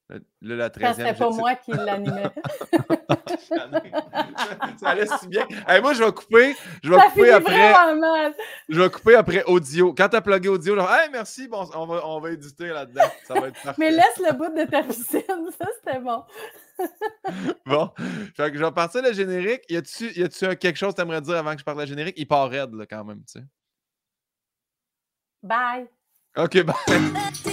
[0.09, 0.95] Là, la 13e.
[0.95, 2.29] c'était pas moi qui l'animais.
[4.77, 5.47] ça allait si bien.
[5.81, 6.55] moi, je vais couper.
[6.83, 7.73] Je vais couper après.
[8.67, 9.93] Je vais couper après audio.
[9.93, 13.09] Quand tu as plugué audio, genre, hey, merci, bon, on, va, on va éditer là-dedans.
[13.23, 13.79] Ça va être parfait.
[13.79, 15.21] Mais laisse le bout de ta piscine.
[15.57, 16.23] Ça, c'était bon.
[17.65, 17.91] bon.
[18.35, 19.63] Fait que je vais partir le générique.
[19.69, 20.11] Y a-tu,
[20.57, 22.15] quelque chose que tu aimerais dire avant que je parte le générique?
[22.17, 23.45] Il part raide, là, quand même, tu sais.
[25.41, 25.87] Bye.
[26.37, 26.75] OK, bye.